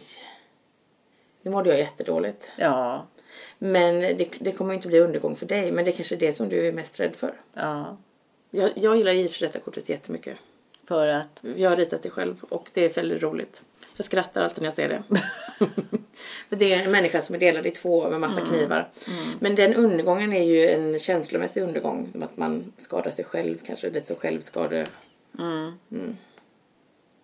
Nu 1.41 1.51
mådde 1.51 1.69
jag 1.69 1.79
jättedåligt. 1.79 2.51
Ja. 2.57 3.07
Men 3.57 3.99
det, 3.99 4.29
det 4.39 4.51
kommer 4.51 4.73
inte 4.73 4.87
bli 4.87 4.99
undergång 4.99 5.35
för 5.35 5.45
dig. 5.45 5.71
Men 5.71 5.85
det 5.85 5.91
är 5.91 5.95
kanske 5.95 6.15
är 6.15 6.19
det 6.19 6.33
som 6.33 6.49
du 6.49 6.67
är 6.67 6.71
mest 6.71 6.99
rädd 6.99 7.15
för. 7.15 7.33
Ja. 7.53 7.97
Jag, 8.49 8.71
jag 8.75 8.97
gillar 8.97 9.13
i 9.13 9.27
och 9.27 9.31
för 9.31 9.37
sig 9.37 9.47
detta 9.47 9.59
kortet 9.59 9.89
jättemycket. 9.89 10.37
För 10.87 11.07
att. 11.07 11.43
Jag 11.55 11.69
har 11.69 11.77
ritat 11.77 12.03
det 12.03 12.09
själv 12.09 12.43
och 12.49 12.69
det 12.73 12.85
är 12.85 12.89
väldigt 12.89 13.23
roligt. 13.23 13.61
Jag 13.97 14.05
skrattar 14.05 14.41
alltid 14.41 14.61
när 14.61 14.67
jag 14.67 14.73
ser 14.73 14.89
det. 14.89 15.03
För 16.49 16.55
det 16.55 16.73
är 16.73 16.83
en 16.83 16.91
människa 16.91 17.21
som 17.21 17.35
är 17.35 17.39
delad 17.39 17.65
i 17.65 17.71
två 17.71 18.09
med 18.09 18.19
massa 18.19 18.41
knivar. 18.41 18.89
Men 19.39 19.55
den 19.55 19.73
undergången 19.73 20.33
är 20.33 20.43
ju 20.43 20.67
en 20.69 20.99
känslomässig 20.99 21.61
undergång. 21.63 22.09
Som 22.11 22.23
att 22.23 22.37
man 22.37 22.73
skadar 22.77 23.11
sig 23.11 23.25
själv 23.25 23.57
kanske. 23.65 23.89
Lite 23.89 24.07
så 24.07 24.15
självskade. 24.15 24.87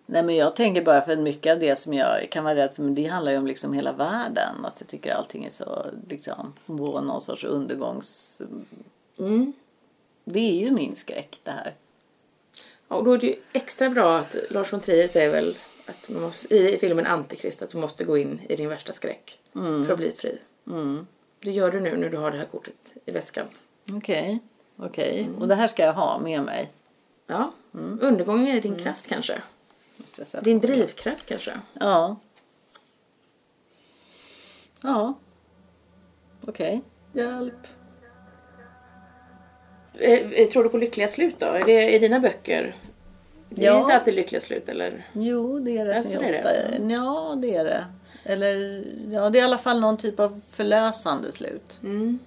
Nej 0.06 0.22
men 0.22 0.36
jag 0.36 0.56
tänker 0.56 0.82
bara 0.82 1.02
för 1.02 1.16
mycket 1.16 1.52
av 1.52 1.60
det 1.60 1.76
som 1.76 1.94
jag 1.94 2.30
kan 2.30 2.44
vara 2.44 2.54
rädd 2.54 2.74
för. 2.74 2.82
Men 2.82 2.94
det 2.94 3.06
handlar 3.06 3.32
ju 3.32 3.38
om 3.38 3.46
liksom 3.46 3.72
hela 3.72 3.92
världen. 3.92 4.64
Att 4.64 4.80
jag 4.80 4.88
tycker 4.88 5.12
allting 5.12 5.44
är 5.44 5.50
så 5.50 5.86
liksom. 6.08 6.52
På 6.66 7.00
någon 7.00 7.22
sorts 7.22 7.44
undergångs. 7.44 8.42
Mm. 9.18 9.52
Det 10.24 10.38
är 10.38 10.66
ju 10.66 10.70
min 10.70 10.96
skräck 10.96 11.40
det 11.42 11.50
här. 11.50 11.74
Ja, 12.88 12.96
Och 12.96 13.04
då 13.04 13.12
är 13.12 13.18
det 13.18 13.26
ju 13.26 13.36
extra 13.52 13.90
bra 13.90 14.16
att 14.16 14.36
Lars 14.50 14.72
von 14.72 14.80
Trier 14.80 15.08
säger 15.08 15.30
väl 15.30 15.56
att 15.86 16.08
man 16.08 16.22
måste, 16.22 16.54
i 16.56 16.78
filmen 16.78 17.06
Antikrist 17.06 17.62
att 17.62 17.70
du 17.70 17.78
måste 17.78 18.04
gå 18.04 18.18
in 18.18 18.40
i 18.48 18.56
din 18.56 18.68
värsta 18.68 18.92
skräck 18.92 19.40
för 19.52 19.90
att 19.92 19.98
bli 19.98 20.12
fri. 20.12 20.38
Det 21.40 21.50
gör 21.50 21.70
du 21.70 21.80
nu 21.80 21.96
när 21.96 22.08
du 22.10 22.16
har 22.16 22.30
det 22.30 22.36
här 22.38 22.44
kortet 22.44 22.94
i 23.06 23.10
väskan. 23.10 23.46
Okej. 23.92 24.38
Okej. 24.76 25.28
Och 25.38 25.48
det 25.48 25.54
här 25.54 25.68
ska 25.68 25.84
jag 25.84 25.92
ha 25.92 26.18
med 26.18 26.42
mig. 26.42 26.72
Ja, 27.26 27.52
undergången 28.00 28.48
är 28.56 28.60
din 28.60 28.76
kraft 28.76 29.06
kanske. 29.06 29.42
Din 30.42 30.58
drivkraft 30.58 31.26
kanske. 31.26 31.60
Ja. 31.72 32.16
Ja. 34.82 35.14
Okej. 36.46 36.82
Hjälp. 37.12 37.66
Eh, 39.94 40.12
eh, 40.32 40.48
Tror 40.48 40.64
du 40.64 40.68
på 40.70 40.76
lyckliga 40.78 41.08
slut 41.08 41.34
då? 41.38 41.46
Är 41.46 41.64
det 41.64 41.92
i 41.94 41.98
dina 41.98 42.20
böcker? 42.20 42.76
Det 43.50 43.66
är 43.66 43.70
Ja. 43.70 43.80
inte 43.80 43.94
alltid 43.94 44.14
lyckliga 44.14 44.40
slut 44.40 44.68
eller? 44.68 45.06
Jo, 45.12 45.58
det 45.58 45.78
är 45.78 45.84
det. 45.84 45.96
Alltså, 45.96 46.18
det 46.20 46.26
det 46.26 46.34
är 46.34 46.38
ofta. 46.38 46.82
Ja, 46.88 47.34
det 47.42 47.54
är 47.56 47.64
det. 47.64 47.84
Eller 48.24 48.84
ja, 49.10 49.30
det 49.30 49.38
är 49.38 49.40
i 49.40 49.44
alla 49.44 49.58
fall 49.58 49.80
någon 49.80 49.96
typ 49.96 50.20
av 50.20 50.40
förlösande 50.50 51.32
slut. 51.32 51.78
Mm. 51.82 52.18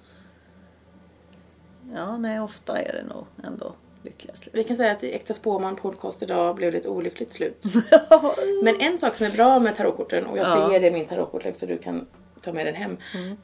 Ja, 1.95 2.17
nej, 2.17 2.39
ofta 2.39 2.77
är 2.77 2.93
det 2.93 3.03
nog 3.13 3.25
ändå 3.43 3.73
lyckliga 4.03 4.33
slut. 4.35 4.55
Vi 4.55 4.63
kan 4.63 4.77
säga 4.77 4.91
att 4.91 5.03
i 5.03 5.11
Äkta 5.13 5.33
Spåman 5.33 5.75
podcast 5.75 6.23
idag 6.23 6.55
blev 6.55 6.71
det 6.71 6.77
ett 6.77 6.85
olyckligt 6.85 7.33
slut. 7.33 7.63
Men 8.63 8.79
en 8.81 8.97
sak 8.97 9.15
som 9.15 9.25
är 9.25 9.31
bra 9.31 9.59
med 9.59 9.75
tarotkorten 9.75 10.25
och 10.25 10.37
jag 10.37 10.45
ska 10.47 10.55
Ja. 10.55 10.71
Ge 10.73 10.79
dig 10.79 10.91
min 10.91 11.05
tarotkortlek 11.05 11.55
så 11.59 11.65
du 11.65 11.77
kan 11.77 12.07
ta 12.41 12.53
med 12.53 12.65
den 12.65 12.75
hem. 12.75 12.97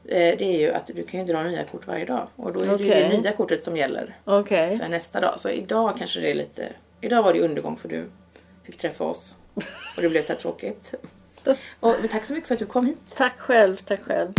eh, 0.04 0.16
Det 0.38 0.42
är 0.42 0.58
ju 0.58 0.70
att 0.72 0.86
du 0.86 1.02
kan 1.02 1.20
ju 1.20 1.26
dra 1.32 1.42
nya 1.42 1.64
kort 1.64 1.86
varje 1.86 2.04
dag. 2.04 2.28
Och 2.36 2.52
då 2.52 2.60
är 2.60 2.64
det 2.66 2.70
ju 2.70 2.74
Okej. 2.90 3.08
det 3.10 3.18
nya 3.20 3.32
kortet 3.32 3.64
som 3.64 3.76
gäller 3.76 4.16
Okej. 4.24 4.78
för 4.78 4.88
nästa 4.88 5.20
dag. 5.20 5.40
Så 5.40 5.50
idag 5.50 5.94
kanske 5.98 6.20
det 6.20 6.30
är 6.30 6.34
lite... 6.34 6.68
Idag 7.00 7.22
var 7.22 7.32
det 7.32 7.38
ju 7.38 7.44
undergång 7.44 7.76
för 7.76 7.88
du 7.88 8.04
fick 8.64 8.78
träffa 8.78 9.04
oss. 9.04 9.34
Och 9.96 10.02
det 10.02 10.08
blev 10.08 10.22
så 10.22 10.32
här 10.32 10.40
tråkigt. 10.40 10.94
Och, 11.80 11.94
tack 12.10 12.24
så 12.24 12.32
mycket 12.32 12.48
för 12.48 12.54
att 12.54 12.58
du 12.58 12.66
kom 12.66 12.86
hit. 12.86 12.98
Tack 13.16 13.38
själv, 13.38 13.76
tack 13.76 14.00
själv. 14.02 14.32